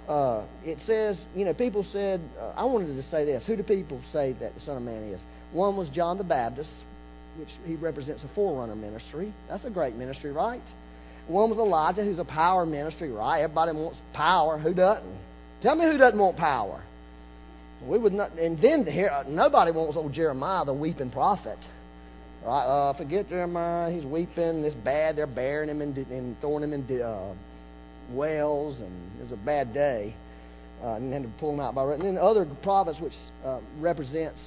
Uh, 0.08 0.46
it 0.64 0.78
says, 0.86 1.18
you 1.36 1.46
know, 1.46 1.54
people 1.54 1.86
said, 1.92 2.20
uh, 2.40 2.54
I 2.58 2.66
wanted 2.66 2.96
to 2.96 3.10
say 3.10 3.26
this. 3.26 3.44
Who 3.48 3.56
do 3.56 3.64
people 3.64 4.02
say 4.12 4.34
that 4.40 4.54
the 4.54 4.62
Son 4.62 4.78
of 4.78 4.84
Man 4.84 5.04
is? 5.04 5.22
One 5.54 5.78
was 5.78 5.88
John 5.90 6.18
the 6.18 6.24
Baptist, 6.24 6.70
which 7.38 7.50
he 7.66 7.76
represents 7.76 8.22
a 8.24 8.36
forerunner 8.36 8.76
ministry. 8.76 9.34
That's 9.48 9.64
a 9.64 9.70
great 9.70 9.96
ministry, 9.96 10.32
right? 10.32 10.62
One 11.28 11.50
was 11.50 11.58
Elijah, 11.58 12.04
who's 12.04 12.20
a 12.20 12.26
power 12.26 12.66
ministry, 12.66 13.12
right? 13.12 13.42
Everybody 13.42 13.72
wants 13.72 13.98
power. 14.14 14.60
Who 14.60 14.74
doesn't? 14.74 15.18
Tell 15.62 15.76
me 15.76 15.86
who 15.86 15.98
doesn't 15.98 16.20
want 16.20 16.36
power. 16.38 16.84
We 17.88 17.98
would 17.98 18.14
not, 18.14 18.34
and 18.34 18.62
then 18.62 18.86
here, 18.86 19.10
uh, 19.10 19.24
nobody 19.28 19.72
wants 19.72 19.96
old 19.96 20.14
Jeremiah, 20.14 20.66
the 20.66 20.74
weeping 20.74 21.12
prophet. 21.12 21.58
Right? 22.46 22.66
Uh, 22.66 22.94
forget 22.98 23.30
Jeremiah. 23.30 23.92
He's 23.94 24.06
weeping. 24.06 24.66
It's 24.66 24.76
bad. 24.76 25.16
They're 25.16 25.28
burying 25.28 25.70
him 25.70 25.82
and, 25.82 25.96
and 25.96 26.40
throwing 26.42 26.64
him 26.64 26.74
in 26.74 27.02
uh, 27.02 27.34
wells, 28.12 28.80
and 28.80 29.12
it 29.20 29.24
was 29.24 29.32
a 29.32 29.46
bad 29.46 29.74
day. 29.74 30.16
Uh, 30.84 30.96
and 30.96 31.14
then 31.14 31.24
to 31.24 31.30
pull 31.40 31.54
him 31.54 31.62
out 31.62 31.74
by. 31.76 31.94
And 31.94 32.02
then 32.02 32.18
other 32.18 32.46
prophets, 32.62 33.00
which 33.00 33.14
uh, 33.46 33.60
represents 33.80 34.40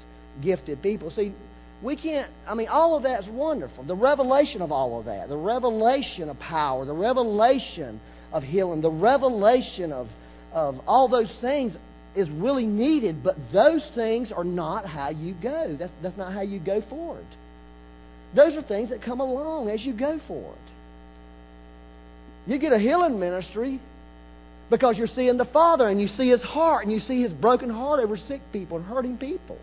gifted 0.43 0.83
people. 0.83 1.11
See, 1.11 1.35
we 1.83 1.97
can't. 1.97 2.31
I 2.47 2.55
mean, 2.55 2.69
all 2.69 2.97
of 2.97 3.05
that's 3.05 3.27
wonderful. 3.29 3.85
The 3.85 3.95
revelation 3.95 4.61
of 4.61 4.71
all 4.71 4.99
of 4.99 5.07
that, 5.07 5.29
the 5.29 5.37
revelation 5.37 6.29
of 6.29 6.39
power, 6.39 6.85
the 6.85 6.93
revelation 6.93 8.01
of 8.33 8.43
healing, 8.43 8.83
the 8.83 8.91
revelation 8.91 9.93
of 9.93 10.09
of 10.53 10.77
all 10.87 11.09
those 11.09 11.33
things 11.41 11.73
is 12.15 12.31
really 12.31 12.67
needed, 12.67 13.23
but 13.23 13.37
those 13.53 13.83
things 13.95 14.33
are 14.35 14.45
not 14.45 14.87
how 14.87 15.11
you 15.11 15.35
go. 15.43 15.77
That's, 15.79 15.93
that's 16.03 16.17
not 16.17 16.33
how 16.33 16.41
you 16.41 16.59
go 16.59 16.83
forward. 16.89 17.27
Those 18.35 18.55
are 18.55 18.63
things 18.63 18.89
that 18.91 19.03
come 19.03 19.21
along 19.21 19.69
as 19.69 19.83
you 19.83 19.93
go 19.93 20.19
forward. 20.27 20.57
You 22.47 22.59
get 22.59 22.73
a 22.73 22.79
healing 22.79 23.19
ministry 23.19 23.81
because 24.71 24.97
you're 24.97 25.09
seeing 25.09 25.37
the 25.37 25.45
Father 25.47 25.89
and 25.89 26.01
you 26.01 26.09
see 26.17 26.29
His 26.31 26.43
heart 26.43 26.85
and 26.85 26.93
you 26.93 27.01
see 27.01 27.23
His 27.23 27.33
broken 27.33 27.71
heart 27.71 28.01
over 28.01 28.17
sick 28.17 28.41
people 28.53 28.77
and 28.77 28.87
hurting 28.87 29.19
people. 29.19 29.59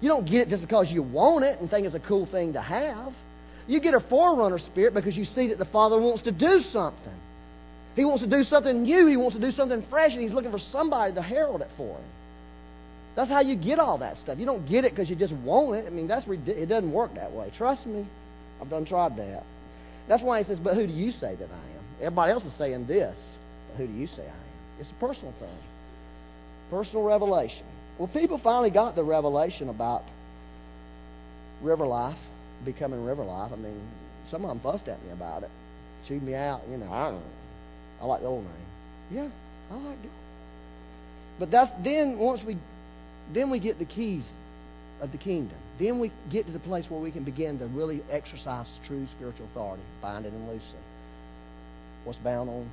You 0.00 0.08
don't 0.08 0.24
get 0.24 0.42
it 0.42 0.48
just 0.48 0.62
because 0.62 0.88
you 0.90 1.02
want 1.02 1.44
it 1.44 1.60
and 1.60 1.68
think 1.68 1.86
it's 1.86 1.94
a 1.94 2.00
cool 2.00 2.26
thing 2.30 2.52
to 2.52 2.62
have. 2.62 3.12
You 3.66 3.80
get 3.80 3.94
a 3.94 4.00
forerunner 4.00 4.58
spirit 4.58 4.94
because 4.94 5.16
you 5.16 5.26
see 5.34 5.48
that 5.48 5.58
the 5.58 5.66
Father 5.66 5.98
wants 6.00 6.24
to 6.24 6.32
do 6.32 6.62
something. 6.72 7.20
He 7.96 8.04
wants 8.04 8.22
to 8.22 8.30
do 8.30 8.44
something 8.44 8.82
new. 8.84 9.06
He 9.06 9.16
wants 9.16 9.36
to 9.36 9.40
do 9.40 9.50
something 9.50 9.84
fresh, 9.90 10.12
and 10.12 10.22
He's 10.22 10.32
looking 10.32 10.52
for 10.52 10.60
somebody 10.72 11.12
to 11.14 11.22
herald 11.22 11.60
it 11.60 11.68
for 11.76 11.96
Him. 11.96 12.04
That's 13.16 13.28
how 13.28 13.40
you 13.40 13.56
get 13.56 13.80
all 13.80 13.98
that 13.98 14.16
stuff. 14.22 14.38
You 14.38 14.46
don't 14.46 14.66
get 14.68 14.84
it 14.84 14.92
because 14.92 15.10
you 15.10 15.16
just 15.16 15.34
want 15.34 15.74
it. 15.74 15.86
I 15.86 15.90
mean, 15.90 16.06
that's 16.06 16.24
it 16.28 16.66
doesn't 16.66 16.92
work 16.92 17.14
that 17.16 17.32
way. 17.32 17.52
Trust 17.58 17.84
me, 17.84 18.06
I've 18.62 18.70
done 18.70 18.86
tried 18.86 19.16
that. 19.16 19.42
That's 20.06 20.22
why 20.22 20.42
He 20.42 20.48
says, 20.48 20.60
"But 20.60 20.74
who 20.74 20.86
do 20.86 20.92
you 20.92 21.10
say 21.10 21.34
that 21.34 21.48
I 21.50 21.76
am?" 21.76 21.77
Everybody 22.00 22.32
else 22.32 22.44
is 22.44 22.52
saying 22.58 22.86
this, 22.86 23.16
but 23.68 23.76
who 23.76 23.86
do 23.86 23.92
you 23.92 24.06
say 24.06 24.22
I 24.22 24.26
am? 24.26 24.80
It's 24.80 24.88
a 24.90 25.00
personal 25.00 25.34
thing, 25.40 25.58
personal 26.70 27.04
revelation. 27.04 27.64
Well, 27.98 28.08
people 28.08 28.40
finally 28.42 28.70
got 28.70 28.94
the 28.94 29.02
revelation 29.02 29.68
about 29.68 30.02
river 31.62 31.86
life, 31.86 32.18
becoming 32.64 33.04
river 33.04 33.24
life. 33.24 33.50
I 33.52 33.56
mean, 33.56 33.80
some 34.30 34.44
of 34.44 34.48
them 34.48 34.60
fussed 34.60 34.88
at 34.88 35.02
me 35.04 35.10
about 35.10 35.42
it, 35.42 35.50
chewed 36.06 36.22
me 36.22 36.34
out. 36.34 36.62
You 36.70 36.76
know, 36.76 36.92
I 36.92 37.10
don't 37.10 37.20
know. 37.20 37.26
I 38.00 38.04
like 38.06 38.20
the 38.20 38.28
old 38.28 38.44
name. 38.44 38.52
Yeah, 39.10 39.28
I 39.70 39.74
like 39.74 39.98
it. 40.04 40.10
But 41.38 41.50
that's 41.50 41.70
then 41.82 42.18
once 42.18 42.40
we 42.46 42.56
then 43.34 43.50
we 43.50 43.58
get 43.58 43.78
the 43.78 43.84
keys 43.84 44.24
of 45.00 45.12
the 45.12 45.18
kingdom. 45.18 45.56
Then 45.78 46.00
we 46.00 46.12
get 46.30 46.46
to 46.46 46.52
the 46.52 46.58
place 46.58 46.84
where 46.88 47.00
we 47.00 47.10
can 47.10 47.24
begin 47.24 47.58
to 47.58 47.66
really 47.66 48.02
exercise 48.10 48.66
true 48.86 49.06
spiritual 49.16 49.46
authority, 49.46 49.82
binding 50.02 50.32
and 50.32 50.48
loosing. 50.48 50.87
What's 52.04 52.18
bound 52.20 52.48
on, 52.48 52.70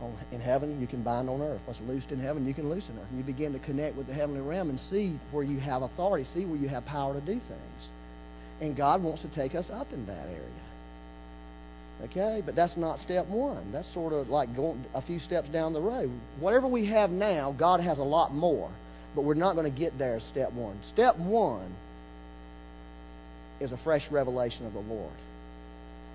on 0.00 0.18
in 0.32 0.40
heaven, 0.40 0.80
you 0.80 0.86
can 0.86 1.02
bind 1.02 1.28
on 1.28 1.40
earth. 1.40 1.60
What's 1.64 1.80
loosed 1.86 2.10
in 2.10 2.20
heaven, 2.20 2.46
you 2.46 2.54
can 2.54 2.68
loose 2.68 2.84
on 2.90 2.98
earth. 2.98 3.08
And 3.10 3.18
you 3.18 3.24
begin 3.24 3.52
to 3.52 3.58
connect 3.58 3.96
with 3.96 4.06
the 4.06 4.14
heavenly 4.14 4.40
realm 4.40 4.70
and 4.70 4.80
see 4.90 5.18
where 5.30 5.44
you 5.44 5.58
have 5.60 5.82
authority, 5.82 6.26
see 6.34 6.44
where 6.44 6.58
you 6.58 6.68
have 6.68 6.84
power 6.84 7.14
to 7.14 7.20
do 7.20 7.40
things. 7.48 7.88
And 8.60 8.76
God 8.76 9.02
wants 9.02 9.22
to 9.22 9.34
take 9.34 9.54
us 9.54 9.66
up 9.72 9.92
in 9.92 10.06
that 10.06 10.26
area. 10.26 10.64
Okay, 12.02 12.42
but 12.44 12.56
that's 12.56 12.76
not 12.76 12.98
step 13.04 13.26
one. 13.28 13.72
That's 13.72 13.92
sort 13.94 14.12
of 14.12 14.28
like 14.28 14.54
going 14.56 14.84
a 14.94 15.02
few 15.02 15.20
steps 15.20 15.48
down 15.50 15.72
the 15.72 15.80
road. 15.80 16.10
Whatever 16.40 16.66
we 16.66 16.86
have 16.86 17.10
now, 17.10 17.54
God 17.56 17.80
has 17.80 17.98
a 17.98 18.02
lot 18.02 18.34
more, 18.34 18.70
but 19.14 19.22
we're 19.22 19.34
not 19.34 19.54
going 19.54 19.72
to 19.72 19.78
get 19.78 19.96
there 19.96 20.20
step 20.32 20.52
one. 20.52 20.78
Step 20.92 21.16
one 21.16 21.74
is 23.60 23.70
a 23.70 23.78
fresh 23.84 24.02
revelation 24.10 24.66
of 24.66 24.72
the 24.72 24.80
Lord. 24.80 25.12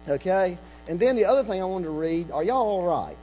Okay? 0.07 0.57
And 0.88 0.99
then 0.99 1.15
the 1.15 1.25
other 1.25 1.47
thing 1.47 1.62
I 1.62 1.65
wanted 1.65 1.85
to 1.85 1.91
read, 1.91 2.31
are 2.31 2.43
y'all 2.43 2.57
all 2.57 2.85
right? 2.85 3.17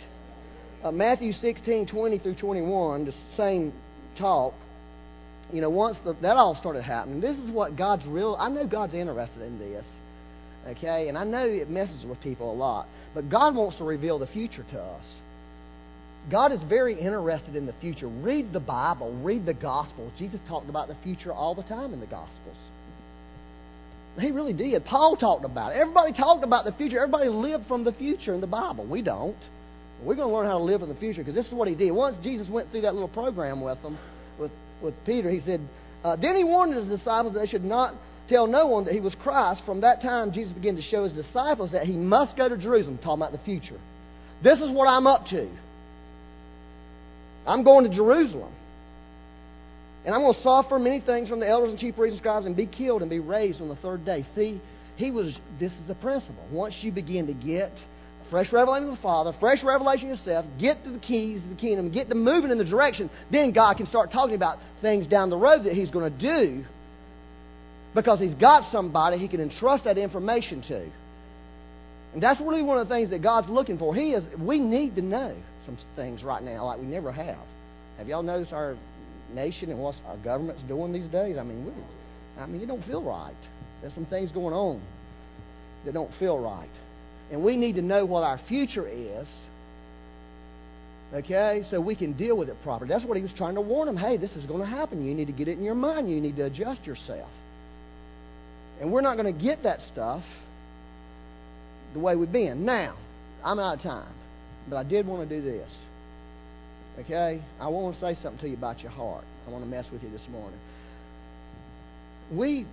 Uh, 0.85 0.93
Matthew 0.93 1.33
16, 1.33 1.89
20 1.89 2.19
through 2.19 2.37
21, 2.37 3.07
the 3.07 3.15
same 3.37 3.73
talk. 4.19 4.55
You 5.53 5.61
know, 5.61 5.71
once 5.71 5.97
the, 6.05 6.15
that 6.23 6.37
all 6.37 6.57
started 6.61 6.83
happening, 6.83 7.21
this 7.21 7.37
is 7.37 7.51
what 7.51 7.77
God's 7.77 8.05
real. 8.07 8.37
I 8.39 8.49
know 8.49 8.67
God's 8.67 8.95
interested 8.95 9.43
in 9.43 9.59
this. 9.59 9.85
Okay? 10.69 11.09
And 11.09 11.17
I 11.17 11.25
know 11.25 11.45
it 11.45 11.71
messes 11.71 12.05
with 12.05 12.21
people 12.21 12.53
a 12.53 12.55
lot. 12.55 12.89
But 13.15 13.31
God 13.31 13.55
wants 13.55 13.79
to 13.79 13.85
reveal 13.85 14.19
the 14.19 14.27
future 14.27 14.65
to 14.73 14.81
us. 14.81 15.05
God 16.31 16.53
is 16.53 16.61
very 16.69 16.99
interested 16.99 17.55
in 17.55 17.67
the 17.67 17.75
future. 17.81 18.09
Read 18.09 18.53
the 18.53 18.61
Bible, 18.61 19.13
read 19.23 19.47
the 19.47 19.55
Gospels. 19.55 20.13
Jesus 20.19 20.41
talked 20.49 20.69
about 20.69 20.89
the 20.89 20.97
future 21.05 21.33
all 21.33 21.55
the 21.55 21.63
time 21.63 21.93
in 21.93 22.01
the 22.01 22.07
Gospels. 22.07 22.57
He 24.19 24.31
really 24.31 24.53
did. 24.53 24.85
Paul 24.85 25.17
talked 25.17 25.45
about 25.45 25.73
it. 25.73 25.79
Everybody 25.79 26.13
talked 26.13 26.45
about 26.45 26.65
the 26.65 26.73
future. 26.73 26.99
Everybody 26.99 27.29
lived 27.29 27.67
from 27.67 27.85
the 27.85 27.93
future 27.93 28.33
in 28.35 28.41
the 28.41 28.47
Bible. 28.47 28.87
We 28.87 29.03
don't. 29.03 29.37
We're 30.03 30.15
going 30.15 30.29
to 30.29 30.35
learn 30.35 30.47
how 30.47 30.59
to 30.59 30.65
live 30.65 30.83
in 30.83 30.89
the 30.89 30.95
future 30.95 31.23
because 31.23 31.35
this 31.35 31.47
is 31.47 31.53
what 31.53 31.69
he 31.69 31.75
did. 31.75 31.91
Once 31.91 32.17
Jesus 32.23 32.49
went 32.49 32.71
through 32.71 32.83
that 32.83 32.95
little 32.95 33.09
program 33.09 33.63
with 33.63 33.81
them, 33.83 33.99
with, 34.39 34.51
with 34.83 34.95
Peter, 35.05 35.31
he 35.31 35.41
said, 35.45 35.61
uh, 36.05 36.17
then 36.17 36.37
he 36.37 36.45
warned 36.45 36.75
his 36.75 36.87
disciples 36.87 37.35
that 37.35 37.41
they 37.41 37.47
should 37.47 37.65
not 37.65 37.95
tell 38.29 38.47
no 38.47 38.67
one 38.67 38.85
that 38.85 38.95
he 38.95 39.01
was 39.01 39.15
Christ. 39.23 39.63
From 39.65 39.81
that 39.83 40.03
time, 40.03 40.33
Jesus 40.33 40.53
began 40.53 40.77
to 40.77 40.83
show 40.83 41.05
his 41.05 41.13
disciples 41.13 41.73
that 41.73 41.87
he 41.87 41.93
must 41.93 42.37
go 42.37 42.49
to 42.49 42.57
Jerusalem, 42.57 42.99
talking 42.99 43.23
about 43.23 43.33
the 43.33 43.45
future. 43.45 43.81
This 44.43 44.59
is 44.59 44.71
what 44.71 44.87
I'm 44.87 45.07
up 45.07 45.27
to. 45.31 45.49
I'm 47.47 47.65
going 47.65 47.89
to 47.89 47.95
Jerusalem. 47.95 48.53
And 50.07 50.15
I'm 50.15 50.21
going 50.21 50.35
to 50.35 50.43
suffer 50.43 50.79
many 50.79 51.01
things 51.01 51.29
from 51.29 51.41
the 51.41 51.49
elders 51.49 51.71
and 51.71 51.79
chief 51.79 51.97
priests 51.97 52.13
and 52.13 52.21
scribes 52.21 52.47
and 52.47 52.57
be 52.57 52.67
killed 52.67 53.03
and 53.03 53.11
be 53.11 53.19
raised 53.19 53.61
on 53.61 53.69
the 53.69 53.75
third 53.77 54.05
day. 54.05 54.25
See, 54.37 54.63
he 54.95 55.11
was, 55.11 55.37
this 55.59 55.73
is 55.73 55.89
the 55.89 55.97
principle. 55.97 56.47
Once 56.53 56.75
you 56.81 56.93
begin 56.93 57.27
to 57.27 57.35
get 57.35 57.73
fresh 58.31 58.53
revelation 58.53 58.89
of 58.89 58.97
the 58.97 59.03
Father, 59.03 59.33
fresh 59.41 59.59
revelation 59.65 60.09
yourself, 60.09 60.47
get 60.61 60.83
to 60.85 60.91
the 60.91 61.01
keys 61.01 61.43
of 61.43 61.51
the 61.51 61.57
kingdom, 61.57 61.91
get 61.91 62.09
to 62.09 62.15
moving 62.15 62.53
in 62.53 62.59
the 62.59 62.65
direction, 62.65 63.11
then 63.33 63.53
God 63.53 63.77
can 63.77 63.87
start 63.87 64.13
talking 64.13 64.37
about 64.37 64.59
things 64.81 65.09
down 65.09 65.29
the 65.29 65.37
road 65.37 65.65
that 65.65 65.75
He's 65.75 65.91
going 65.91 66.13
to 66.13 66.19
do 66.19 66.65
because 67.93 68.21
He's 68.21 68.35
got 68.35 68.71
somebody 68.71 69.19
He 69.19 69.27
can 69.27 69.41
entrust 69.41 69.85
that 69.85 69.99
information 69.99 70.63
to. 70.69 70.89
And 72.15 72.23
that's 72.23 72.41
really 72.41 72.63
one 72.63 72.79
of 72.79 72.89
the 72.89 72.95
things 72.95 73.11
that 73.11 73.23
God's 73.23 73.49
looking 73.49 73.77
for. 73.77 73.93
He 73.95 74.13
is, 74.13 74.23
we 74.39 74.61
need 74.61 74.95
to 74.95 75.03
know 75.03 75.37
some 75.67 75.77
things 75.97 76.23
right 76.23 76.43
now 76.43 76.65
like 76.65 76.79
we 76.79 76.87
never 76.87 77.11
have. 77.11 77.45
Have 77.99 78.07
y'all 78.07 78.23
noticed 78.23 78.53
our 78.53 78.77
nation 79.35 79.71
and 79.71 79.81
what 79.81 79.95
our 80.07 80.17
government's 80.19 80.63
doing 80.63 80.93
these 80.93 81.09
days? 81.09 81.37
I 81.39 81.43
mean, 81.43 81.67
we, 81.67 81.73
I 82.41 82.47
mean, 82.47 82.61
it 82.61 82.67
don't 82.67 82.85
feel 82.85 83.03
right. 83.03 83.35
There's 83.81 83.95
some 83.95 84.07
things 84.07 84.33
going 84.33 84.55
on 84.55 84.83
that 85.85 85.95
don't 85.95 86.13
feel 86.19 86.39
right. 86.39 86.69
And 87.31 87.45
we 87.45 87.57
need 87.57 87.75
to 87.75 87.83
know 87.83 88.05
what 88.05 88.23
our 88.23 88.41
future 88.49 88.89
is, 88.89 89.27
okay, 91.13 91.65
so 91.71 91.81
we 91.81 91.97
can 91.97 92.13
deal 92.13 92.37
with 92.37 92.49
it 92.49 92.57
properly. 92.63 92.89
That's 92.89 93.05
what 93.05 93.17
he 93.17 93.23
was 93.23 93.33
trying 93.37 93.55
to 93.57 93.61
warn 93.61 93.87
them. 93.87 93.97
Hey, 93.97 94.17
this 94.17 94.33
is 94.33 94.47
going 94.47 94.61
to 94.61 94.67
happen. 94.67 95.05
You 95.05 95.15
need 95.15 95.27
to 95.27 95.33
get 95.33 95.49
it 95.49 95.59
in 95.59 95.65
your 95.65 95.75
mind. 95.75 96.11
You 96.11 96.21
need 96.21 96.37
to 96.37 96.45
adjust 96.45 96.85
yourself. 96.87 97.31
And 98.81 98.93
we're 98.93 99.01
not 99.01 99.17
going 99.17 99.33
to 99.33 99.43
get 99.43 99.63
that 99.63 99.81
stuff 99.93 100.23
the 101.95 102.01
way 102.01 102.15
we've 102.15 102.31
been. 102.31 102.65
Now, 102.65 102.97
I'm 103.45 103.59
out 103.59 103.79
of 103.79 103.83
time, 103.83 104.15
but 104.69 104.77
I 104.77 104.85
did 104.85 105.07
want 105.07 105.29
to 105.29 105.37
do 105.37 105.43
this. 105.43 105.71
Okay? 107.01 107.43
I 107.61 107.69
want 107.69 107.95
to 107.95 108.01
say 108.01 108.19
something 108.23 108.41
to 108.41 108.49
you 108.49 108.57
about 108.57 108.81
your 108.81 108.91
heart. 108.91 109.25
I 109.47 109.51
want 109.51 109.65
to 109.65 109.71
mess 109.71 109.87
with 109.93 110.03
you 110.03 110.11
this 110.11 110.27
morning. 110.31 110.59
We 112.33 112.67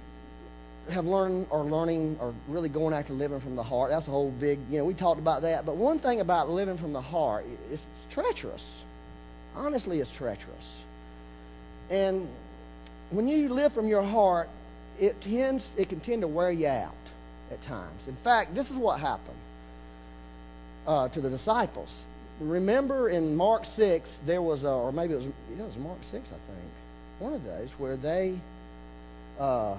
have 0.89 1.05
learned 1.05 1.47
or 1.49 1.63
learning 1.63 2.17
or 2.19 2.33
really 2.47 2.69
going 2.69 2.93
after 2.93 3.13
living 3.13 3.39
from 3.41 3.55
the 3.55 3.63
heart. 3.63 3.91
That's 3.91 4.07
a 4.07 4.11
whole 4.11 4.31
big, 4.31 4.59
you 4.69 4.79
know, 4.79 4.85
we 4.85 4.93
talked 4.93 5.19
about 5.19 5.41
that. 5.43 5.65
But 5.65 5.77
one 5.77 5.99
thing 5.99 6.19
about 6.19 6.49
living 6.49 6.77
from 6.77 6.93
the 6.93 7.01
heart, 7.01 7.45
it's 7.69 7.81
treacherous. 8.13 8.63
Honestly, 9.55 9.99
it's 9.99 10.09
treacherous. 10.17 10.65
And 11.89 12.27
when 13.11 13.27
you 13.27 13.49
live 13.49 13.73
from 13.73 13.87
your 13.87 14.03
heart, 14.03 14.49
it 14.99 15.15
tends, 15.21 15.63
it 15.77 15.89
can 15.89 15.99
tend 15.99 16.21
to 16.21 16.27
wear 16.27 16.51
you 16.51 16.67
out 16.67 16.93
at 17.51 17.61
times. 17.63 18.01
In 18.07 18.17
fact, 18.23 18.55
this 18.55 18.67
is 18.67 18.75
what 18.75 18.99
happened 18.99 19.37
uh, 20.87 21.09
to 21.09 21.21
the 21.21 21.29
disciples. 21.29 21.89
Remember 22.39 23.09
in 23.09 23.35
Mark 23.35 23.63
6, 23.75 24.09
there 24.25 24.41
was, 24.41 24.63
a, 24.63 24.67
or 24.67 24.91
maybe 24.91 25.13
it 25.13 25.17
was, 25.17 25.25
it 25.25 25.61
was 25.61 25.75
Mark 25.77 25.99
6, 26.11 26.23
I 26.25 26.29
think, 26.29 26.71
one 27.19 27.33
of 27.33 27.43
those 27.43 27.69
where 27.77 27.95
they, 27.95 28.39
uh, 29.39 29.77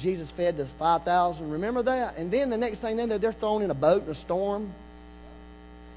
Jesus 0.00 0.28
fed 0.36 0.56
the 0.56 0.68
5,000. 0.78 1.50
Remember 1.50 1.82
that? 1.82 2.16
And 2.16 2.32
then 2.32 2.50
the 2.50 2.56
next 2.56 2.80
thing, 2.80 2.96
then 2.96 3.08
they're 3.08 3.32
thrown 3.32 3.62
in 3.62 3.70
a 3.70 3.74
boat 3.74 4.04
in 4.04 4.10
a 4.10 4.24
storm. 4.24 4.72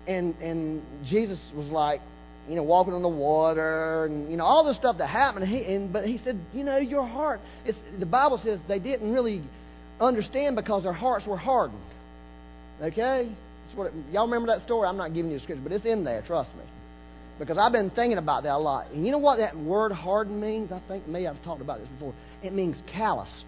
And, 0.07 0.35
and 0.35 0.81
Jesus 1.09 1.39
was 1.55 1.67
like, 1.67 2.01
you 2.47 2.55
know, 2.55 2.63
walking 2.63 2.93
on 2.93 3.01
the 3.01 3.09
water 3.09 4.05
and, 4.05 4.31
you 4.31 4.37
know, 4.37 4.45
all 4.45 4.63
the 4.65 4.75
stuff 4.75 4.97
that 4.99 5.07
happened. 5.07 5.47
He, 5.47 5.63
and, 5.73 5.91
but 5.91 6.05
he 6.05 6.19
said, 6.23 6.39
you 6.53 6.63
know, 6.63 6.77
your 6.77 7.05
heart, 7.05 7.41
it's, 7.65 7.77
the 7.99 8.05
Bible 8.05 8.39
says 8.43 8.59
they 8.67 8.79
didn't 8.79 9.11
really 9.11 9.43
understand 9.99 10.55
because 10.55 10.83
their 10.83 10.93
hearts 10.93 11.25
were 11.25 11.37
hardened. 11.37 11.81
Okay? 12.81 13.35
What 13.77 13.93
y'all 14.11 14.25
remember 14.25 14.47
that 14.47 14.65
story? 14.65 14.87
I'm 14.87 14.97
not 14.97 15.13
giving 15.13 15.31
you 15.31 15.37
the 15.37 15.43
scripture, 15.43 15.61
but 15.63 15.71
it's 15.71 15.85
in 15.85 16.03
there, 16.03 16.23
trust 16.25 16.49
me. 16.55 16.63
Because 17.37 17.59
I've 17.59 17.71
been 17.71 17.91
thinking 17.91 18.17
about 18.17 18.43
that 18.43 18.53
a 18.53 18.57
lot. 18.57 18.91
And 18.91 19.05
you 19.05 19.11
know 19.11 19.19
what 19.19 19.37
that 19.37 19.55
word 19.55 19.91
hardened 19.91 20.41
means? 20.41 20.71
I 20.71 20.81
think 20.87 21.07
maybe 21.07 21.27
I've 21.27 21.41
talked 21.43 21.61
about 21.61 21.79
this 21.79 21.87
before. 21.89 22.15
It 22.41 22.53
means 22.53 22.75
calloused. 22.91 23.45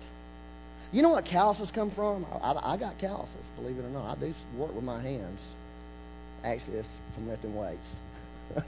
You 0.92 1.02
know 1.02 1.10
what 1.10 1.26
calluses 1.26 1.70
come 1.74 1.92
from? 1.96 2.26
I, 2.26 2.52
I, 2.52 2.74
I 2.74 2.78
got 2.78 3.00
calluses, 3.00 3.46
believe 3.56 3.78
it 3.78 3.86
or 3.86 3.90
not. 3.90 4.18
I 4.18 4.20
do 4.20 4.34
work 4.56 4.76
with 4.76 4.84
my 4.84 5.02
hands. 5.02 5.40
Actually, 6.44 6.78
it's 6.78 6.88
from 7.16 7.28
lifting 7.28 7.56
weights. 7.56 7.80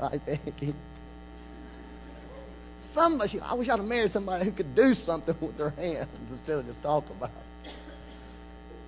right, 0.00 0.20
Becky? 0.26 0.74
Somebody, 2.94 3.40
I 3.40 3.54
wish 3.54 3.68
I'd 3.68 3.78
have 3.78 3.88
married 3.88 4.12
somebody 4.12 4.44
who 4.44 4.52
could 4.52 4.74
do 4.74 4.94
something 5.06 5.36
with 5.40 5.56
their 5.56 5.70
hands 5.70 6.08
instead 6.30 6.58
of 6.58 6.66
just 6.66 6.82
talk 6.82 7.04
about 7.16 7.30
it. 7.30 7.36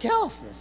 Callousness. 0.01 0.57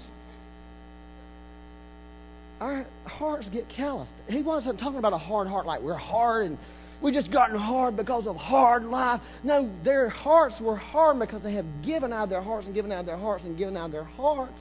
Our 2.60 2.86
hearts 3.06 3.48
get 3.54 3.70
calloused. 3.70 4.12
He 4.28 4.42
wasn't 4.42 4.80
talking 4.80 5.00
about 5.00 5.14
a 5.14 5.18
hard 5.18 5.48
heart 5.48 5.66
like 5.66 5.82
we're 5.82 5.96
hard 5.96 6.48
and 6.48 6.58
we 7.02 7.14
just 7.14 7.32
gotten 7.32 7.58
hard 7.58 7.96
because 7.96 8.28
of 8.28 8.36
hard 8.36 8.84
life. 8.84 9.22
No, 9.44 9.72
their 9.86 10.10
hearts 10.10 10.56
were 10.60 10.76
hard 10.76 11.18
because 11.20 11.42
they 11.42 11.54
have 11.54 11.66
given 11.86 12.12
out 12.12 12.30
their 12.30 12.42
hearts 12.42 12.66
and 12.66 12.76
given 12.76 12.92
out 12.92 13.06
their 13.06 13.18
hearts 13.18 13.46
and 13.46 13.58
given 13.58 13.78
out 13.78 13.92
their 13.92 14.04
hearts. 14.04 14.60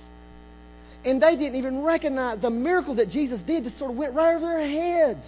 And 1.05 1.21
they 1.21 1.37
didn't 1.37 1.57
even 1.57 1.83
recognize 1.83 2.41
the 2.41 2.51
miracle 2.51 2.95
that 2.97 3.11
Jesus 3.11 3.41
did 3.47 3.65
just 3.65 3.79
sort 3.79 3.91
of 3.91 3.97
went 3.97 4.15
right 4.15 4.37
over 4.37 4.47
their 4.47 4.69
heads. 4.69 5.25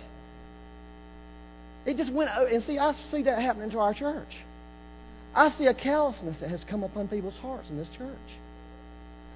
It 1.86 1.96
just 1.96 2.12
went, 2.12 2.30
uh, 2.30 2.44
and 2.46 2.62
see, 2.64 2.78
I 2.78 2.94
see 3.10 3.22
that 3.22 3.40
happening 3.40 3.70
to 3.70 3.78
our 3.78 3.94
church. 3.94 4.28
I 5.34 5.52
see 5.58 5.66
a 5.66 5.74
callousness 5.74 6.36
that 6.40 6.50
has 6.50 6.60
come 6.68 6.84
upon 6.84 7.08
people's 7.08 7.36
hearts 7.40 7.68
in 7.70 7.76
this 7.76 7.88
church. 7.96 8.18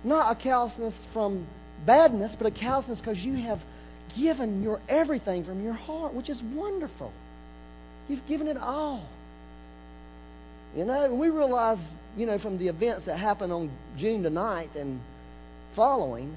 Not 0.05 0.39
a 0.39 0.43
callousness 0.43 0.95
from 1.13 1.47
badness, 1.87 2.33
but 2.39 2.47
a 2.47 2.51
callousness 2.51 2.99
because 2.99 3.19
you 3.19 3.37
have 3.43 3.59
given 4.17 4.63
your 4.63 4.81
everything 4.89 5.45
from 5.45 5.63
your 5.63 5.73
heart, 5.73 6.15
which 6.15 6.29
is 6.29 6.39
wonderful. 6.55 7.13
You've 8.09 8.27
given 8.29 8.47
it 8.47 8.57
all. 8.57 9.09
You 10.77 10.85
know, 10.85 11.05
and 11.05 11.19
we 11.19 11.29
realize, 11.29 11.79
you 12.17 12.27
know, 12.27 12.39
from 12.39 12.59
the 12.59 12.69
events 12.69 13.07
that 13.07 13.19
happened 13.19 13.53
on 13.53 13.71
June 13.99 14.23
the 14.23 14.29
9th 14.29 14.77
and 14.77 15.01
following, 15.75 16.37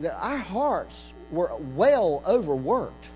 that 0.00 0.14
our 0.14 0.38
hearts 0.38 0.94
were 1.32 1.50
well 1.76 2.22
overworked. 2.26 3.06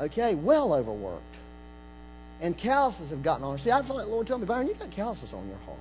Okay, 0.00 0.34
well 0.34 0.74
overworked. 0.74 1.22
And 2.40 2.58
calluses 2.58 3.10
have 3.10 3.22
gotten 3.22 3.44
on. 3.44 3.58
See, 3.60 3.70
I 3.70 3.86
feel 3.86 3.96
like 3.96 4.08
Lord 4.08 4.26
told 4.26 4.40
me, 4.40 4.46
Byron, 4.46 4.66
you 4.66 4.74
got 4.74 4.90
calluses 4.90 5.30
on 5.32 5.48
your 5.48 5.58
heart. 5.58 5.78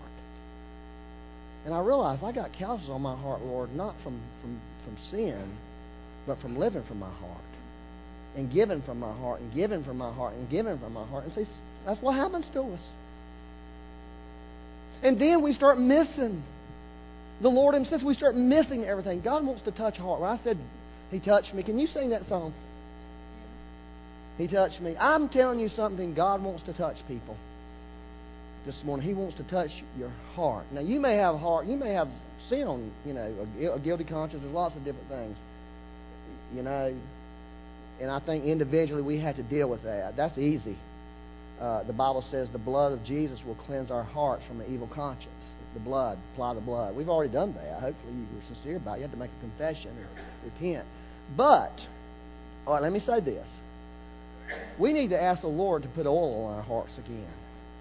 And 1.66 1.74
I 1.74 1.80
realized 1.80 2.24
I 2.24 2.32
got 2.32 2.52
calluses 2.54 2.90
on 2.90 3.02
my 3.02 3.16
heart, 3.16 3.42
Lord, 3.42 3.74
not 3.76 3.96
from, 4.04 4.20
from, 4.42 4.60
from 4.84 4.98
sin, 5.12 5.58
but 6.26 6.40
from 6.40 6.58
living 6.58 6.84
from 6.88 7.00
my 7.00 7.12
heart. 7.12 7.38
And 8.36 8.52
giving 8.52 8.82
from 8.84 9.00
my 9.00 9.16
heart, 9.18 9.42
and 9.42 9.54
giving 9.54 9.84
from 9.84 9.98
my 9.98 10.12
heart, 10.14 10.34
and 10.36 10.50
giving 10.50 10.80
from 10.80 10.94
my 10.94 11.06
heart. 11.06 11.26
And 11.26 11.34
see, 11.34 11.46
that's 11.86 12.02
what 12.02 12.16
happens 12.16 12.46
to 12.54 12.62
us. 12.62 12.80
And 15.04 15.20
then 15.20 15.44
we 15.44 15.54
start 15.54 15.78
missing 15.78 16.44
the 17.42 17.50
Lord 17.50 17.76
Himself. 17.76 18.02
We 18.04 18.14
start 18.14 18.36
missing 18.36 18.86
everything. 18.86 19.22
God 19.22 19.46
wants 19.46 19.64
to 19.64 19.72
touch 19.72 19.98
heart. 19.98 20.22
When 20.22 20.30
I 20.30 20.40
said 20.44 20.58
He 21.10 21.20
touched 21.20 21.54
me, 21.54 21.62
can 21.62 21.78
you 21.78 21.88
sing 21.88 22.12
that 22.12 22.28
song? 22.30 22.54
He 24.38 24.48
touched 24.48 24.80
me. 24.82 24.96
I'm 24.98 25.28
telling 25.28 25.60
you 25.60 25.70
something. 25.76 26.16
God 26.16 26.42
wants 26.42 26.64
to 26.64 26.74
touch 26.74 26.98
people 27.08 27.36
this 28.66 28.76
morning. 28.84 29.08
He 29.08 29.14
wants 29.14 29.38
to 29.38 29.44
touch 29.44 29.72
your 29.98 30.10
heart. 30.36 30.66
Now, 30.72 30.82
you 30.82 31.00
may 31.00 31.16
have 31.16 31.38
heart. 31.40 31.66
You 31.66 31.76
may 31.76 31.94
have 31.94 32.08
sin 32.50 32.64
on, 32.64 32.92
you 33.06 33.14
know, 33.14 33.48
a, 33.74 33.80
guilty 33.80 34.04
conscience. 34.04 34.44
There's 34.44 34.54
lots 34.54 34.76
of 34.76 34.84
different 34.84 35.08
things, 35.10 35.38
you 36.54 36.62
know. 36.62 36.96
And 38.00 38.10
I 38.10 38.20
think 38.20 38.46
individually 38.46 39.04
we 39.04 39.20
have 39.20 39.36
to 39.36 39.44
deal 39.44 39.70
with 39.70 39.84
that. 39.84 40.16
That's 40.18 40.38
easy. 40.38 40.78
Uh, 41.60 41.84
the 41.84 41.94
Bible 41.94 42.26
says 42.32 42.48
the 42.52 42.58
blood 42.58 42.92
of 42.92 43.04
Jesus 43.06 43.40
will 43.46 43.58
cleanse 43.68 43.92
our 43.92 44.04
hearts 44.04 44.44
from 44.48 44.62
an 44.62 44.74
evil 44.74 44.90
conscience. 44.94 45.30
The 45.76 45.80
blood, 45.80 46.18
apply 46.34 46.56
the 46.56 46.62
blood. 46.62 46.96
We've 46.96 47.08
already 47.08 47.32
done 47.32 47.54
that. 47.54 47.80
Hopefully 47.80 48.14
you 48.14 48.26
were 48.36 48.56
sincere 48.56 48.78
about 48.78 48.96
it. 48.96 48.98
You 48.98 49.02
had 49.04 49.12
to 49.12 49.18
make 49.18 49.30
a 49.38 49.42
confession 49.42 49.92
or 49.98 50.08
repent. 50.44 50.86
But, 51.38 51.72
all 52.66 52.74
right, 52.74 52.82
let 52.82 52.92
me 52.92 53.00
say 53.00 53.22
this. 53.22 53.48
We 54.80 54.92
need 54.92 55.10
to 55.12 55.22
ask 55.22 55.42
the 55.42 55.48
Lord 55.48 55.84
to 55.84 55.88
put 55.90 56.08
oil 56.08 56.46
on 56.46 56.56
our 56.56 56.64
hearts 56.64 56.92
again. 56.98 57.32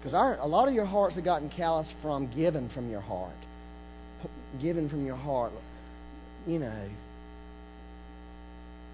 Because 0.01 0.13
a 0.41 0.47
lot 0.47 0.67
of 0.67 0.73
your 0.73 0.85
hearts 0.85 1.15
have 1.15 1.23
gotten 1.23 1.49
callous 1.49 1.87
from 2.01 2.31
giving 2.35 2.69
from 2.69 2.89
your 2.89 3.01
heart. 3.01 3.35
Giving 4.61 4.89
from 4.89 5.05
your 5.05 5.15
heart. 5.15 5.53
You 6.47 6.57
know, 6.57 6.89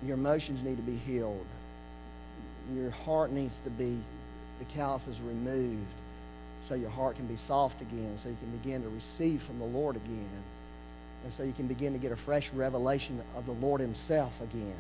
your 0.03 0.17
emotions 0.17 0.63
need 0.63 0.75
to 0.75 0.83
be 0.83 0.97
healed. 0.97 1.45
Your 2.73 2.91
heart 2.91 3.31
needs 3.31 3.53
to 3.63 3.69
be, 3.69 4.03
the 4.59 4.65
calluses 4.75 5.15
removed 5.21 5.87
so 6.67 6.75
your 6.75 6.89
heart 6.89 7.15
can 7.15 7.27
be 7.27 7.37
soft 7.47 7.81
again, 7.81 8.19
so 8.21 8.29
you 8.29 8.35
can 8.35 8.57
begin 8.57 8.81
to 8.81 8.89
receive 8.89 9.41
from 9.47 9.59
the 9.59 9.65
Lord 9.65 9.95
again. 9.95 10.43
And 11.23 11.33
so 11.37 11.43
you 11.43 11.53
can 11.53 11.67
begin 11.67 11.93
to 11.93 11.99
get 11.99 12.11
a 12.11 12.17
fresh 12.25 12.43
revelation 12.53 13.21
of 13.35 13.45
the 13.45 13.53
Lord 13.53 13.79
Himself 13.79 14.33
again. 14.41 14.77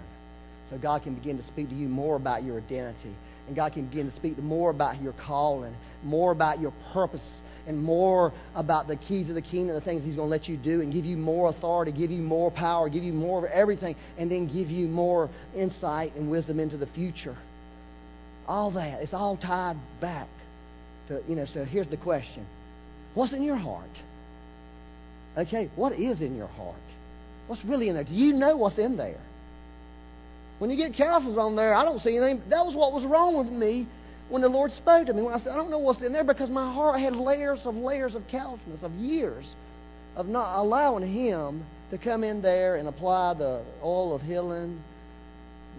So 0.69 0.77
God 0.77 1.03
can 1.03 1.15
begin 1.15 1.37
to 1.37 1.47
speak 1.47 1.69
to 1.69 1.75
you 1.75 1.87
more 1.87 2.17
about 2.17 2.43
your 2.43 2.57
identity. 2.57 3.15
And 3.47 3.55
God 3.55 3.73
can 3.73 3.87
begin 3.87 4.09
to 4.09 4.15
speak 4.15 4.37
more 4.37 4.69
about 4.69 5.01
your 5.01 5.13
calling, 5.13 5.75
more 6.03 6.31
about 6.31 6.59
your 6.59 6.73
purpose, 6.93 7.21
and 7.67 7.81
more 7.81 8.33
about 8.55 8.87
the 8.87 8.95
keys 8.95 9.27
of 9.29 9.35
the 9.35 9.41
kingdom, 9.41 9.75
the 9.75 9.81
things 9.81 10.03
He's 10.03 10.15
going 10.15 10.29
to 10.29 10.31
let 10.31 10.47
you 10.47 10.57
do, 10.57 10.81
and 10.81 10.91
give 10.91 11.05
you 11.05 11.17
more 11.17 11.49
authority, 11.49 11.91
give 11.91 12.11
you 12.11 12.21
more 12.21 12.49
power, 12.49 12.89
give 12.89 13.03
you 13.03 13.13
more 13.13 13.45
of 13.45 13.51
everything, 13.51 13.95
and 14.17 14.31
then 14.31 14.47
give 14.47 14.69
you 14.69 14.87
more 14.87 15.29
insight 15.55 16.15
and 16.15 16.31
wisdom 16.31 16.59
into 16.59 16.77
the 16.77 16.87
future. 16.87 17.37
All 18.47 18.71
that. 18.71 19.01
It's 19.01 19.13
all 19.13 19.37
tied 19.37 19.75
back 19.99 20.29
to, 21.09 21.21
you 21.27 21.35
know, 21.35 21.45
so 21.53 21.65
here's 21.65 21.89
the 21.89 21.97
question 21.97 22.45
What's 23.13 23.33
in 23.33 23.43
your 23.43 23.57
heart? 23.57 23.89
Okay, 25.37 25.69
what 25.75 25.93
is 25.93 26.21
in 26.21 26.35
your 26.35 26.47
heart? 26.47 26.75
What's 27.47 27.63
really 27.65 27.89
in 27.89 27.95
there? 27.95 28.03
Do 28.03 28.13
you 28.13 28.33
know 28.33 28.57
what's 28.57 28.77
in 28.77 28.97
there? 28.97 29.19
When 30.59 30.69
you 30.69 30.77
get 30.77 30.95
calluses 30.95 31.37
on 31.37 31.55
there, 31.55 31.73
I 31.75 31.83
don't 31.83 32.01
see 32.01 32.17
anything. 32.17 32.41
That 32.49 32.65
was 32.65 32.75
what 32.75 32.93
was 32.93 33.05
wrong 33.05 33.37
with 33.37 33.47
me 33.47 33.87
when 34.29 34.41
the 34.41 34.49
Lord 34.49 34.71
spoke 34.77 35.05
to 35.07 35.13
me. 35.13 35.21
When 35.21 35.33
I 35.33 35.39
said, 35.39 35.49
I 35.49 35.55
don't 35.55 35.69
know 35.69 35.79
what's 35.79 36.01
in 36.01 36.11
there 36.11 36.23
because 36.23 36.49
my 36.49 36.73
heart 36.73 36.99
had 36.99 37.15
layers 37.15 37.59
of 37.65 37.75
layers 37.75 38.15
of 38.15 38.23
callousness, 38.29 38.79
of 38.81 38.91
years 38.93 39.45
of 40.15 40.27
not 40.27 40.59
allowing 40.59 41.07
Him 41.13 41.63
to 41.91 41.97
come 41.97 42.23
in 42.23 42.41
there 42.41 42.75
and 42.75 42.87
apply 42.87 43.35
the 43.35 43.63
oil 43.83 44.15
of 44.15 44.21
healing. 44.21 44.81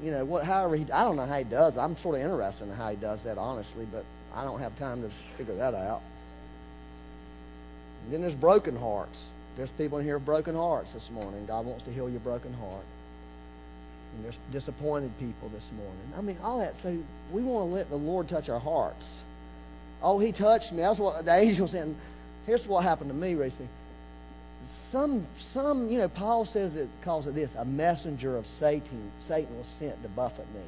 You 0.03 0.13
know, 0.13 0.25
what, 0.25 0.45
however 0.45 0.77
he, 0.77 0.91
I 0.93 1.03
don't 1.03 1.17
know 1.17 1.27
how 1.27 1.39
he 1.39 1.45
does. 1.45 1.77
I'm 1.77 1.97
sort 2.03 2.15
of 2.15 2.23
interested 2.23 2.69
in 2.69 2.73
how 2.73 2.91
he 2.91 2.97
does 2.97 3.19
that, 3.25 3.37
honestly, 3.37 3.87
but 3.91 4.05
I 4.33 4.45
don't 4.45 4.61
have 4.61 4.79
time 4.79 5.03
to 5.03 5.11
figure 5.37 5.57
that 5.57 5.75
out. 5.75 6.03
And 8.05 8.15
then 8.15 8.21
there's 8.23 8.35
broken 8.35 8.77
hearts. 8.77 9.19
There's 9.57 9.71
people 9.77 9.99
in 9.99 10.05
here 10.05 10.19
with 10.19 10.25
broken 10.25 10.55
hearts 10.55 10.89
this 10.95 11.09
morning. 11.11 11.47
God 11.47 11.67
wants 11.67 11.85
to 11.85 11.93
heal 11.93 12.09
your 12.09 12.21
broken 12.21 12.53
heart. 12.55 12.85
And 14.15 14.25
there's 14.25 14.39
disappointed 14.53 15.13
people 15.19 15.49
this 15.51 15.65
morning. 15.77 16.13
I 16.17 16.21
mean, 16.21 16.39
all 16.43 16.59
that. 16.59 16.75
So 16.83 16.99
we 17.33 17.43
want 17.43 17.71
to 17.71 17.75
let 17.75 17.91
the 17.91 17.97
Lord 17.97 18.29
touch 18.29 18.49
our 18.49 18.61
hearts. 18.61 19.05
Oh, 20.03 20.19
He 20.19 20.33
touched 20.33 20.73
me. 20.73 20.79
That's 20.79 20.99
what 20.99 21.25
the 21.25 21.35
angel 21.35 21.69
said. 21.69 21.95
Here's 22.47 22.65
what 22.67 22.85
happened 22.85 23.11
to 23.11 23.17
me, 23.17 23.35
Reese. 23.35 23.53
some, 24.91 25.27
some, 25.53 25.89
you 25.89 25.99
know, 25.99 26.09
Paul 26.09 26.49
says 26.53 26.75
it 26.75 26.89
calls 27.05 27.27
it 27.27 27.35
this: 27.35 27.51
a 27.59 27.65
messenger 27.65 28.37
of 28.37 28.45
Satan. 28.59 29.13
Satan 29.29 29.57
was 29.57 29.67
sent 29.79 30.03
to 30.03 30.09
buffet 30.09 30.47
me. 30.55 30.63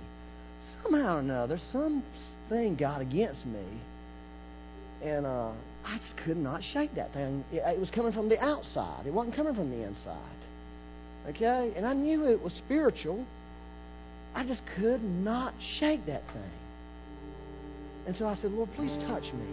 Somehow 0.82 1.16
or 1.16 1.20
another, 1.20 1.59
something 1.72 2.76
got 2.76 3.01
against 3.01 3.45
me, 3.47 3.64
and 5.03 5.26
uh, 5.26 5.53
I 5.84 5.99
just 5.99 6.16
could 6.24 6.36
not 6.36 6.61
shake 6.72 6.95
that 6.97 7.12
thing. 7.12 7.45
It, 7.53 7.62
it 7.66 7.80
was 7.80 7.91
coming 7.91 8.12
from 8.12 8.28
the 8.28 8.38
outside. 8.43 9.07
It 9.07 9.12
wasn't 9.12 9.36
coming 9.36 9.55
from 9.55 9.70
the 9.70 9.82
inside. 9.86 10.39
Okay, 11.28 11.72
and 11.76 11.86
I 11.86 11.92
knew 11.92 12.24
it 12.24 12.42
was 12.42 12.52
spiritual. 12.64 13.26
I 14.34 14.44
just 14.44 14.62
could 14.76 15.02
not 15.02 15.54
shake 15.78 16.06
that 16.06 16.22
thing. 16.32 16.50
And 18.06 18.16
so 18.16 18.26
I 18.26 18.36
said, 18.40 18.52
Lord, 18.52 18.70
please 18.74 18.96
touch 19.06 19.24
me. 19.24 19.46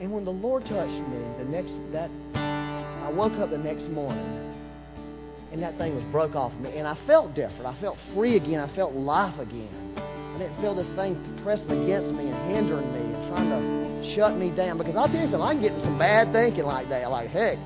And 0.00 0.12
when 0.12 0.24
the 0.24 0.32
Lord 0.32 0.62
touched 0.62 1.08
me, 1.08 1.18
the 1.38 1.44
next 1.44 1.72
that 1.92 2.10
I 2.34 3.10
woke 3.10 3.34
up 3.34 3.50
the 3.50 3.58
next 3.58 3.84
morning 3.90 4.54
and 5.52 5.62
that 5.62 5.76
thing 5.78 5.94
was 5.94 6.04
broke 6.12 6.34
off 6.34 6.52
of 6.52 6.60
me. 6.60 6.76
And 6.76 6.86
I 6.86 6.96
felt 7.06 7.34
different. 7.34 7.66
I 7.66 7.78
felt 7.80 7.96
free 8.14 8.36
again. 8.36 8.60
I 8.60 8.74
felt 8.76 8.92
life 8.94 9.38
again. 9.38 9.94
I 9.96 10.38
didn't 10.38 10.60
feel 10.60 10.74
this 10.74 10.86
thing 10.94 11.16
pressing 11.42 11.84
against 11.84 12.14
me 12.14 12.28
and 12.28 12.52
hindering 12.52 12.92
me 12.92 13.00
and 13.00 13.28
trying 13.28 13.50
to 13.50 14.14
shut 14.14 14.36
me 14.36 14.50
down. 14.54 14.78
Because 14.78 14.94
I'll 14.94 15.08
tell 15.08 15.20
you 15.20 15.30
something, 15.30 15.40
I 15.40 15.52
can 15.54 15.62
get 15.62 15.72
into 15.72 15.84
some 15.84 15.98
bad 15.98 16.32
thinking 16.32 16.64
like 16.64 16.88
that. 16.90 17.10
Like, 17.10 17.30
heck, 17.30 17.58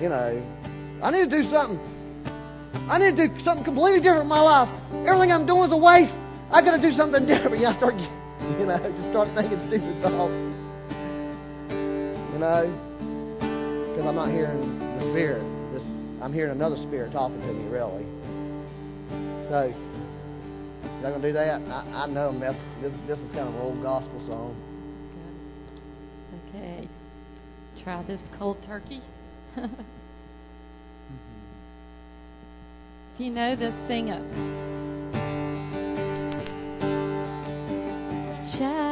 you 0.00 0.08
know, 0.08 1.00
I 1.02 1.10
need 1.10 1.28
to 1.28 1.42
do 1.42 1.50
something. 1.50 1.91
I 2.74 2.98
need 2.98 3.16
to 3.16 3.28
do 3.28 3.44
something 3.44 3.64
completely 3.64 4.00
different 4.00 4.22
in 4.22 4.28
my 4.28 4.40
life. 4.40 4.68
Everything 5.06 5.32
I'm 5.32 5.46
doing 5.46 5.64
is 5.68 5.72
a 5.72 5.76
waste. 5.76 6.12
I 6.50 6.60
got 6.64 6.76
to 6.76 6.82
do 6.82 6.96
something 6.96 7.26
different. 7.26 7.64
I 7.64 7.76
start, 7.76 7.94
you 8.00 8.66
know, 8.66 8.80
just 8.80 9.10
start 9.12 9.28
thinking 9.36 9.60
stupid 9.68 10.00
thoughts. 10.00 10.40
You 12.32 12.38
know, 12.40 12.64
because 13.92 14.06
I'm 14.08 14.16
not 14.16 14.30
hearing 14.30 14.78
the 14.98 15.12
Spirit. 15.12 15.44
This, 15.72 15.84
I'm 16.22 16.32
hearing 16.32 16.52
another 16.52 16.76
Spirit 16.88 17.12
talking 17.12 17.40
to 17.40 17.52
me, 17.52 17.68
really. 17.68 18.04
So, 19.48 19.68
going 21.02 21.20
to 21.20 21.28
do 21.28 21.32
that? 21.34 21.60
I, 21.60 22.04
I 22.04 22.06
know 22.06 22.32
this, 22.32 22.92
this 23.06 23.18
is 23.18 23.28
kind 23.32 23.48
of 23.48 23.54
an 23.54 23.60
old 23.60 23.82
gospel 23.82 24.18
song. 24.26 24.56
Okay. 26.48 26.88
Try 27.82 28.02
this 28.04 28.20
cold 28.38 28.58
turkey. 28.66 29.02
if 33.14 33.20
you 33.20 33.30
know 33.30 33.54
this, 33.56 33.74
sing 33.88 34.08
it. 34.08 34.22
Shackled 38.58 38.91